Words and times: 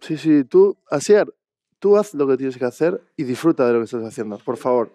Sí, 0.00 0.16
sí, 0.16 0.44
tú, 0.44 0.76
Asier, 0.90 1.32
tú 1.78 1.96
haz 1.96 2.14
lo 2.14 2.26
que 2.26 2.36
tienes 2.36 2.56
que 2.56 2.64
hacer 2.64 3.00
y 3.16 3.24
disfruta 3.24 3.66
de 3.66 3.72
lo 3.74 3.78
que 3.80 3.84
estás 3.84 4.02
haciendo, 4.04 4.38
por 4.38 4.56
favor. 4.56 4.90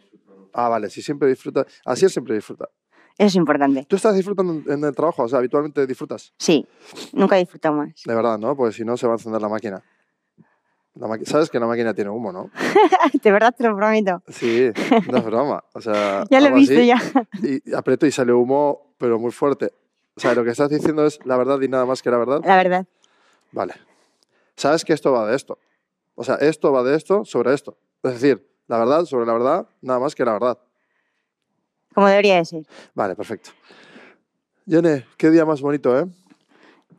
Ah, 0.53 0.69
vale, 0.69 0.89
si 0.89 1.01
siempre 1.01 1.27
disfruta. 1.29 1.65
Asier 1.85 2.09
siempre 2.09 2.35
disfruta. 2.35 2.69
Eso 3.17 3.27
es 3.27 3.35
importante. 3.35 3.85
¿Tú 3.87 3.95
estás 3.95 4.15
disfrutando 4.15 4.61
en- 4.71 4.83
el 4.83 4.95
trabajo? 4.95 5.23
O 5.23 5.27
sea, 5.29 5.39
habitualmente 5.39 5.85
disfrutas. 5.87 6.33
Sí, 6.37 6.65
nunca 7.13 7.38
disfruto 7.38 7.72
más. 7.72 7.90
De 8.06 8.15
verdad, 8.15 8.38
¿no? 8.38 8.56
Porque 8.58 8.74
si 8.76 8.83
no, 8.83 8.97
se 8.97 9.08
va 9.08 9.13
a 9.13 9.15
encender 9.15 9.42
la 9.42 9.47
máquina. 9.49 9.81
La 10.96 11.08
maqui- 11.08 11.26
Sabes 11.26 11.49
que 11.49 11.60
la 11.60 11.67
máquina 11.67 11.94
tiene 11.94 12.10
humo, 12.10 12.31
¿no? 12.31 12.49
De 13.24 13.31
verdad 13.31 13.54
te 13.58 13.65
lo 13.67 13.76
prometo. 13.76 14.22
Sí, 14.29 14.70
no 15.12 15.17
es 15.17 15.26
broma. 15.26 15.63
O 15.74 15.81
sea, 15.81 16.23
Ya 16.30 16.40
lo 16.41 16.48
he 16.48 16.54
visto 16.54 16.73
así, 16.73 16.88
ya. 16.88 17.02
Y 17.41 17.73
aprieto 17.73 18.05
y 18.05 18.12
sale 18.12 18.31
humo, 18.34 18.94
pero 18.98 19.20
muy 19.20 19.31
fuerte. 19.31 19.72
O 20.17 20.20
sea, 20.20 20.34
lo 20.34 20.43
que 20.43 20.52
estás 20.52 20.70
diciendo 20.70 21.05
es 21.05 21.20
la 21.25 21.38
verdad 21.38 21.59
y 21.61 21.67
nada 21.67 21.85
más 21.85 22.01
que 22.01 22.09
la 22.09 22.17
verdad. 22.17 22.41
La 22.43 22.55
verdad. 22.55 22.85
Vale. 23.51 23.73
Sabes 24.55 24.85
que 24.85 24.93
esto 24.93 25.11
va 25.11 25.25
de 25.27 25.35
esto. 25.35 25.57
O 26.15 26.23
sea, 26.23 26.35
esto 26.35 26.71
va 26.71 26.83
de 26.83 26.95
esto 26.95 27.25
sobre 27.25 27.53
esto. 27.53 27.77
Es 28.03 28.13
decir, 28.13 28.47
la 28.67 28.77
verdad 28.79 29.03
sobre 29.05 29.25
la 29.25 29.33
verdad, 29.33 29.67
nada 29.81 29.99
más 29.99 30.15
que 30.15 30.23
la 30.23 30.33
verdad. 30.33 30.57
Como 31.93 32.07
debería 32.07 32.37
de 32.37 32.45
ser. 32.45 32.63
Vale, 32.93 33.15
perfecto. 33.15 33.51
Yone, 34.65 35.05
qué 35.17 35.29
día 35.29 35.45
más 35.45 35.61
bonito, 35.61 35.97
¿eh? 35.99 36.05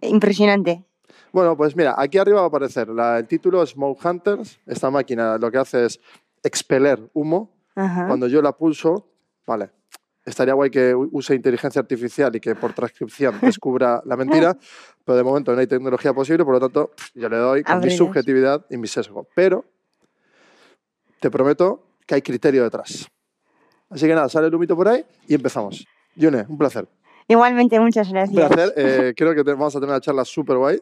Impresionante. 0.02 0.84
Bueno, 1.32 1.56
pues 1.56 1.74
mira, 1.74 1.94
aquí 1.98 2.18
arriba 2.18 2.40
va 2.40 2.44
a 2.46 2.48
aparecer 2.48 2.88
la- 2.88 3.18
el 3.18 3.26
título 3.26 3.64
Smoke 3.66 4.04
Hunters. 4.04 4.60
Esta 4.66 4.90
máquina 4.90 5.36
lo 5.38 5.50
que 5.50 5.58
hace 5.58 5.86
es 5.86 6.00
expeler 6.42 7.10
humo. 7.14 7.50
Ajá. 7.74 8.06
Cuando 8.06 8.26
yo 8.26 8.40
la 8.40 8.52
pulso, 8.52 9.08
vale, 9.46 9.70
estaría 10.26 10.52
guay 10.54 10.68
que 10.70 10.94
use 10.94 11.34
inteligencia 11.34 11.80
artificial 11.80 12.34
y 12.36 12.40
que 12.40 12.54
por 12.54 12.72
transcripción 12.74 13.38
descubra 13.40 14.02
la 14.04 14.16
mentira, 14.16 14.56
pero 15.04 15.16
de 15.16 15.22
momento 15.24 15.54
no 15.54 15.60
hay 15.60 15.66
tecnología 15.66 16.12
posible, 16.12 16.44
por 16.44 16.54
lo 16.54 16.60
tanto, 16.60 16.90
yo 17.14 17.28
le 17.28 17.36
doy 17.38 17.62
con 17.62 17.80
mi 17.80 17.90
subjetividad 17.96 18.66
y 18.68 18.76
mi 18.76 18.88
sesgo. 18.88 19.26
Pero 19.34 19.64
te 21.20 21.30
prometo 21.30 21.82
que 22.06 22.16
hay 22.16 22.22
criterio 22.22 22.64
detrás. 22.64 23.06
Así 23.88 24.06
que 24.06 24.14
nada, 24.14 24.28
sale 24.28 24.48
el 24.48 24.54
humito 24.54 24.74
por 24.76 24.88
ahí 24.88 25.04
y 25.28 25.34
empezamos. 25.34 25.86
Yune, 26.16 26.44
un 26.48 26.58
placer. 26.58 26.86
Igualmente, 27.28 27.78
muchas 27.80 28.08
Un 28.08 28.14
gracias. 28.14 28.48
placer. 28.48 28.72
Eh, 28.76 29.14
creo 29.16 29.34
que 29.34 29.42
te- 29.44 29.52
vamos 29.52 29.74
a 29.74 29.80
tener 29.80 29.90
una 29.90 30.00
charla 30.00 30.24
súper 30.24 30.56
guay 30.56 30.80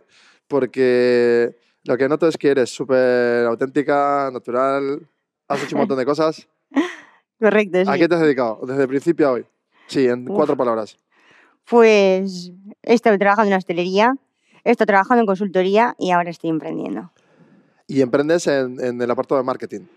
porque 0.48 1.56
lo 1.84 1.96
que 1.96 2.08
noto 2.08 2.26
es 2.28 2.36
que 2.36 2.48
eres 2.48 2.70
súper 2.70 3.44
auténtica, 3.46 4.30
natural, 4.32 5.06
has 5.48 5.62
hecho 5.62 5.76
un 5.76 5.80
montón 5.80 5.98
de 5.98 6.04
cosas. 6.06 6.48
Correcto, 7.40 7.78
sí. 7.84 7.90
¿A 7.90 7.98
qué 7.98 8.08
te 8.08 8.14
has 8.14 8.20
dedicado 8.20 8.60
desde 8.66 8.82
el 8.82 8.88
principio 8.88 9.28
a 9.28 9.32
hoy? 9.32 9.46
Sí, 9.86 10.06
en 10.06 10.28
Uf. 10.28 10.36
cuatro 10.36 10.56
palabras. 10.56 10.98
Pues 11.68 12.52
he 12.82 12.94
estado 12.94 13.18
trabajando 13.18 13.50
en 13.50 13.56
hostelería, 13.58 14.14
he 14.64 14.70
estado 14.70 14.86
trabajando 14.86 15.20
en 15.20 15.26
consultoría 15.26 15.94
y 15.98 16.10
ahora 16.10 16.30
estoy 16.30 16.50
emprendiendo. 16.50 17.10
Y 17.86 18.00
emprendes 18.00 18.46
en, 18.46 18.82
en 18.82 19.00
el 19.00 19.10
apartado 19.10 19.40
de 19.40 19.44
marketing. 19.46 19.80
Em, 19.80 19.88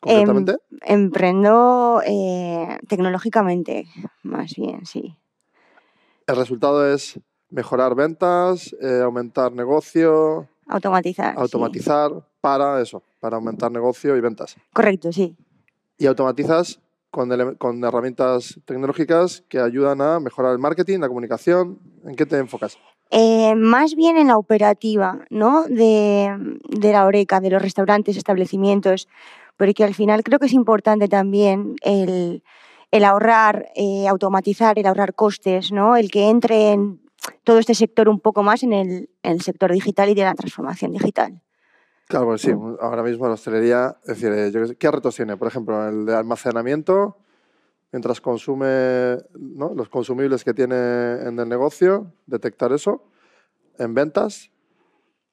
¿Concretamente? 0.00 0.56
Emprendo 0.82 2.02
eh, 2.04 2.78
tecnológicamente, 2.88 3.86
más 4.22 4.54
bien, 4.56 4.84
sí. 4.86 5.16
el 6.26 6.36
resultado 6.36 6.92
es 6.92 7.20
mejorar 7.50 7.94
ventas, 7.94 8.74
eh, 8.80 9.00
aumentar 9.02 9.52
negocio, 9.52 10.48
Automatizar. 10.66 11.34
sí. 11.34 11.40
automatizar 11.40 12.10
para 12.40 12.80
eso, 12.80 13.02
para 13.20 13.36
aumentar 13.36 13.70
negocio 13.70 14.16
y 14.16 14.20
ventas. 14.20 14.56
Correcto, 14.72 15.12
sí. 15.12 15.36
Y 15.98 16.06
automatizas 16.06 16.80
con, 17.10 17.56
con 17.56 17.84
herramientas 17.84 18.58
tecnológicas 18.64 19.44
que 19.48 19.60
ayudan 19.60 20.00
a 20.00 20.18
mejorar 20.18 20.52
el 20.52 20.58
marketing, 20.58 21.00
la 21.00 21.08
comunicación. 21.08 21.78
¿En 22.04 22.16
qué 22.16 22.26
te 22.26 22.38
enfocas? 22.38 22.78
Eh, 23.14 23.54
más 23.54 23.94
bien 23.94 24.16
en 24.16 24.28
la 24.28 24.38
operativa, 24.38 25.26
¿no? 25.28 25.64
De, 25.64 26.34
la 26.80 27.04
oreca, 27.04 27.40
de 27.40 27.50
los 27.50 27.60
restaurantes, 27.60 28.16
establecimientos, 28.16 29.06
porque 29.58 29.84
al 29.84 29.92
final 29.92 30.24
creo 30.24 30.38
que 30.38 30.46
es 30.46 30.54
importante 30.54 31.08
también 31.08 31.76
el, 31.82 32.42
el 32.90 33.04
ahorrar, 33.04 33.68
eh, 33.76 34.08
automatizar, 34.08 34.78
el 34.78 34.86
ahorrar 34.86 35.14
costes, 35.14 35.72
¿no? 35.72 35.96
El 35.96 36.10
que 36.10 36.30
entre 36.30 36.72
en 36.72 37.02
todo 37.44 37.58
este 37.58 37.74
sector 37.74 38.08
un 38.08 38.18
poco 38.18 38.42
más 38.42 38.62
en 38.62 38.72
el, 38.72 39.10
en 39.22 39.32
el 39.32 39.42
sector 39.42 39.70
digital 39.70 40.08
y 40.08 40.14
de 40.14 40.24
la 40.24 40.34
transformación 40.34 40.92
digital. 40.92 41.42
Claro, 42.12 42.26
pues 42.26 42.42
sí, 42.42 42.50
ahora 42.80 43.02
mismo 43.02 43.26
la 43.26 43.32
hostelería, 43.32 43.96
es 44.02 44.08
decir, 44.08 44.30
eh, 44.32 44.50
yo 44.52 44.60
qué 44.60 44.66
sé, 44.66 44.76
¿qué 44.76 44.90
retos 44.90 45.16
tiene? 45.16 45.38
Por 45.38 45.48
ejemplo, 45.48 45.88
el 45.88 46.04
de 46.04 46.14
almacenamiento, 46.14 47.16
mientras 47.90 48.20
consume 48.20 49.16
¿no? 49.34 49.72
los 49.74 49.88
consumibles 49.88 50.44
que 50.44 50.52
tiene 50.52 50.74
en 51.26 51.38
el 51.40 51.48
negocio, 51.48 52.12
detectar 52.26 52.70
eso. 52.74 53.04
En 53.78 53.94
ventas, 53.94 54.50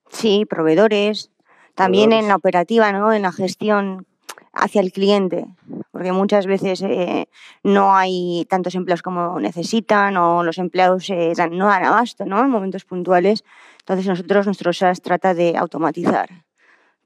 Sí, 0.09 0.45
proveedores, 0.50 1.31
también 1.75 2.12
Proveedores. 2.12 2.23
en 2.23 2.29
la 2.29 2.35
operativa, 2.38 2.91
¿no? 2.94 3.11
En 3.11 3.23
la 3.23 3.34
gestión 3.34 4.07
hacia 4.53 4.79
el 4.79 4.94
cliente, 4.94 5.47
porque 5.91 6.13
muchas 6.13 6.46
veces 6.47 6.81
eh, 6.81 7.28
no 7.61 7.94
hay 7.94 8.47
tantos 8.50 8.73
empleados 8.75 9.01
como 9.01 9.38
necesitan 9.41 10.16
o 10.16 10.44
los 10.46 10.57
empleados 10.59 11.09
eh, 11.09 11.34
no 11.51 11.67
dan 11.67 11.84
abasto, 11.84 12.25
¿no? 12.25 12.40
En 12.40 12.50
momentos 12.50 12.85
puntuales. 12.85 13.44
Entonces 13.79 14.07
nosotros, 14.07 14.46
nuestro 14.46 14.72
SaaS 14.72 15.01
trata 15.01 15.34
de 15.34 15.57
automatizar 15.57 16.29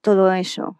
todo 0.03 0.31
eso. 0.33 0.77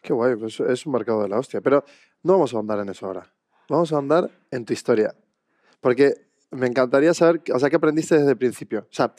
qué 0.00 0.12
guay, 0.12 0.36
pues 0.36 0.60
es 0.60 0.86
un 0.86 0.92
mercado 0.92 1.22
de 1.22 1.28
la 1.28 1.38
hostia. 1.38 1.60
Pero 1.60 1.84
no 2.22 2.34
vamos 2.34 2.54
a 2.54 2.56
ahondar 2.56 2.78
en 2.78 2.88
eso 2.88 3.06
ahora. 3.06 3.30
Vamos 3.68 3.92
a 3.92 3.96
ahondar 3.96 4.30
en 4.50 4.64
tu 4.64 4.72
historia. 4.72 5.14
Porque 5.80 6.14
me 6.52 6.68
encantaría 6.68 7.12
saber, 7.12 7.42
o 7.52 7.58
sea, 7.58 7.68
¿qué 7.68 7.76
aprendiste 7.76 8.16
desde 8.16 8.30
el 8.30 8.38
principio? 8.38 8.86
O 8.90 8.94
sea, 8.94 9.12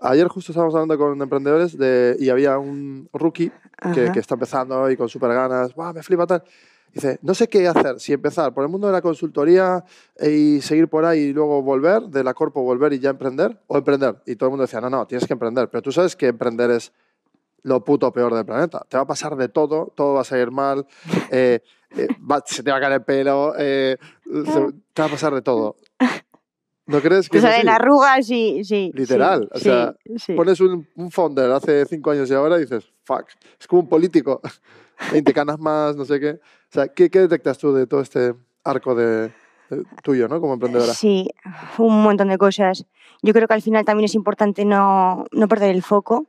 ayer 0.00 0.28
justo 0.28 0.52
estábamos 0.52 0.74
hablando 0.74 0.96
con 0.96 1.20
emprendedores 1.20 1.76
de, 1.76 2.16
y 2.20 2.30
había 2.30 2.56
un 2.58 3.10
rookie 3.12 3.50
que, 3.92 4.12
que 4.12 4.20
está 4.20 4.34
empezando 4.34 4.88
y 4.90 4.96
con 4.96 5.08
súper 5.08 5.30
ganas, 5.30 5.74
¡guau, 5.74 5.92
me 5.92 6.02
flipa 6.02 6.26
tal! 6.26 6.44
Dice, 6.92 7.18
no 7.20 7.34
sé 7.34 7.48
qué 7.48 7.66
hacer, 7.66 8.00
si 8.00 8.12
empezar 8.12 8.54
por 8.54 8.64
el 8.64 8.70
mundo 8.70 8.86
de 8.86 8.92
la 8.92 9.02
consultoría 9.02 9.84
y 10.18 10.60
seguir 10.62 10.88
por 10.88 11.04
ahí 11.04 11.18
y 11.18 11.32
luego 11.32 11.60
volver, 11.62 12.04
de 12.04 12.24
la 12.24 12.32
corpo 12.32 12.62
volver 12.62 12.92
y 12.92 13.00
ya 13.00 13.10
emprender, 13.10 13.60
o 13.66 13.76
emprender. 13.76 14.22
Y 14.24 14.36
todo 14.36 14.48
el 14.48 14.52
mundo 14.52 14.62
decía, 14.62 14.80
no, 14.80 14.88
no, 14.88 15.06
tienes 15.06 15.26
que 15.26 15.34
emprender. 15.34 15.68
Pero 15.68 15.82
tú 15.82 15.92
sabes 15.92 16.16
que 16.16 16.28
emprender 16.28 16.70
es 16.70 16.92
lo 17.62 17.84
puto 17.84 18.12
peor 18.12 18.34
del 18.34 18.44
planeta. 18.44 18.84
Te 18.88 18.96
va 18.96 19.02
a 19.02 19.06
pasar 19.06 19.36
de 19.36 19.48
todo, 19.48 19.92
todo 19.96 20.14
va 20.14 20.20
a 20.20 20.24
salir 20.24 20.50
mal, 20.50 20.86
eh, 21.30 21.60
eh, 21.96 22.08
va- 22.30 22.42
se 22.46 22.62
te 22.62 22.70
va 22.70 22.76
a 22.76 22.80
caer 22.80 22.92
el 22.94 23.04
pelo, 23.04 23.54
eh, 23.58 23.96
se- 24.24 24.72
te 24.92 25.02
va 25.02 25.06
a 25.08 25.10
pasar 25.10 25.34
de 25.34 25.42
todo. 25.42 25.76
¿No 26.86 27.00
crees 27.00 27.28
que 27.28 27.32
Te 27.32 27.38
es 27.38 27.44
así? 27.44 27.54
salen 27.56 27.68
arrugas 27.68 28.30
y 28.30 28.62
sí. 28.62 28.64
sí, 28.64 28.92
Literal, 28.94 29.48
o 29.52 29.58
sea, 29.58 29.94
sí. 30.16 30.34
Pones 30.34 30.60
un, 30.60 30.86
un 30.94 31.10
founder 31.10 31.50
hace 31.50 31.84
cinco 31.86 32.12
años 32.12 32.30
y 32.30 32.34
ahora 32.34 32.58
dices, 32.58 32.84
fuck, 33.02 33.24
es 33.58 33.66
como 33.66 33.82
un 33.82 33.88
político. 33.88 34.40
20 35.12 35.32
canas 35.34 35.58
más, 35.58 35.96
no 35.96 36.04
sé 36.04 36.20
qué. 36.20 36.30
O 36.30 36.38
sea, 36.70 36.88
¿qué, 36.88 37.10
qué 37.10 37.18
detectas 37.20 37.58
tú 37.58 37.72
de 37.74 37.86
todo 37.88 38.00
este 38.00 38.34
arco 38.64 38.94
de, 38.94 39.32
de- 39.68 39.82
tuyo, 40.04 40.28
¿no? 40.28 40.40
Como 40.40 40.54
emprendedora. 40.54 40.94
Sí, 40.94 41.28
un 41.78 42.02
montón 42.02 42.28
de 42.28 42.38
cosas. 42.38 42.86
Yo 43.22 43.32
creo 43.32 43.48
que 43.48 43.54
al 43.54 43.62
final 43.62 43.84
también 43.84 44.04
es 44.04 44.14
importante 44.14 44.64
no, 44.64 45.24
no 45.32 45.48
perder 45.48 45.74
el 45.74 45.82
foco, 45.82 46.26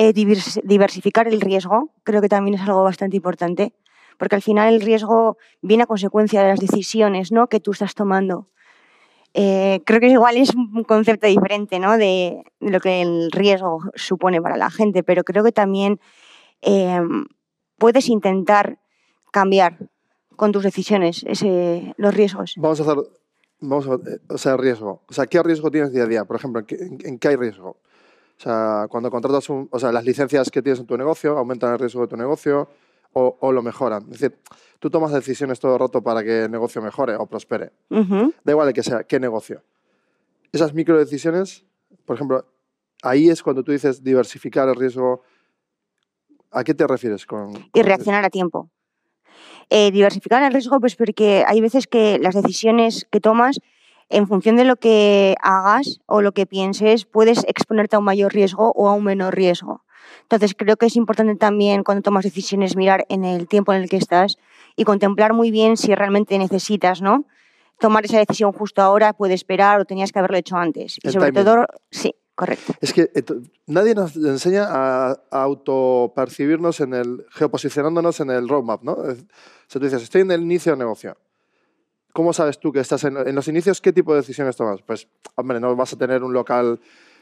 eh, 0.00 0.12
divers- 0.14 0.60
diversificar 0.64 1.26
el 1.28 1.40
riesgo, 1.40 1.90
creo 2.04 2.20
que 2.22 2.28
también 2.28 2.54
es 2.54 2.62
algo 2.62 2.82
bastante 2.84 3.16
importante, 3.16 3.72
porque 4.18 4.36
al 4.36 4.42
final 4.42 4.72
el 4.74 4.80
riesgo 4.80 5.36
viene 5.62 5.82
a 5.84 5.86
consecuencia 5.86 6.42
de 6.42 6.48
las 6.48 6.60
decisiones 6.60 7.32
¿no? 7.32 7.48
que 7.48 7.60
tú 7.60 7.70
estás 7.72 7.94
tomando. 7.94 8.46
Eh, 9.34 9.80
creo 9.84 10.00
que 10.00 10.08
igual 10.08 10.36
es 10.36 10.54
un 10.54 10.84
concepto 10.84 11.26
diferente 11.26 11.78
¿no? 11.78 11.98
de, 11.98 12.42
de 12.60 12.70
lo 12.70 12.80
que 12.80 13.02
el 13.02 13.30
riesgo 13.30 13.78
supone 13.94 14.40
para 14.40 14.56
la 14.56 14.70
gente, 14.70 15.02
pero 15.02 15.22
creo 15.22 15.44
que 15.44 15.52
también 15.52 16.00
eh, 16.62 17.00
puedes 17.76 18.08
intentar 18.08 18.78
cambiar 19.30 19.76
con 20.36 20.50
tus 20.52 20.62
decisiones 20.64 21.24
ese, 21.28 21.94
los 21.96 22.14
riesgos. 22.14 22.54
Vamos 22.56 22.80
a 22.80 22.82
hacer, 22.84 22.96
vamos 23.60 23.86
a, 23.88 23.94
eh, 23.94 24.18
o 24.28 24.38
sea, 24.38 24.56
riesgo. 24.56 25.02
O 25.08 25.12
sea, 25.12 25.26
¿qué 25.26 25.42
riesgo 25.42 25.70
tienes 25.70 25.92
día 25.92 26.04
a 26.04 26.06
día? 26.06 26.24
Por 26.24 26.36
ejemplo, 26.36 26.60
¿en 26.60 26.66
qué, 26.66 26.76
en 27.08 27.18
qué 27.18 27.28
hay 27.28 27.36
riesgo? 27.36 27.76
O 28.38 28.40
sea, 28.40 28.86
cuando 28.88 29.10
contratas 29.10 29.48
un, 29.50 29.68
o 29.70 29.78
sea, 29.78 29.90
las 29.90 30.04
licencias 30.04 30.50
que 30.50 30.62
tienes 30.62 30.78
en 30.78 30.86
tu 30.86 30.96
negocio 30.96 31.36
aumentan 31.36 31.72
el 31.72 31.78
riesgo 31.78 32.02
de 32.02 32.08
tu 32.08 32.16
negocio 32.16 32.68
o, 33.12 33.36
o 33.40 33.52
lo 33.52 33.62
mejoran. 33.62 34.02
Es 34.12 34.20
decir, 34.20 34.38
tú 34.78 34.90
tomas 34.90 35.12
decisiones 35.12 35.58
todo 35.58 35.74
el 35.74 35.80
rato 35.80 36.02
para 36.02 36.22
que 36.22 36.44
el 36.44 36.50
negocio 36.50 36.80
mejore 36.80 37.16
o 37.16 37.26
prospere. 37.26 37.72
Ujú. 37.90 38.32
Da 38.44 38.52
igual 38.52 38.68
el 38.68 38.74
que 38.74 38.82
sea, 38.84 39.02
qué 39.02 39.18
negocio. 39.18 39.62
Esas 40.52 40.72
micro 40.72 40.96
decisiones, 40.98 41.64
por 42.04 42.14
ejemplo, 42.16 42.46
ahí 43.02 43.28
es 43.28 43.42
cuando 43.42 43.64
tú 43.64 43.72
dices 43.72 44.04
diversificar 44.04 44.68
el 44.68 44.76
riesgo. 44.76 45.22
¿A 46.50 46.64
qué 46.64 46.74
te 46.74 46.86
refieres 46.86 47.26
con, 47.26 47.50
y 47.56 47.70
con- 47.70 47.84
reaccionar 47.84 48.24
a 48.24 48.30
tiempo. 48.30 48.70
Eh, 49.68 49.90
diversificar 49.90 50.42
el 50.44 50.52
riesgo, 50.52 50.80
pues 50.80 50.96
porque 50.96 51.44
hay 51.46 51.60
veces 51.60 51.86
que 51.86 52.18
las 52.18 52.34
decisiones 52.34 53.06
que 53.10 53.20
tomas, 53.20 53.60
en 54.10 54.26
función 54.26 54.56
de 54.56 54.64
lo 54.64 54.76
que 54.76 55.34
hagas 55.42 56.00
o 56.06 56.22
lo 56.22 56.32
que 56.32 56.46
pienses, 56.46 57.04
puedes 57.04 57.44
exponerte 57.46 57.96
a 57.96 57.98
un 57.98 58.04
mayor 58.04 58.32
riesgo 58.32 58.72
o 58.74 58.88
a 58.88 58.94
un 58.94 59.04
menor 59.04 59.34
riesgo. 59.34 59.84
Entonces, 60.22 60.54
creo 60.56 60.76
que 60.76 60.86
es 60.86 60.96
importante 60.96 61.34
también 61.36 61.84
cuando 61.84 62.02
tomas 62.02 62.24
decisiones 62.24 62.76
mirar 62.76 63.04
en 63.08 63.24
el 63.24 63.48
tiempo 63.48 63.72
en 63.72 63.82
el 63.82 63.88
que 63.88 63.96
estás 63.96 64.38
y 64.76 64.84
contemplar 64.84 65.32
muy 65.32 65.50
bien 65.50 65.76
si 65.76 65.94
realmente 65.94 66.38
necesitas 66.38 67.02
¿no? 67.02 67.24
tomar 67.78 68.04
esa 68.04 68.18
decisión 68.18 68.52
justo 68.52 68.82
ahora, 68.82 69.12
puede 69.12 69.34
esperar 69.34 69.80
o 69.80 69.84
tenías 69.84 70.12
que 70.12 70.18
haberlo 70.18 70.36
hecho 70.36 70.56
antes. 70.56 70.98
Y 71.02 71.06
El 71.06 71.12
sobre 71.12 71.32
timing. 71.32 71.44
todo, 71.44 71.66
sí, 71.90 72.14
correcto. 72.34 72.74
Es 72.80 72.92
que 72.92 73.10
eh, 73.14 73.22
nadie 73.66 73.94
nos 73.94 74.16
enseña 74.16 74.64
a, 74.68 75.10
a 75.30 75.42
autopercibirnos 75.42 76.80
en 76.80 76.94
el, 76.94 77.26
geoposicionándonos 77.30 78.20
en 78.20 78.30
el 78.30 78.48
roadmap, 78.48 78.82
¿no? 78.82 78.92
O 78.92 79.04
sea, 79.04 79.24
tú 79.68 79.80
dices, 79.80 80.02
estoy 80.02 80.22
en 80.22 80.30
el 80.30 80.42
inicio 80.42 80.72
del 80.72 80.78
negocio. 80.80 81.16
¿Cómo 82.18 82.32
sabes 82.32 82.58
tú 82.58 82.72
que 82.72 82.80
estás 82.80 83.04
en, 83.04 83.16
en 83.16 83.32
los 83.32 83.46
inicios? 83.46 83.80
¿Qué 83.80 83.92
tipo 83.92 84.12
de 84.12 84.22
decisiones 84.22 84.56
tomas? 84.56 84.82
Pues, 84.82 85.06
hombre, 85.36 85.60
no 85.60 85.76
vas 85.76 85.92
a 85.92 85.96
tener 85.96 86.24
un 86.24 86.32
local, 86.32 86.80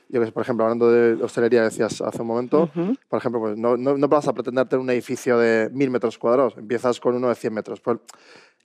yo 0.09 0.21
que 0.21 0.25
sé, 0.25 0.33
por 0.33 0.43
ejemplo, 0.43 0.65
hablando 0.65 0.91
de 0.91 1.23
hostelería, 1.23 1.65
decías 1.65 2.01
hace 2.01 2.23
un 2.23 2.29
momento, 2.29 2.71
Ujú. 2.75 2.95
por 3.11 3.19
ejemplo, 3.19 3.43
pues 3.43 3.59
no, 3.59 3.77
no, 3.77 3.99
no 3.99 4.09
vas 4.09 4.27
a 4.27 4.33
pretender 4.33 4.67
tener 4.67 4.81
un 4.83 4.89
edificio 4.89 5.37
de 5.37 5.69
mil 5.71 5.91
metros 5.91 6.17
cuadrados, 6.17 6.57
empiezas 6.57 6.99
con 6.99 7.15
uno 7.15 7.29
de 7.29 7.35
100 7.35 7.53
metros. 7.53 7.79
Pues, 7.83 7.99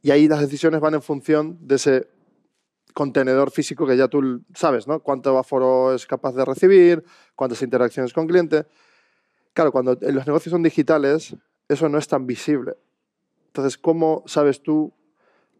y 0.02 0.12
ahí 0.12 0.30
las 0.30 0.40
decisiones 0.40 0.80
van 0.80 0.94
en 0.94 1.02
función 1.02 1.58
de 1.68 1.76
ese 1.76 2.08
contenedor 2.94 3.52
físico 3.52 3.86
que 3.86 3.98
ya 3.98 4.08
tú 4.08 4.42
sabes, 4.56 4.88
¿no? 4.88 5.02
Cuánto 5.02 5.38
aforo 5.38 5.94
es 5.94 6.06
capaz 6.08 6.32
de 6.32 6.46
recibir, 6.46 7.04
cuántas 7.36 7.62
interacciones 7.62 8.14
con 8.14 8.26
cliente. 8.26 8.68
Claro, 9.52 9.74
cuando 9.74 9.98
los 10.00 10.26
negocios 10.26 10.52
son 10.52 10.64
digitales, 10.64 11.36
eso 11.68 11.90
no 11.90 11.98
es 11.98 12.08
tan 12.08 12.26
visible. 12.26 12.78
Entonces, 13.48 13.78
¿cómo 13.78 14.24
sabes 14.28 14.64
tú 14.64 14.94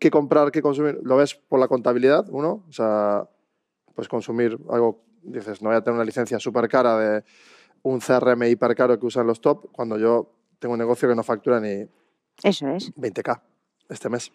qué 0.02 0.10
comprar, 0.10 0.52
qué 0.52 0.64
consumir? 0.64 1.00
¿Lo 1.04 1.16
ves 1.16 1.36
por 1.36 1.60
la 1.60 1.68
contabilidad, 1.68 2.26
uno? 2.32 2.66
O 2.68 2.74
sea, 2.74 3.30
pues 3.94 4.08
consumir 4.08 4.58
algo, 4.72 5.04
dices, 5.22 5.62
no 5.62 5.70
voy 5.70 5.78
a 5.78 5.84
tener 5.84 5.96
una 5.96 6.04
licencia 6.04 6.40
súper 6.40 6.68
cara 6.68 6.98
de 6.98 7.24
un 7.84 8.00
CRM 8.00 8.44
hiper 8.46 8.74
caro 8.74 9.00
que 9.00 9.06
usan 9.06 9.28
los 9.28 9.42
top, 9.42 9.72
cuando 9.72 10.00
yo 10.00 10.34
tengo 10.58 10.74
un 10.74 10.80
negocio 10.80 11.08
que 11.08 11.14
no 11.14 11.22
factura 11.22 11.60
ni 11.60 11.88
Eso 12.42 12.68
es. 12.70 12.92
20k 12.96 13.42
este 13.90 14.10
mes. 14.10 14.32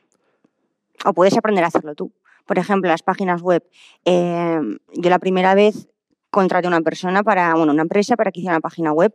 O 1.04 1.12
puedes 1.12 1.36
aprender 1.36 1.64
a 1.64 1.66
hacerlo 1.66 1.96
tú. 1.96 2.12
Por 2.46 2.58
ejemplo, 2.58 2.88
las 2.88 3.02
páginas 3.02 3.42
web. 3.42 3.64
Eh, 4.04 4.60
yo 4.94 5.10
la 5.10 5.18
primera 5.18 5.56
vez 5.56 5.88
contraté 6.30 6.68
a 6.68 6.70
una 6.70 6.82
persona 6.82 7.24
para, 7.24 7.54
bueno, 7.54 7.72
una 7.72 7.82
empresa 7.82 8.14
para 8.14 8.30
que 8.30 8.38
hiciera 8.38 8.54
una 8.54 8.60
página 8.60 8.92
web 8.92 9.12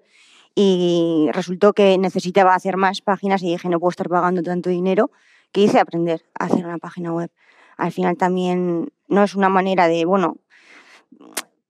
y 0.54 1.30
resultó 1.32 1.72
que 1.72 1.98
necesitaba 1.98 2.56
hacer 2.56 2.76
más 2.76 3.00
páginas 3.02 3.42
y 3.42 3.52
dije, 3.52 3.70
no 3.70 3.80
puedo 3.80 3.92
estar 3.92 4.10
pagando 4.10 4.44
tanto 4.44 4.70
dinero, 4.70 5.12
que 5.52 5.62
hice 5.62 5.80
aprender 5.80 6.24
a 6.40 6.46
hacer 6.46 6.66
una 6.66 6.78
página 6.78 7.12
web. 7.14 7.30
Al 7.78 7.92
final 7.92 8.18
también 8.18 8.92
no 9.08 9.24
es 9.24 9.36
una 9.36 9.50
manera 9.50 9.88
de, 9.88 10.06
bueno, 10.06 10.38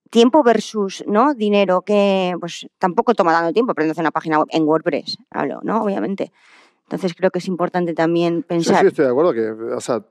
tiempo 0.10 0.44
versus 0.44 1.04
¿no? 1.08 1.34
dinero, 1.34 1.82
que 1.82 2.36
pues 2.40 2.68
tampoco 2.78 3.14
toma 3.16 3.32
tanto 3.32 3.54
tiempo 3.54 3.72
aprender 3.72 3.92
a 3.92 3.94
hacer 3.94 4.04
una 4.04 4.12
página 4.12 4.40
web 4.40 4.48
en 4.52 4.64
WordPress, 4.64 5.18
hablo, 5.30 5.60
¿no? 5.64 5.84
Obviamente. 5.84 6.32
Entonces 6.84 7.14
creo 7.16 7.32
que 7.32 7.40
es 7.40 7.48
importante 7.48 7.94
también 7.94 8.40
Sí, 8.40 8.44
pensar. 8.48 8.82
sí, 8.82 8.88
estoy 8.88 9.06
de 9.06 9.12
acuerdo 9.12 9.34
que, 9.34 9.50
o 9.50 9.80
sea, 9.80 10.04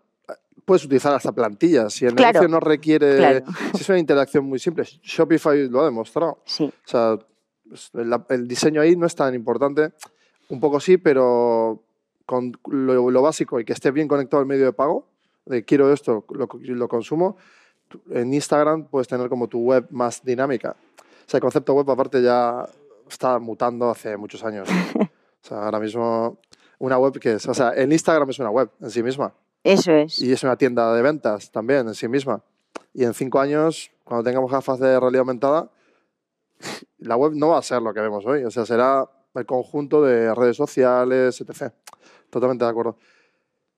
puedes 0.65 0.85
utilizar 0.85 1.13
hasta 1.15 1.33
plantillas. 1.33 1.93
Si 1.93 2.07
el 2.07 2.15
Claro. 2.15 2.33
negocio 2.41 2.49
no 2.49 2.61
requiere, 2.61 3.17
Claro. 3.19 3.45
si 3.75 3.83
es 3.83 3.89
una 3.91 3.99
interacción 3.99 4.45
muy 4.47 4.59
simple, 4.59 4.85
Shopify 4.85 5.69
lo 5.69 5.83
ha 5.83 5.85
demostrado. 5.85 6.39
Sí. 6.47 6.65
O 6.65 6.89
sea, 6.89 7.19
el 8.31 8.49
diseño 8.49 8.81
ahí 8.81 8.97
no 8.97 9.07
es 9.07 9.15
tan 9.15 9.35
importante. 9.35 9.93
Un 10.49 10.59
poco 10.61 10.81
sí, 10.81 10.97
pero 10.97 11.83
con 12.31 12.53
lo, 12.71 13.11
lo 13.11 13.23
básico 13.23 13.59
y 13.59 13.65
que 13.65 13.73
esté 13.73 13.91
bien 13.91 14.07
conectado 14.07 14.41
al 14.41 14.47
medio 14.47 14.65
de 14.65 14.73
pago, 14.73 15.05
de 15.47 15.65
quiero 15.65 15.93
esto, 15.93 16.25
lo, 16.31 16.49
lo 16.61 16.89
consumo, 16.89 17.37
en 18.09 18.33
Instagram 18.33 18.85
puedes 18.85 19.09
tener 19.09 19.29
como 19.29 19.49
tu 19.49 19.59
web 19.59 19.89
más 19.91 20.23
dinámica. 20.23 20.77
O 21.01 21.29
sea, 21.29 21.39
el 21.39 21.43
concepto 21.43 21.75
web 21.75 21.91
aparte 21.91 22.23
ya 22.23 22.69
está 23.09 23.41
mutando 23.41 23.91
hace 23.91 24.17
muchos 24.17 24.45
años. 24.45 24.69
O 25.43 25.49
sea, 25.49 25.65
ahora 25.65 25.81
mismo 25.81 26.37
una 26.79 26.99
web 26.99 27.19
que 27.19 27.33
es, 27.33 27.47
o 27.49 27.55
sea, 27.55 27.71
el 27.71 27.91
Instagram 27.91 28.29
es 28.29 28.39
una 28.41 28.51
web 28.51 28.69
en 28.79 28.91
sí 28.91 29.03
misma 29.03 29.33
Eso 29.65 29.91
es. 29.91 30.21
y 30.21 30.31
es 30.31 30.43
una 30.43 30.55
tienda 30.55 30.93
de 30.93 31.01
ventas 31.01 31.51
también 31.51 31.89
en 31.89 31.95
sí 31.95 32.09
misma. 32.09 32.43
Y 32.93 33.05
en 33.05 33.15
cinco 33.15 33.41
años, 33.41 33.91
cuando 34.05 34.23
tengamos 34.23 34.53
gafas 34.53 34.79
de 34.79 35.01
realidad 35.01 35.21
aumentada, 35.21 35.71
la 36.99 37.17
web 37.17 37.33
no 37.35 37.49
va 37.49 37.59
a 37.59 37.63
ser 37.63 37.81
lo 37.81 37.95
que 37.95 38.01
vemos 38.01 38.27
hoy. 38.27 38.45
O 38.45 38.51
sea, 38.51 38.67
será 38.67 39.09
el 39.35 39.47
conjunto 39.47 40.03
de 40.03 40.35
redes 40.35 40.59
sociales, 40.59 41.41
etc. 41.41 41.73
Totalmente 42.31 42.65
de 42.65 42.71
acuerdo. 42.71 42.97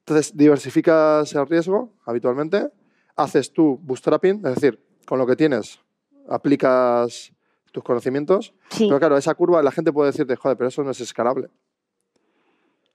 Entonces, 0.01 0.37
diversificas 0.37 1.33
el 1.35 1.47
riesgo 1.47 1.93
habitualmente, 2.05 2.69
haces 3.17 3.53
tú 3.53 3.79
bootstrapping, 3.83 4.37
es 4.47 4.55
decir, 4.57 4.81
con 5.07 5.19
lo 5.19 5.27
que 5.27 5.37
tienes, 5.37 5.81
aplicas 6.29 7.33
tus 7.73 7.83
conocimientos. 7.85 8.55
Sí. 8.71 8.87
Pero 8.89 8.99
claro, 8.99 9.17
esa 9.17 9.35
curva 9.35 9.63
la 9.63 9.71
gente 9.71 9.93
puede 9.93 10.11
decirte, 10.11 10.37
joder, 10.37 10.57
pero 10.57 10.69
eso 10.69 10.83
no 10.83 10.91
es 10.91 11.01
escalable. 11.01 11.49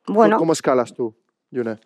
Bueno, 0.07 0.38
¿Cómo 0.38 0.54
escalas 0.54 0.94
tú, 0.94 1.15
Yune? 1.51 1.80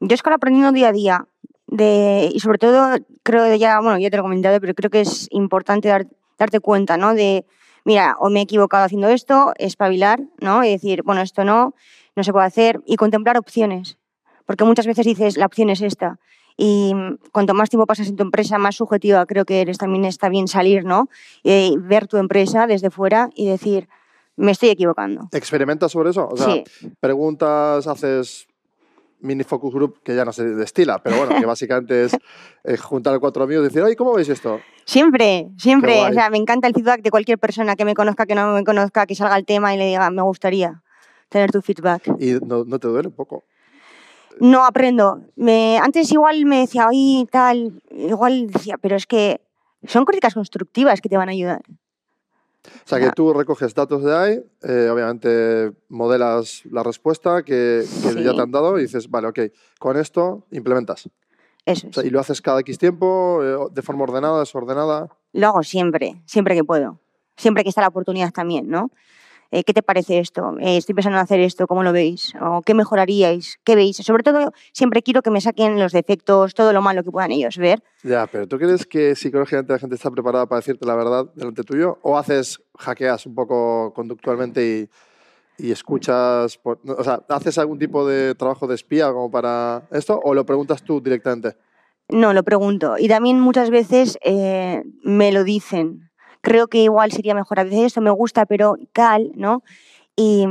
yo 0.00 0.14
es 0.14 0.22
que 0.22 0.30
lo 0.30 0.36
aprendiendo 0.36 0.72
día 0.72 0.88
a 0.88 0.92
día. 0.92 1.26
De, 1.66 2.30
y 2.32 2.40
sobre 2.40 2.56
todo, 2.58 2.96
creo 3.22 3.44
que 3.44 3.58
ya, 3.58 3.78
bueno, 3.80 3.98
ya 3.98 4.08
te 4.08 4.16
lo 4.16 4.22
he 4.22 4.24
comentado, 4.24 4.58
pero 4.60 4.72
creo 4.74 4.90
que 4.90 5.02
es 5.02 5.26
importante 5.32 5.88
dar- 5.88 6.06
darte 6.38 6.60
cuenta, 6.60 6.96
¿no? 6.96 7.12
De, 7.14 7.44
mira, 7.84 8.16
o 8.20 8.30
me 8.30 8.40
he 8.40 8.42
equivocado 8.44 8.84
haciendo 8.84 9.08
esto, 9.08 9.52
espabilar, 9.58 10.20
¿no? 10.40 10.64
Y 10.64 10.70
decir, 10.70 11.02
bueno, 11.02 11.20
esto 11.20 11.44
no, 11.44 11.74
no 12.18 12.24
se 12.24 12.32
puede 12.32 12.46
hacer, 12.46 12.80
y 12.84 12.96
contemplar 12.96 13.38
opciones. 13.38 13.96
Porque 14.44 14.64
muchas 14.64 14.86
veces 14.86 15.06
dices, 15.06 15.36
la 15.36 15.46
opción 15.46 15.70
es 15.70 15.80
esta. 15.80 16.18
Y 16.56 16.92
mm, 16.94 17.18
cuanto 17.32 17.54
más 17.54 17.70
tiempo 17.70 17.86
pasas 17.86 18.08
en 18.08 18.16
tu 18.16 18.22
empresa, 18.24 18.58
más 18.58 18.74
subjetiva 18.76 19.24
creo 19.26 19.44
que 19.44 19.60
eres, 19.60 19.78
también 19.78 20.04
está 20.04 20.28
bien 20.28 20.48
salir, 20.48 20.84
¿no? 20.84 21.08
Y 21.42 21.76
ver 21.78 22.08
tu 22.08 22.16
empresa 22.16 22.66
desde 22.66 22.90
fuera 22.90 23.30
y 23.34 23.46
decir, 23.46 23.88
me 24.36 24.52
estoy 24.52 24.70
equivocando. 24.70 25.28
¿Experimentas 25.32 25.92
sobre 25.92 26.10
eso? 26.10 26.28
O 26.28 26.36
sea, 26.36 26.46
Sí. 26.46 26.64
preguntas, 27.00 27.86
haces 27.86 28.48
mini 29.20 29.44
focus 29.44 29.74
group, 29.74 30.00
que 30.02 30.14
ya 30.14 30.24
no 30.24 30.32
se 30.32 30.44
destila, 30.44 30.98
pero 31.02 31.16
bueno, 31.18 31.38
que 31.38 31.46
básicamente 31.46 32.04
es 32.04 32.16
eh, 32.64 32.76
juntar 32.76 33.14
a 33.14 33.18
cuatro 33.18 33.44
amigos 33.44 33.62
y 33.62 33.68
decir, 33.68 33.82
oye, 33.82 33.96
¿cómo 33.96 34.14
veis 34.14 34.28
esto? 34.28 34.60
Siempre, 34.84 35.50
siempre. 35.58 36.00
O 36.08 36.12
sea, 36.12 36.30
me 36.30 36.38
encanta 36.38 36.66
el 36.66 36.74
feedback 36.74 37.02
de 37.02 37.10
cualquier 37.10 37.38
persona 37.38 37.76
que 37.76 37.84
me 37.84 37.94
conozca, 37.94 38.26
que 38.26 38.34
no 38.34 38.52
me 38.52 38.64
conozca, 38.64 39.06
que 39.06 39.14
salga 39.14 39.36
el 39.36 39.44
tema 39.44 39.74
y 39.74 39.78
le 39.78 39.86
diga, 39.86 40.08
me 40.10 40.22
gustaría 40.22 40.82
tener 41.28 41.50
tu 41.50 41.60
feedback. 41.62 42.06
Y 42.18 42.32
no, 42.44 42.64
no 42.64 42.78
te 42.78 42.88
duele 42.88 43.08
un 43.08 43.14
poco. 43.14 43.44
No 44.40 44.64
aprendo. 44.64 45.20
Me, 45.36 45.78
antes 45.78 46.10
igual 46.12 46.44
me 46.44 46.60
decía, 46.60 46.86
oye, 46.88 47.26
tal, 47.30 47.82
igual 47.90 48.48
decía, 48.50 48.76
pero 48.80 48.96
es 48.96 49.06
que 49.06 49.40
son 49.86 50.04
críticas 50.04 50.34
constructivas 50.34 51.00
que 51.00 51.08
te 51.08 51.16
van 51.16 51.28
a 51.28 51.32
ayudar. 51.32 51.62
O 52.66 52.88
sea, 52.88 52.98
que 53.00 53.10
tú 53.12 53.32
recoges 53.32 53.74
datos 53.74 54.04
de 54.04 54.16
ahí, 54.16 54.44
eh, 54.62 54.88
obviamente 54.92 55.72
modelas 55.88 56.62
la 56.70 56.82
respuesta 56.82 57.42
que, 57.42 57.84
que 58.02 58.12
Sí. 58.12 58.22
ya 58.22 58.34
te 58.34 58.40
han 58.42 58.50
dado 58.50 58.78
y 58.78 58.82
dices, 58.82 59.08
vale, 59.08 59.28
ok, 59.28 59.38
con 59.78 59.96
esto 59.96 60.46
implementas. 60.50 61.08
Eso 61.64 61.88
O 61.88 61.92
sea, 61.92 62.04
y 62.04 62.10
lo 62.10 62.18
haces 62.20 62.40
cada 62.42 62.60
X 62.60 62.78
tiempo, 62.78 63.40
eh, 63.42 63.56
de 63.72 63.82
forma 63.82 64.04
ordenada, 64.04 64.40
desordenada. 64.40 65.08
Lo 65.32 65.46
hago 65.48 65.62
siempre, 65.62 66.20
siempre 66.26 66.54
que 66.54 66.64
puedo. 66.64 66.98
Siempre 67.36 67.62
que 67.62 67.68
está 67.68 67.80
la 67.82 67.88
oportunidad 67.88 68.32
también, 68.32 68.68
¿no? 68.68 68.90
Eh, 69.50 69.64
¿Qué 69.64 69.72
te 69.72 69.82
parece 69.82 70.18
esto? 70.18 70.56
Eh, 70.60 70.76
estoy 70.76 70.94
pensando 70.94 71.16
en 71.18 71.22
hacer 71.22 71.40
esto, 71.40 71.66
¿cómo 71.66 71.82
lo 71.82 71.90
veis? 71.92 72.34
¿O 72.40 72.60
qué 72.60 72.74
mejoraríais? 72.74 73.58
¿Qué 73.64 73.76
veis? 73.76 73.96
Sobre 73.96 74.22
todo, 74.22 74.52
siempre 74.72 75.02
quiero 75.02 75.22
que 75.22 75.30
me 75.30 75.40
saquen 75.40 75.78
los 75.78 75.92
defectos, 75.92 76.52
todo 76.52 76.74
lo 76.74 76.82
malo 76.82 77.02
que 77.02 77.10
puedan 77.10 77.32
ellos 77.32 77.56
ver. 77.56 77.82
Ya, 78.02 78.26
pero 78.26 78.46
¿tú 78.46 78.58
crees 78.58 78.84
que 78.84 79.16
psicológicamente 79.16 79.72
la 79.72 79.78
gente 79.78 79.94
está 79.94 80.10
preparada 80.10 80.46
para 80.46 80.58
decirte 80.60 80.84
la 80.86 80.94
verdad 80.96 81.26
delante 81.34 81.62
tuyo? 81.64 81.98
¿O 82.02 82.18
haces, 82.18 82.60
hackeas 82.76 83.24
un 83.24 83.34
poco 83.34 83.94
conductualmente 83.94 84.88
y, 85.58 85.66
y 85.66 85.72
escuchas, 85.72 86.58
por- 86.58 86.80
o 86.86 87.02
sea, 87.02 87.22
haces 87.30 87.56
algún 87.56 87.78
tipo 87.78 88.06
de 88.06 88.34
trabajo 88.34 88.66
de 88.66 88.74
espía 88.74 89.10
como 89.12 89.30
para 89.30 89.88
esto 89.92 90.20
o 90.22 90.34
lo 90.34 90.44
preguntas 90.44 90.82
tú 90.82 91.00
directamente? 91.00 91.56
No, 92.10 92.34
lo 92.34 92.42
pregunto. 92.42 92.96
Y 92.98 93.08
también 93.08 93.40
muchas 93.40 93.70
veces 93.70 94.18
eh, 94.22 94.82
me 95.02 95.32
lo 95.32 95.42
dicen. 95.44 96.07
Creo 96.40 96.68
que 96.68 96.78
igual 96.82 97.12
sería 97.12 97.34
mejor. 97.34 97.60
A 97.60 97.64
veces 97.64 97.80
esto 97.86 98.00
me 98.00 98.10
gusta, 98.10 98.46
pero 98.46 98.76
tal, 98.92 99.32
¿no? 99.34 99.62
Y, 100.16 100.46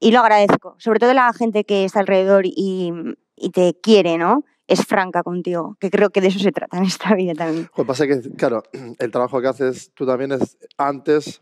y 0.00 0.10
lo 0.10 0.20
agradezco. 0.20 0.74
Sobre 0.78 0.98
todo 0.98 1.14
la 1.14 1.32
gente 1.32 1.64
que 1.64 1.84
está 1.84 2.00
alrededor 2.00 2.44
y, 2.46 2.92
y 3.36 3.50
te 3.50 3.74
quiere, 3.80 4.18
¿no? 4.18 4.44
Es 4.66 4.84
franca 4.86 5.22
contigo, 5.22 5.76
que 5.78 5.90
creo 5.90 6.08
que 6.10 6.20
de 6.22 6.28
eso 6.28 6.38
se 6.38 6.50
trata 6.52 6.78
en 6.78 6.84
esta 6.84 7.14
vida 7.14 7.34
también. 7.34 7.68
Lo 7.76 7.84
que 7.84 7.86
pasa 7.86 8.04
es 8.06 8.22
que, 8.22 8.30
claro, 8.34 8.62
el 8.98 9.10
trabajo 9.10 9.40
que 9.40 9.48
haces 9.48 9.92
tú 9.94 10.06
también 10.06 10.32
es, 10.32 10.56
antes 10.78 11.40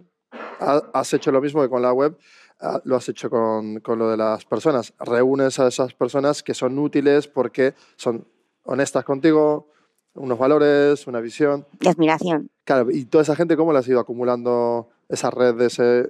ha- 0.58 0.82
has 0.92 1.12
hecho 1.14 1.30
lo 1.30 1.40
mismo 1.40 1.62
que 1.62 1.68
con 1.68 1.82
la 1.82 1.92
web, 1.92 2.18
ah, 2.60 2.80
lo 2.84 2.96
has 2.96 3.08
hecho 3.08 3.30
con, 3.30 3.78
con 3.80 3.98
lo 4.00 4.10
de 4.10 4.16
las 4.16 4.44
personas. 4.44 4.92
Reúnes 4.98 5.58
a 5.60 5.68
esas 5.68 5.94
personas 5.94 6.42
que 6.42 6.52
son 6.54 6.76
útiles 6.78 7.28
porque 7.28 7.74
son 7.96 8.26
honestas 8.64 9.04
contigo, 9.04 9.68
unos 10.14 10.38
valores, 10.38 11.06
una 11.06 11.20
visión. 11.20 11.66
De 11.80 11.88
admiración. 11.88 12.50
Claro, 12.64 12.90
y 12.90 13.04
toda 13.04 13.22
esa 13.22 13.36
gente, 13.36 13.56
¿cómo 13.56 13.72
la 13.72 13.80
has 13.80 13.88
ido 13.88 14.00
acumulando 14.00 14.88
esa 15.08 15.30
red 15.30 15.54
de 15.54 15.66
ese... 15.66 16.06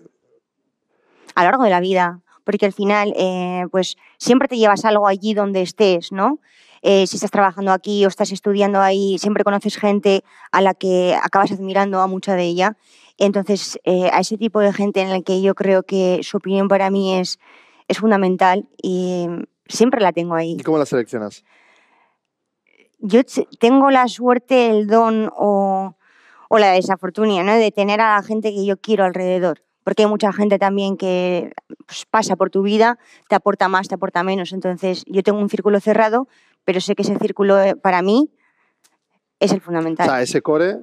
A 1.35 1.45
lo 1.45 1.51
largo 1.51 1.65
de 1.65 1.71
la 1.71 1.81
vida. 1.81 2.21
Porque 2.45 2.67
al 2.67 2.73
final, 2.73 3.15
eh, 3.17 3.67
pues 3.71 3.97
siempre 4.19 4.49
te 4.49 4.57
llevas 4.57 4.85
algo 4.85 5.07
allí 5.07 5.33
donde 5.33 5.63
estés, 5.63 6.11
¿no? 6.11 6.41
Eh, 6.83 7.07
si 7.07 7.17
estás 7.17 7.31
trabajando 7.31 7.71
aquí 7.71 8.05
o 8.05 8.09
estás 8.09 8.33
estudiando 8.33 8.81
ahí, 8.81 9.17
siempre 9.19 9.45
conoces 9.45 9.77
gente 9.77 10.25
a 10.51 10.61
la 10.61 10.75
que 10.75 11.17
acabas 11.23 11.53
admirando 11.53 12.01
a 12.01 12.09
mucha 12.09 12.35
de 12.35 12.43
ella. 12.43 12.77
Entonces, 13.19 13.79
eh, 13.85 14.11
a 14.13 14.19
ese 14.19 14.37
tipo 14.37 14.59
de 14.59 14.73
gente 14.73 15.01
en 15.01 15.09
el 15.11 15.23
que 15.23 15.41
yo 15.41 15.55
creo 15.55 15.85
que 15.85 16.21
su 16.25 16.39
opinión 16.39 16.67
para 16.67 16.91
mí 16.91 17.17
es, 17.17 17.39
es 17.87 17.99
fundamental 17.99 18.67
y 18.83 19.29
siempre 19.69 20.01
la 20.01 20.13
tengo 20.13 20.35
ahí. 20.35 20.57
¿Y 20.59 20.63
cómo 20.65 20.79
la 20.79 20.87
seleccionas? 20.87 21.45
Yo 23.03 23.21
tengo 23.59 23.91
la 23.91 24.09
suerte, 24.09 24.71
el 24.71 24.87
don 24.87 25.31
o, 25.37 25.95
o 26.49 26.59
la 26.59 26.73
desafortunidad, 26.73 27.45
¿no? 27.45 27.55
De 27.55 27.71
tener 27.71 28.01
a 28.01 28.17
la 28.17 28.23
gente 28.23 28.51
que 28.51 28.65
yo 28.65 28.77
quiero 28.79 29.05
alrededor. 29.05 29.63
Porque 29.85 30.05
hay 30.05 30.09
mucha 30.09 30.33
gente 30.33 30.59
también 30.59 30.97
que 30.97 31.53
pues, 31.87 32.07
pasa 32.09 32.37
por 32.37 32.51
tu 32.51 32.63
vida, 32.63 32.99
te 33.29 33.35
aporta 33.35 33.69
más, 33.69 33.89
te 33.89 33.97
aporta 33.97 34.23
menos. 34.23 34.53
Entonces, 34.53 35.05
yo 35.07 35.23
tengo 35.25 35.41
un 35.41 35.49
círculo 35.51 35.81
cerrado, 35.81 36.29
pero 36.65 36.81
sé 36.81 36.95
que 36.95 37.03
ese 37.03 37.19
círculo 37.19 37.61
eh, 37.61 37.75
para 37.75 38.01
mí 38.01 38.31
es 39.41 39.51
el 39.51 39.59
O 39.59 39.61
fundamental. 39.61 40.07
sea, 40.07 40.23
ese 40.23 40.41
core. 40.41 40.79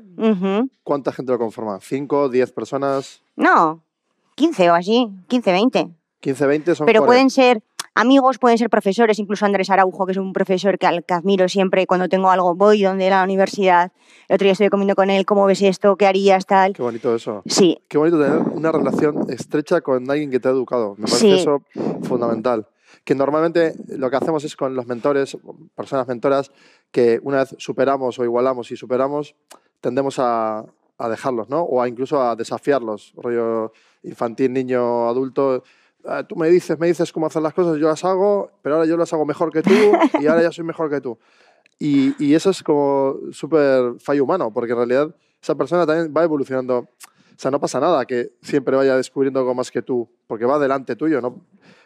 ¿cuánta 0.84 1.14
gente 1.14 1.32
lo 1.32 1.40
conforma? 1.40 1.80
¿5, 1.80 2.30
10 2.30 2.52
personas? 2.52 3.22
No, 3.38 3.82
15 4.36 4.70
o 4.70 4.74
así, 4.74 5.08
15, 5.30 5.52
20. 5.54 5.90
15, 6.20 6.46
20 6.48 6.76
son 6.76 6.86
Pero 6.86 7.00
core. 7.00 7.08
pueden 7.08 7.30
ser 7.30 7.64
amigos, 8.00 8.38
pueden 8.40 8.58
ser 8.58 8.70
profesores, 8.70 9.20
incluso 9.20 9.46
Andrés 9.46 9.70
Araujo, 9.70 10.06
que 10.06 10.14
es 10.14 10.18
un 10.18 10.32
profesor 10.34 10.78
que, 10.78 10.88
al 10.88 11.04
que 11.04 11.14
admiro 11.14 11.50
siempre. 11.50 11.86
Cuando 11.86 12.08
tengo 12.08 12.30
algo, 12.30 12.56
voy 12.56 12.82
donde 12.84 13.10
la 13.10 13.24
universidad. 13.24 13.92
El 14.28 14.36
otro 14.36 14.46
día 14.46 14.54
estuve 14.54 14.70
comiendo 14.70 14.96
con 14.96 15.10
él, 15.10 15.26
¿cómo 15.26 15.46
ves 15.46 15.62
esto? 15.62 15.96
¿Qué 15.98 16.06
harías? 16.08 16.46
Tal. 16.46 16.74
Qué 16.74 16.82
bonito 16.82 17.14
eso. 17.14 17.42
Sí, 17.46 17.78
Qué 17.88 17.98
bonito 17.98 18.18
tener 18.22 18.40
una 18.54 18.72
relación 18.72 19.30
estrecha 19.30 19.82
con 19.82 20.10
alguien 20.10 20.32
que 20.32 20.40
te 20.40 20.48
ha 20.48 20.52
educado. 20.52 20.96
Me 20.98 21.06
parece 21.06 21.18
Sí. 21.20 21.32
eso 21.42 21.62
fundamental. 22.04 22.68
Que 23.04 23.16
normalmente 23.16 23.74
lo 23.90 24.10
que 24.10 24.16
hacemos 24.18 24.44
es 24.44 24.56
con 24.56 24.76
los 24.76 24.88
mentores, 24.88 25.38
personas 25.76 26.08
mentoras, 26.08 26.52
que 26.92 27.20
una 27.24 27.40
vez 27.40 27.56
superamos 27.58 28.18
o 28.20 28.24
igualamos 28.24 28.72
y 28.72 28.78
superamos, 28.78 29.36
tendemos 29.82 30.20
a, 30.20 30.66
a 30.98 31.10
dejarlos, 31.10 31.50
¿no? 31.50 31.62
O 31.62 31.82
a 31.82 31.88
incluso 31.88 32.22
a 32.22 32.36
desafiarlos, 32.36 33.14
rollo 33.16 33.72
infantil, 34.04 34.54
niño, 34.54 35.08
adulto. 35.10 35.64
"Ah, 36.06 36.24
Tú 36.24 36.36
me 36.36 36.50
dices, 36.50 36.78
me 36.80 36.88
dices 36.88 37.12
cómo 37.12 37.28
hacer 37.28 37.42
las 37.42 37.54
cosas, 37.54 37.78
yo 37.78 37.88
las 37.88 38.04
hago, 38.06 38.52
pero 38.62 38.76
ahora 38.76 38.88
yo 38.88 38.98
las 38.98 39.12
hago 39.14 39.26
mejor 39.26 39.52
que 39.52 39.62
tú 39.62 39.72
y 40.20 40.28
ahora 40.28 40.42
ya 40.42 40.52
soy 40.52 40.64
mejor 40.64 40.90
que 40.90 41.02
tú. 41.02 41.18
Y, 41.80 42.34
eso 42.34 42.50
es 42.50 42.62
como 42.62 43.16
súper 43.32 44.00
fallo 44.00 44.26
humano, 44.26 44.52
porque 44.54 44.74
en 44.74 44.78
realidad 44.78 45.16
esa 45.42 45.56
persona 45.56 45.86
también 45.86 46.14
va 46.16 46.24
evolucionando. 46.24 46.80
O 46.80 47.42
sea, 47.42 47.52
no 47.52 47.60
pasa 47.60 47.80
nada 47.80 48.06
que 48.06 48.34
siempre 48.42 48.76
vaya 48.76 48.98
descubriendo 48.98 49.40
algo 49.40 49.56
más 49.56 49.72
que 49.72 49.82
tú, 49.82 50.10
porque 50.28 50.44
va 50.44 50.60
delante 50.60 50.98
tuyo, 50.98 51.22
¿no? 51.22 51.42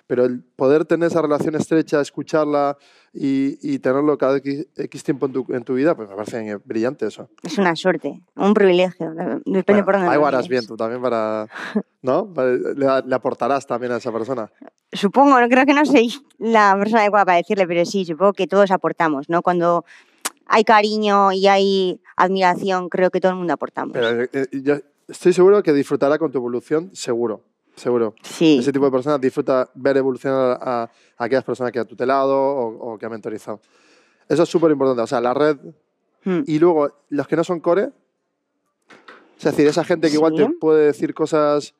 Pero 0.05 0.25
el 0.25 0.43
poder 0.43 0.83
tener 0.85 1.07
esa 1.07 1.21
relación 1.21 1.55
estrecha, 1.55 2.01
escucharla 2.01 2.77
y, 3.13 3.57
y 3.61 3.79
tenerlo 3.79 4.17
cada 4.17 4.37
X, 4.37 4.67
X 4.75 5.03
tiempo 5.03 5.27
en 5.27 5.33
tu, 5.33 5.45
en 5.49 5.63
tu 5.63 5.73
vida, 5.75 5.95
pues 5.95 6.09
me 6.09 6.15
parece 6.15 6.57
brillante 6.65 7.05
eso. 7.07 7.29
es 7.41 7.57
una 7.57 7.75
suerte, 7.75 8.21
un 8.35 8.53
privilegio. 8.53 9.13
Depende 9.45 9.81
Bueno, 9.81 9.85
por 9.85 9.93
dónde 9.95 10.07
harás 10.09 10.43
mires. 10.43 10.49
bien 10.49 10.67
tú 10.67 10.75
también 10.75 11.01
para... 11.01 11.47
¿No? 12.01 12.31
Le, 12.35 13.01
le 13.05 13.15
aportarás 13.15 13.65
también 13.65 13.93
a 13.93 13.97
esa 13.97 14.11
persona. 14.11 14.51
Supongo, 14.91 15.39
no 15.39 15.47
creo 15.47 15.65
que 15.65 15.73
no 15.73 15.85
soy 15.85 16.13
la 16.37 16.75
persona 16.77 17.01
adecuada 17.01 17.25
para 17.25 17.37
decirle, 17.37 17.65
pero 17.65 17.85
sí, 17.85 18.03
supongo 18.03 18.33
que 18.33 18.45
todos 18.45 18.71
aportamos, 18.71 19.29
¿no? 19.29 19.41
Cuando 19.41 19.85
hay 20.45 20.65
cariño 20.65 21.31
y 21.31 21.47
hay 21.47 22.01
admiración, 22.17 22.89
creo 22.89 23.09
que 23.09 23.21
todo 23.21 23.31
el 23.31 23.37
mundo 23.37 23.53
aportamos. 23.53 23.93
Pero 23.93 24.23
eh, 24.33 24.47
yo 24.51 24.75
estoy 25.07 25.31
seguro 25.31 25.63
que 25.63 25.71
disfrutará 25.71 26.17
con 26.17 26.29
tu 26.31 26.39
evolución, 26.39 26.89
seguro. 26.93 27.45
Seguro. 27.75 28.13
sí, 28.21 28.59
Ese 28.59 28.71
tipo 28.71 28.85
de 28.85 28.91
personas 28.91 29.19
disfruta 29.19 29.69
ver 29.73 29.97
evolucionar 29.97 30.59
a, 30.61 30.83
a 30.83 30.89
aquellas 31.17 31.43
personas 31.43 31.71
que 31.71 31.79
ha 31.79 31.85
tutelado 31.85 32.35
o, 32.37 32.93
o 32.93 32.97
que 32.97 33.05
ha 33.05 33.09
mentorizado. 33.09 33.59
Eso 34.29 34.43
es 34.43 34.49
súper 34.49 34.71
importante. 34.71 35.01
O 35.01 35.07
sea, 35.07 35.19
la 35.21 35.33
red 35.33 35.57
Mm. 36.25 36.43
y 36.47 36.57
luego 36.57 36.89
los 37.09 37.27
que 37.27 37.35
no 37.35 37.43
son 37.43 37.59
core, 37.59 37.89
es 39.37 39.43
decir, 39.43 39.67
esa 39.67 39.83
gente 39.83 40.07
que 40.07 40.13
igual 40.15 40.33
te 40.35 40.45
Sí. 40.45 40.53
puede 40.59 40.85
decir 40.85 41.13
cosas 41.13 41.73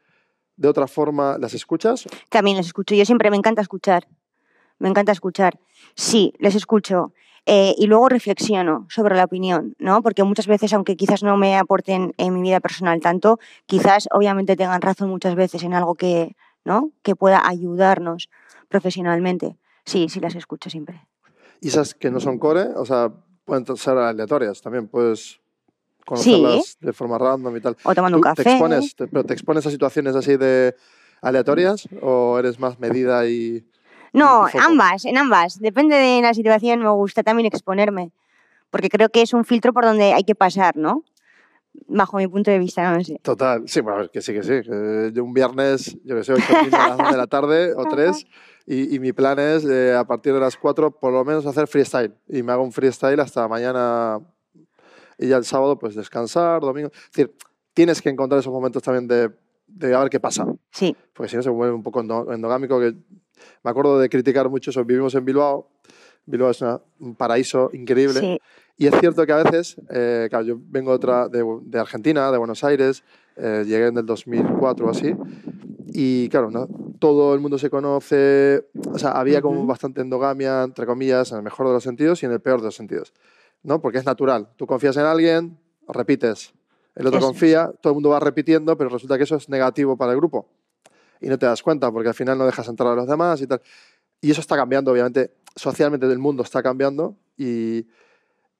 de 0.57 0.67
otra 0.67 0.85
forma, 0.87 1.37
¿las 1.37 1.53
escuchas? 1.53 2.05
También 2.29 2.57
les 2.57 2.65
escucho. 2.67 2.93
Yo 2.93 3.05
siempre 3.05 3.31
me 3.31 3.37
encanta 3.37 3.61
escuchar. 3.61 4.05
Me 4.79 4.89
encanta 4.89 5.13
escuchar. 5.13 5.57
Sí, 5.95 6.33
les 6.39 6.55
escucho. 6.55 7.13
Eh, 7.45 7.75
y 7.77 7.87
luego 7.87 8.07
reflexiono 8.07 8.85
sobre 8.89 9.15
la 9.17 9.25
opinión, 9.25 9.75
¿no? 9.77 10.01
Porque 10.01 10.23
muchas 10.23 10.47
veces, 10.47 10.71
aunque 10.73 10.95
quizás 10.95 11.23
no 11.23 11.35
me 11.35 11.57
aporten 11.57 12.13
en 12.17 12.33
mi 12.33 12.41
vida 12.41 12.61
personal 12.61 13.01
tanto, 13.01 13.37
quizás 13.65 14.07
obviamente 14.11 14.55
tengan 14.55 14.81
razón 14.81 15.09
muchas 15.09 15.35
veces 15.35 15.61
en 15.63 15.73
algo 15.73 15.95
que, 15.95 16.37
¿no? 16.63 16.91
Que 17.01 17.15
pueda 17.17 17.45
ayudarnos 17.45 18.29
profesionalmente. 18.69 19.57
Sí, 19.85 20.07
sí 20.07 20.19
las 20.21 20.35
escucho 20.35 20.69
siempre. 20.69 21.05
Y 21.59 21.67
esas 21.67 21.93
que 21.93 22.09
no 22.11 22.19
son 22.21 22.39
core, 22.39 22.67
o 22.75 22.85
sea, 22.85 23.11
pueden 23.43 23.65
ser 23.75 23.97
aleatorias 23.97 24.61
también, 24.61 24.87
puedes 24.87 25.41
conocerlas 26.05 26.77
de 26.79 26.93
forma 26.93 27.17
random 27.17 27.55
y 27.57 27.61
tal. 27.61 27.77
O 27.83 27.93
tomando 27.93 28.15
¿Tú 28.15 28.19
un 28.19 28.23
café. 28.23 28.43
Te 28.43 28.49
expones, 28.51 28.95
te- 28.95 29.07
pero 29.07 29.23
te 29.25 29.33
expones 29.33 29.65
a 29.65 29.69
situaciones 29.71 30.15
así 30.15 30.37
de 30.37 30.75
aleatorias 31.21 31.87
o 32.01 32.39
eres 32.39 32.59
más 32.59 32.79
medida 32.79 33.25
y... 33.27 33.65
No, 34.13 34.45
ambas, 34.59 35.05
en 35.05 35.17
ambas. 35.17 35.59
Depende 35.59 35.95
de 35.95 36.21
la 36.21 36.33
situación, 36.33 36.79
me 36.81 36.89
gusta 36.89 37.23
también 37.23 37.47
exponerme. 37.47 38.11
Porque 38.69 38.89
creo 38.89 39.09
que 39.09 39.21
es 39.21 39.33
un 39.33 39.43
filtro 39.45 39.73
por 39.73 39.83
donde 39.85 40.13
hay 40.13 40.23
que 40.23 40.35
pasar, 40.35 40.75
¿no? 40.77 41.03
Bajo 41.87 42.17
mi 42.17 42.27
punto 42.27 42.51
de 42.51 42.59
vista, 42.59 42.95
no 42.95 43.03
sé. 43.03 43.19
Total, 43.23 43.63
sí, 43.67 43.81
bueno, 43.81 44.07
que 44.11 44.21
sí, 44.21 44.31
que 44.33 44.43
sí. 44.43 44.61
yo 45.13 45.23
un 45.23 45.33
viernes, 45.33 45.97
yo 46.03 46.15
que 46.15 46.23
sé, 46.23 46.33
hoy 46.33 46.41
termino 46.41 46.77
a 46.77 46.89
las 46.89 46.97
2 46.97 47.11
de 47.11 47.17
la 47.17 47.27
tarde 47.27 47.73
o 47.75 47.85
3 47.85 48.25
y, 48.67 48.95
y 48.95 48.99
mi 48.99 49.11
plan 49.11 49.39
es 49.39 49.65
eh, 49.65 49.93
a 49.95 50.03
partir 50.05 50.33
de 50.33 50.39
las 50.39 50.55
4 50.55 50.91
por 50.91 51.11
lo 51.11 51.25
menos 51.25 51.45
hacer 51.47 51.67
freestyle. 51.67 52.13
Y 52.29 52.43
me 52.43 52.51
hago 52.51 52.63
un 52.63 52.71
freestyle 52.71 53.19
hasta 53.19 53.47
mañana 53.47 54.19
y 55.17 55.27
ya 55.27 55.37
el 55.37 55.45
sábado 55.45 55.77
pues 55.79 55.95
descansar, 55.95 56.61
domingo. 56.61 56.89
Es 56.93 57.11
decir, 57.11 57.35
tienes 57.73 58.01
que 58.01 58.09
encontrar 58.09 58.39
esos 58.39 58.53
momentos 58.53 58.83
también 58.83 59.07
de, 59.07 59.31
de 59.67 59.95
a 59.95 59.99
ver 59.99 60.09
qué 60.09 60.19
pasa. 60.19 60.45
Sí, 60.71 60.95
Porque 61.13 61.29
si 61.29 61.35
no 61.37 61.41
se 61.43 61.49
vuelve 61.49 61.73
un 61.73 61.83
poco 61.83 62.01
endo- 62.01 62.31
endogámico. 62.33 62.79
Que 62.79 62.93
me 63.63 63.71
acuerdo 63.71 63.99
de 63.99 64.09
criticar 64.09 64.49
mucho 64.49 64.69
eso. 64.71 64.83
Vivimos 64.85 65.13
en 65.15 65.25
Bilbao. 65.25 65.67
Bilbao 66.25 66.51
es 66.51 66.61
una- 66.61 66.79
un 66.99 67.15
paraíso 67.15 67.69
increíble. 67.73 68.19
sí. 68.19 68.39
Y 68.75 68.87
es 68.87 68.95
cierto 68.99 69.23
que 69.27 69.31
a 69.31 69.43
veces, 69.43 69.75
eh, 69.91 70.25
claro, 70.31 70.45
yo 70.45 70.57
vengo 70.59 70.91
otra 70.91 71.29
de, 71.29 71.45
de 71.63 71.79
Argentina, 71.79 72.31
de 72.31 72.39
Buenos 72.39 72.63
Aires, 72.63 73.03
eh, 73.35 73.63
llegué 73.67 73.87
en 73.87 73.97
el 73.99 74.05
2004 74.05 74.87
o 74.87 74.89
así, 74.89 75.13
y 75.93 76.27
claro, 76.29 76.49
¿no? 76.49 76.67
todo 76.99 77.33
el 77.35 77.39
mundo 77.39 77.57
se 77.59 77.69
conoce, 77.69 78.67
o 78.91 78.97
sea, 78.97 79.11
había 79.11 79.41
como 79.41 79.65
bastante 79.67 80.01
endogamia, 80.01 80.63
entre 80.63 80.85
comillas, 80.85 81.31
en 81.31 81.37
el 81.37 81.43
mejor 81.43 81.67
de 81.67 81.73
los 81.73 81.83
sentidos 81.83 82.23
y 82.23 82.25
en 82.25 82.31
el 82.31 82.39
peor 82.39 82.59
de 82.61 82.65
los 82.65 82.75
sentidos, 82.75 83.13
¿no? 83.61 83.79
Porque 83.81 83.97
es 83.99 84.05
natural, 84.05 84.49
tú 84.55 84.65
confías 84.65 84.97
en 84.97 85.03
alguien, 85.03 85.57
repites, 85.87 86.53
el 86.95 87.05
otro 87.07 87.19
Eso 87.19 87.27
confía, 87.27 87.71
todo 87.81 87.91
el 87.91 87.95
mundo 87.95 88.09
va 88.09 88.19
repitiendo, 88.19 88.77
pero 88.77 88.89
resulta 88.89 89.17
que 89.17 89.23
eso 89.25 89.35
es 89.35 89.49
negativo 89.49 89.97
para 89.97 90.13
el 90.13 90.17
grupo 90.17 90.47
y 91.23 91.29
no 91.29 91.37
te 91.39 91.45
das 91.45 91.63
cuenta 91.63 91.91
porque 91.91 92.09
al 92.09 92.15
final 92.15 92.37
no 92.37 92.45
dejas 92.45 92.67
entrar 92.67 92.91
a 92.91 92.95
los 92.95 93.07
demás 93.07 93.41
y 93.41 93.47
tal. 93.47 93.61
Y 94.21 94.31
eso 94.31 94.41
está 94.41 94.55
cambiando, 94.55 94.91
obviamente, 94.91 95.33
socialmente 95.55 96.05
el 96.05 96.19
mundo 96.19 96.43
está 96.43 96.61
cambiando 96.63 97.17
y, 97.37 97.87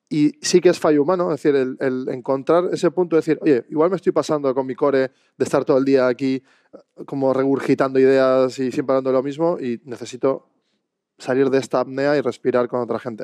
y 0.10 0.32
sí 0.42 0.60
que 0.62 0.70
es 0.70 0.80
fallo 0.80 1.02
humano, 1.04 1.32
es 1.34 1.42
decir, 1.42 1.56
el, 1.56 1.78
el 1.80 2.10
encontrar 2.10 2.66
ese 2.72 2.92
punto 2.92 3.16
de 3.16 3.20
decir, 3.22 3.40
oye, 3.42 3.66
igual 3.70 3.90
me 3.90 3.96
estoy 3.96 4.12
pasando 4.12 4.54
con 4.54 4.66
mi 4.68 4.76
core 4.76 5.12
de 5.38 5.44
estar 5.44 5.64
todo 5.66 5.78
el 5.78 5.86
día 5.86 6.08
aquí 6.08 6.36
eh, 6.74 7.04
como 7.06 7.34
regurgitando 7.34 8.00
ideas 8.00 8.60
y 8.60 8.72
siempre 8.72 8.94
hablando 8.94 9.10
de 9.12 9.16
lo 9.18 9.24
mismo 9.24 9.58
y 9.60 9.82
necesito 9.86 10.48
salir 11.18 11.50
de 11.50 11.60
esta 11.60 11.80
apnea 11.80 12.18
y 12.18 12.22
respirar 12.22 12.68
con 12.68 12.82
otra 12.82 13.00
gente. 13.00 13.24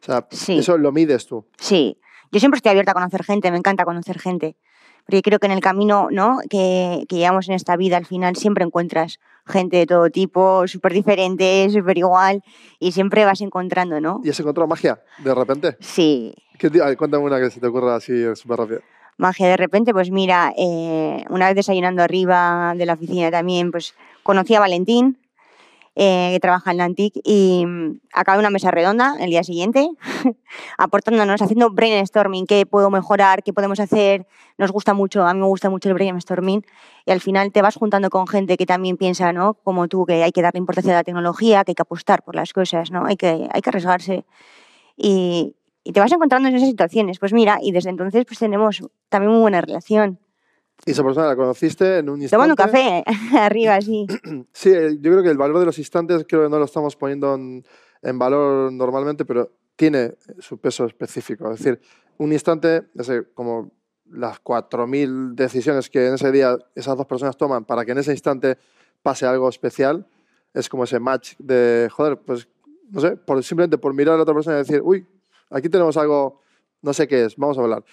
O 0.00 0.04
sea, 0.04 0.26
Sí. 0.30 0.58
eso 0.58 0.76
lo 0.78 0.92
mides 0.92 1.26
tú. 1.26 1.46
Sí, 1.58 1.98
yo 2.32 2.40
siempre 2.40 2.56
estoy 2.56 2.70
abierta 2.70 2.92
a 2.92 2.94
conocer 2.94 3.22
gente, 3.22 3.50
me 3.50 3.58
encanta 3.58 3.84
conocer 3.84 4.18
gente. 4.18 4.56
Porque 5.06 5.22
creo 5.22 5.38
que 5.38 5.46
en 5.46 5.52
el 5.52 5.60
camino 5.60 6.08
¿no? 6.10 6.38
que, 6.48 7.04
que 7.08 7.16
llevamos 7.16 7.48
en 7.48 7.54
esta 7.54 7.76
vida, 7.76 7.96
al 7.96 8.06
final 8.06 8.36
siempre 8.36 8.64
encuentras 8.64 9.20
gente 9.46 9.76
de 9.76 9.86
todo 9.86 10.08
tipo, 10.10 10.66
súper 10.66 10.92
diferente, 10.94 11.68
súper 11.70 11.98
igual, 11.98 12.42
y 12.78 12.92
siempre 12.92 13.24
vas 13.26 13.42
encontrando, 13.42 14.00
¿no? 14.00 14.20
¿Y 14.24 14.30
has 14.30 14.40
encontrado 14.40 14.66
magia 14.66 15.02
de 15.18 15.34
repente? 15.34 15.76
Sí, 15.80 16.34
¿Qué 16.58 16.70
ti- 16.70 16.80
a 16.80 16.86
ver, 16.86 16.96
cuéntame 16.96 17.24
una 17.24 17.38
que 17.40 17.50
se 17.50 17.60
te 17.60 17.66
ocurra 17.66 17.96
así 17.96 18.12
súper 18.36 18.58
rápido. 18.58 18.80
magia 19.18 19.48
de 19.48 19.56
repente, 19.58 19.92
pues 19.92 20.10
mira, 20.10 20.54
eh, 20.56 21.24
una 21.28 21.46
vez 21.48 21.56
desayunando 21.56 22.02
arriba 22.02 22.72
de 22.76 22.86
la 22.86 22.94
oficina 22.94 23.30
también, 23.30 23.70
pues 23.70 23.94
conocí 24.22 24.54
a 24.54 24.60
Valentín, 24.60 25.18
eh, 25.96 26.30
que 26.32 26.40
trabaja 26.40 26.70
en 26.70 26.78
Lantic, 26.78 27.14
y 27.24 27.64
mm, 27.66 28.00
acabé 28.12 28.38
una 28.38 28.50
mesa 28.50 28.70
redonda 28.70 29.14
el 29.20 29.30
día 29.30 29.44
siguiente, 29.44 29.88
aportándonos, 30.78 31.40
haciendo 31.40 31.70
brainstorming, 31.70 32.46
qué 32.46 32.66
puedo 32.66 32.90
mejorar, 32.90 33.42
qué 33.42 33.52
podemos 33.52 33.80
hacer, 33.80 34.26
nos 34.58 34.72
gusta 34.72 34.94
mucho, 34.94 35.24
a 35.26 35.34
mí 35.34 35.40
me 35.40 35.46
gusta 35.46 35.70
mucho 35.70 35.88
el 35.88 35.94
brainstorming, 35.94 36.64
y 37.06 37.10
al 37.10 37.20
final 37.20 37.52
te 37.52 37.62
vas 37.62 37.76
juntando 37.76 38.10
con 38.10 38.26
gente 38.26 38.56
que 38.56 38.66
también 38.66 38.96
piensa, 38.96 39.32
¿no? 39.32 39.54
Como 39.54 39.88
tú, 39.88 40.04
que 40.06 40.22
hay 40.22 40.32
que 40.32 40.42
darle 40.42 40.58
importancia 40.58 40.92
a 40.92 40.96
la 40.96 41.04
tecnología, 41.04 41.64
que 41.64 41.72
hay 41.72 41.74
que 41.74 41.82
apostar 41.82 42.22
por 42.22 42.34
las 42.34 42.52
cosas, 42.52 42.90
¿no? 42.90 43.06
Hay 43.06 43.16
que, 43.16 43.48
hay 43.52 43.60
que 43.62 43.70
arriesgarse. 43.70 44.24
Y, 44.96 45.54
y 45.84 45.92
te 45.92 46.00
vas 46.00 46.10
encontrando 46.10 46.48
en 46.48 46.56
esas 46.56 46.68
situaciones. 46.68 47.18
Pues 47.18 47.32
mira, 47.32 47.58
y 47.62 47.70
desde 47.70 47.90
entonces 47.90 48.24
pues 48.24 48.38
tenemos 48.38 48.82
también 49.10 49.32
muy 49.32 49.42
buena 49.42 49.60
relación. 49.60 50.18
¿Y 50.86 50.90
esa 50.90 51.02
persona 51.02 51.28
la 51.28 51.36
conociste 51.36 51.98
en 51.98 52.10
un 52.10 52.20
instante? 52.20 52.46
Tomando 52.46 52.52
un 52.52 52.70
café 52.70 53.04
arriba, 53.38 53.80
sí. 53.80 54.06
Sí, 54.52 54.70
eh, 54.70 54.96
yo 55.00 55.10
creo 55.12 55.22
que 55.22 55.30
el 55.30 55.38
valor 55.38 55.58
de 55.60 55.66
los 55.66 55.78
instantes 55.78 56.24
creo 56.28 56.44
que 56.44 56.48
no 56.48 56.58
lo 56.58 56.64
estamos 56.64 56.96
poniendo 56.96 57.34
en, 57.34 57.64
en 58.02 58.18
valor 58.18 58.72
normalmente, 58.72 59.24
pero 59.24 59.50
tiene 59.76 60.14
su 60.38 60.58
peso 60.58 60.84
específico. 60.84 61.50
Es 61.52 61.58
decir, 61.58 61.80
un 62.18 62.32
instante, 62.32 62.88
ese, 62.94 63.24
como 63.34 63.72
las 64.10 64.42
4.000 64.42 65.34
decisiones 65.34 65.90
que 65.90 66.06
en 66.06 66.14
ese 66.14 66.30
día 66.30 66.56
esas 66.74 66.96
dos 66.96 67.06
personas 67.06 67.36
toman 67.36 67.64
para 67.64 67.84
que 67.84 67.92
en 67.92 67.98
ese 67.98 68.12
instante 68.12 68.58
pase 69.02 69.26
algo 69.26 69.48
especial, 69.48 70.06
es 70.52 70.68
como 70.68 70.84
ese 70.84 71.00
match 71.00 71.34
de, 71.38 71.88
joder, 71.90 72.18
pues, 72.18 72.48
no 72.90 73.00
sé, 73.00 73.16
por, 73.16 73.42
simplemente 73.42 73.78
por 73.78 73.92
mirar 73.92 74.14
a 74.14 74.16
la 74.18 74.22
otra 74.22 74.34
persona 74.34 74.56
y 74.56 74.58
decir, 74.60 74.80
uy, 74.82 75.06
aquí 75.50 75.68
tenemos 75.68 75.96
algo, 75.96 76.40
no 76.82 76.92
sé 76.92 77.08
qué 77.08 77.24
es, 77.24 77.36
vamos 77.36 77.58
a 77.58 77.62
hablar. 77.62 77.84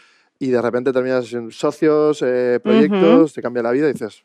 Y 0.41 0.49
de 0.49 0.59
repente 0.59 0.91
terminas 0.91 1.31
en 1.33 1.51
socios, 1.51 2.23
eh, 2.23 2.59
proyectos, 2.63 3.31
te 3.31 3.43
cambia 3.43 3.61
la 3.61 3.69
vida 3.69 3.87
y 3.87 3.93
dices, 3.93 4.23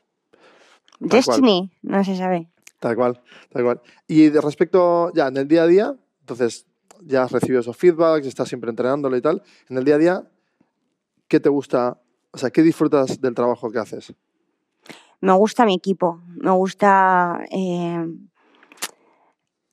cual. 0.98 1.10
Destiny, 1.10 1.70
no 1.82 2.02
se 2.04 2.16
sabe. 2.16 2.48
Tal 2.80 2.96
cual, 2.96 3.20
tal 3.50 3.64
cual. 3.64 3.82
Y 4.08 4.30
de 4.30 4.40
respecto, 4.40 5.12
ya, 5.12 5.26
en 5.28 5.36
el 5.36 5.46
día 5.46 5.64
a 5.64 5.66
día, 5.66 5.94
entonces 6.20 6.64
ya 7.02 7.24
has 7.24 7.32
recibido 7.32 7.60
esos 7.60 7.76
feedbacks, 7.76 8.26
estás 8.26 8.48
siempre 8.48 8.70
entrenándolo 8.70 9.14
y 9.14 9.20
tal. 9.20 9.42
En 9.68 9.76
el 9.76 9.84
día 9.84 9.96
a 9.96 9.98
día, 9.98 10.30
¿qué 11.28 11.38
te 11.38 11.50
gusta? 11.50 12.00
O 12.30 12.38
sea, 12.38 12.48
¿qué 12.48 12.62
disfrutas 12.62 13.20
del 13.20 13.34
trabajo 13.34 13.70
que 13.70 13.78
haces? 13.78 14.14
Me 15.20 15.34
gusta 15.34 15.66
mi 15.66 15.74
equipo, 15.74 16.22
me 16.28 16.52
gusta 16.52 17.44
eh, 17.50 18.06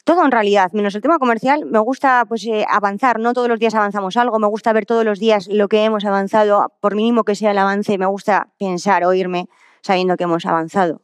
todo 0.03 0.25
en 0.25 0.31
realidad, 0.31 0.71
menos 0.73 0.95
el 0.95 1.01
tema 1.01 1.17
comercial, 1.17 1.65
me 1.65 1.79
gusta 1.79 2.25
pues 2.27 2.45
eh, 2.45 2.65
avanzar, 2.67 3.19
no 3.19 3.33
todos 3.33 3.47
los 3.47 3.59
días 3.59 3.73
avanzamos 3.73 4.17
algo, 4.17 4.37
me 4.39 4.47
gusta 4.47 4.73
ver 4.73 4.85
todos 4.85 5.05
los 5.05 5.19
días 5.19 5.47
lo 5.47 5.67
que 5.67 5.83
hemos 5.85 6.03
avanzado, 6.05 6.73
por 6.81 6.95
mínimo 6.95 7.23
que 7.23 7.35
sea 7.35 7.51
el 7.51 7.57
avance, 7.57 7.97
me 7.97 8.05
gusta 8.05 8.51
pensar, 8.59 9.05
oírme, 9.05 9.47
sabiendo 9.81 10.17
que 10.17 10.25
hemos 10.25 10.45
avanzado. 10.45 11.01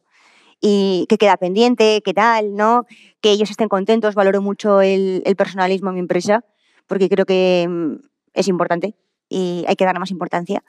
Y 0.62 1.06
que 1.08 1.18
queda 1.18 1.38
pendiente, 1.38 2.02
qué 2.04 2.14
tal, 2.14 2.56
¿no? 2.56 2.86
Que 3.22 3.32
ellos 3.32 3.50
estén 3.50 3.70
contentos, 3.70 4.14
valoro 4.14 4.42
mucho 4.42 4.82
el, 4.82 5.24
el 5.26 5.36
personalismo 5.38 5.90
en 5.90 5.94
mi 5.96 6.00
empresa, 6.02 6.44
porque 6.86 7.08
creo 7.08 7.26
que 7.26 7.66
mm, 7.70 7.96
es 8.34 8.50
importante 8.50 8.96
y 9.30 9.64
hay 9.68 9.78
que 9.78 9.86
darle 9.86 10.00
más 10.00 10.12
importancia. 10.12 10.64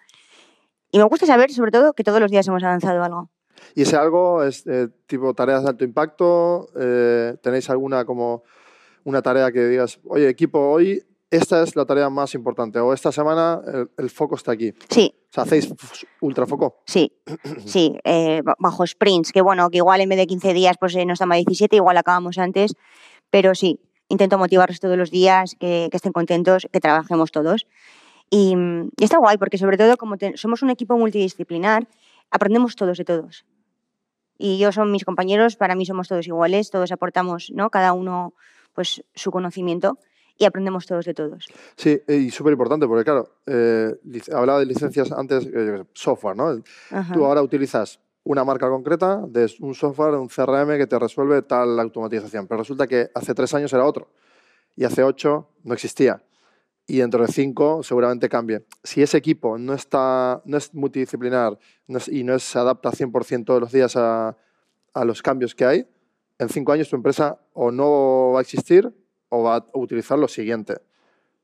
Y 0.92 0.98
me 0.98 1.04
gusta 1.04 1.26
saber, 1.26 1.50
sobre 1.50 1.72
todo, 1.72 1.92
que 1.92 2.04
todos 2.04 2.20
los 2.20 2.30
días 2.30 2.46
hemos 2.46 2.62
avanzado 2.62 3.02
algo. 3.02 3.30
¿Y 3.74 3.82
ese 3.82 3.96
algo 3.96 4.42
es 4.42 4.66
eh, 4.66 4.88
tipo 5.06 5.32
tareas 5.34 5.62
de 5.62 5.68
alto 5.70 5.84
impacto? 5.84 6.68
Eh, 6.78 7.36
¿Tenéis 7.42 7.68
alguna 7.70 8.04
como 8.04 8.42
una 9.04 9.22
tarea 9.22 9.50
que 9.52 9.64
digas, 9.66 9.98
oye, 10.04 10.28
equipo, 10.28 10.58
hoy 10.58 11.02
esta 11.30 11.62
es 11.62 11.76
la 11.76 11.84
tarea 11.86 12.10
más 12.10 12.34
importante 12.34 12.78
o 12.80 12.92
esta 12.92 13.12
semana 13.12 13.60
el, 13.72 13.90
el 13.96 14.10
foco 14.10 14.34
está 14.34 14.52
aquí? 14.52 14.74
Sí, 14.88 15.14
O 15.30 15.32
sea, 15.32 15.44
¿hacéis 15.44 15.72
ultrafoco? 16.20 16.82
Sí, 16.86 17.12
sí, 17.66 17.96
eh, 18.04 18.42
ba- 18.44 18.56
bajo 18.58 18.86
sprints, 18.86 19.32
que 19.32 19.40
bueno, 19.40 19.70
que 19.70 19.78
igual 19.78 20.00
en 20.00 20.08
vez 20.08 20.18
de 20.18 20.26
15 20.26 20.52
días 20.52 20.76
pues 20.78 20.94
nos 21.06 21.18
toma 21.18 21.36
17, 21.36 21.76
igual 21.76 21.96
acabamos 21.96 22.36
antes, 22.38 22.74
pero 23.30 23.54
sí, 23.54 23.80
intento 24.08 24.38
motivarlos 24.38 24.80
todos 24.80 24.98
los 24.98 25.10
días, 25.12 25.54
que, 25.60 25.86
que 25.90 25.96
estén 25.96 26.12
contentos, 26.12 26.66
que 26.72 26.80
trabajemos 26.80 27.30
todos. 27.30 27.66
Y, 28.28 28.54
y 28.98 29.04
está 29.04 29.18
guay, 29.18 29.38
porque 29.38 29.56
sobre 29.58 29.76
todo 29.76 29.96
como 29.96 30.16
te- 30.18 30.36
somos 30.36 30.62
un 30.62 30.70
equipo 30.70 30.96
multidisciplinar, 30.98 31.86
aprendemos 32.30 32.74
todos 32.76 32.98
de 32.98 33.04
todos. 33.04 33.44
Y 34.42 34.58
yo 34.58 34.72
son 34.72 34.90
mis 34.90 35.04
compañeros, 35.04 35.56
para 35.56 35.74
mí 35.74 35.84
somos 35.84 36.08
todos 36.08 36.26
iguales, 36.26 36.70
todos 36.70 36.90
aportamos, 36.92 37.50
¿no? 37.54 37.68
Cada 37.68 37.92
uno 37.92 38.32
pues 38.72 39.04
su 39.14 39.30
conocimiento 39.30 39.98
y 40.38 40.46
aprendemos 40.46 40.86
todos 40.86 41.04
de 41.04 41.12
todos. 41.12 41.46
Sí, 41.76 42.00
y 42.08 42.30
súper 42.30 42.52
importante 42.52 42.86
porque, 42.86 43.04
claro, 43.04 43.28
eh, 43.46 43.94
hablaba 44.32 44.60
de 44.60 44.64
licencias 44.64 45.12
antes, 45.12 45.44
eh, 45.44 45.84
software, 45.92 46.36
¿no? 46.36 46.62
Ajá. 46.90 47.12
Tú 47.12 47.26
ahora 47.26 47.42
utilizas 47.42 48.00
una 48.24 48.42
marca 48.42 48.70
concreta 48.70 49.20
de 49.28 49.52
un 49.60 49.74
software, 49.74 50.14
un 50.14 50.28
CRM 50.28 50.78
que 50.78 50.86
te 50.86 50.98
resuelve 50.98 51.42
tal 51.42 51.78
automatización, 51.78 52.46
pero 52.46 52.60
resulta 52.60 52.86
que 52.86 53.10
hace 53.14 53.34
tres 53.34 53.52
años 53.52 53.70
era 53.74 53.84
otro 53.84 54.08
y 54.74 54.84
hace 54.84 55.02
ocho 55.02 55.48
no 55.64 55.74
existía 55.74 56.22
y 56.92 56.98
dentro 56.98 57.24
de 57.24 57.32
cinco 57.32 57.82
seguramente 57.82 58.28
cambie. 58.28 58.64
Si 58.82 59.02
ese 59.02 59.16
equipo 59.18 59.58
no, 59.58 59.74
está, 59.74 60.42
no 60.44 60.56
es 60.56 60.74
multidisciplinar 60.74 61.58
no 61.86 61.98
es- 61.98 62.08
y 62.08 62.24
no 62.24 62.38
se 62.38 62.58
adapta 62.58 62.90
100% 62.92 63.44
todos 63.44 63.60
los 63.60 63.72
días 63.72 63.96
a, 63.96 64.36
a 64.94 65.04
los 65.04 65.22
cambios 65.22 65.54
que 65.54 65.64
hay, 65.64 65.86
en 66.38 66.48
cinco 66.48 66.72
años 66.72 66.88
tu 66.88 66.96
empresa 66.96 67.38
o 67.52 67.70
no 67.70 68.32
va 68.32 68.38
a 68.40 68.42
existir 68.42 68.92
o 69.28 69.42
va 69.44 69.56
a 69.56 69.66
utilizar 69.74 70.18
lo 70.18 70.26
siguiente. 70.28 70.78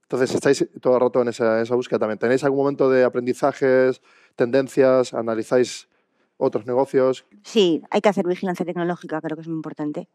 Entonces, 0.02 0.32
estáis 0.34 0.64
todo 0.80 0.94
el 0.94 1.00
rato 1.00 1.20
en 1.22 1.28
esa, 1.28 1.60
esa 1.60 1.74
búsqueda 1.74 1.98
también. 1.98 2.18
¿Tenéis 2.18 2.44
algún 2.44 2.60
momento 2.60 2.88
de 2.88 3.02
aprendizajes, 3.04 4.00
tendencias? 4.36 5.12
¿Analizáis 5.14 5.88
otros 6.36 6.64
negocios? 6.66 7.26
Sí, 7.42 7.82
hay 7.90 8.00
que 8.00 8.08
hacer 8.08 8.24
vigilancia 8.26 8.64
tecnológica, 8.64 9.20
creo 9.20 9.36
que 9.36 9.40
es 9.42 9.48
muy 9.48 9.56
importante. 9.56 10.08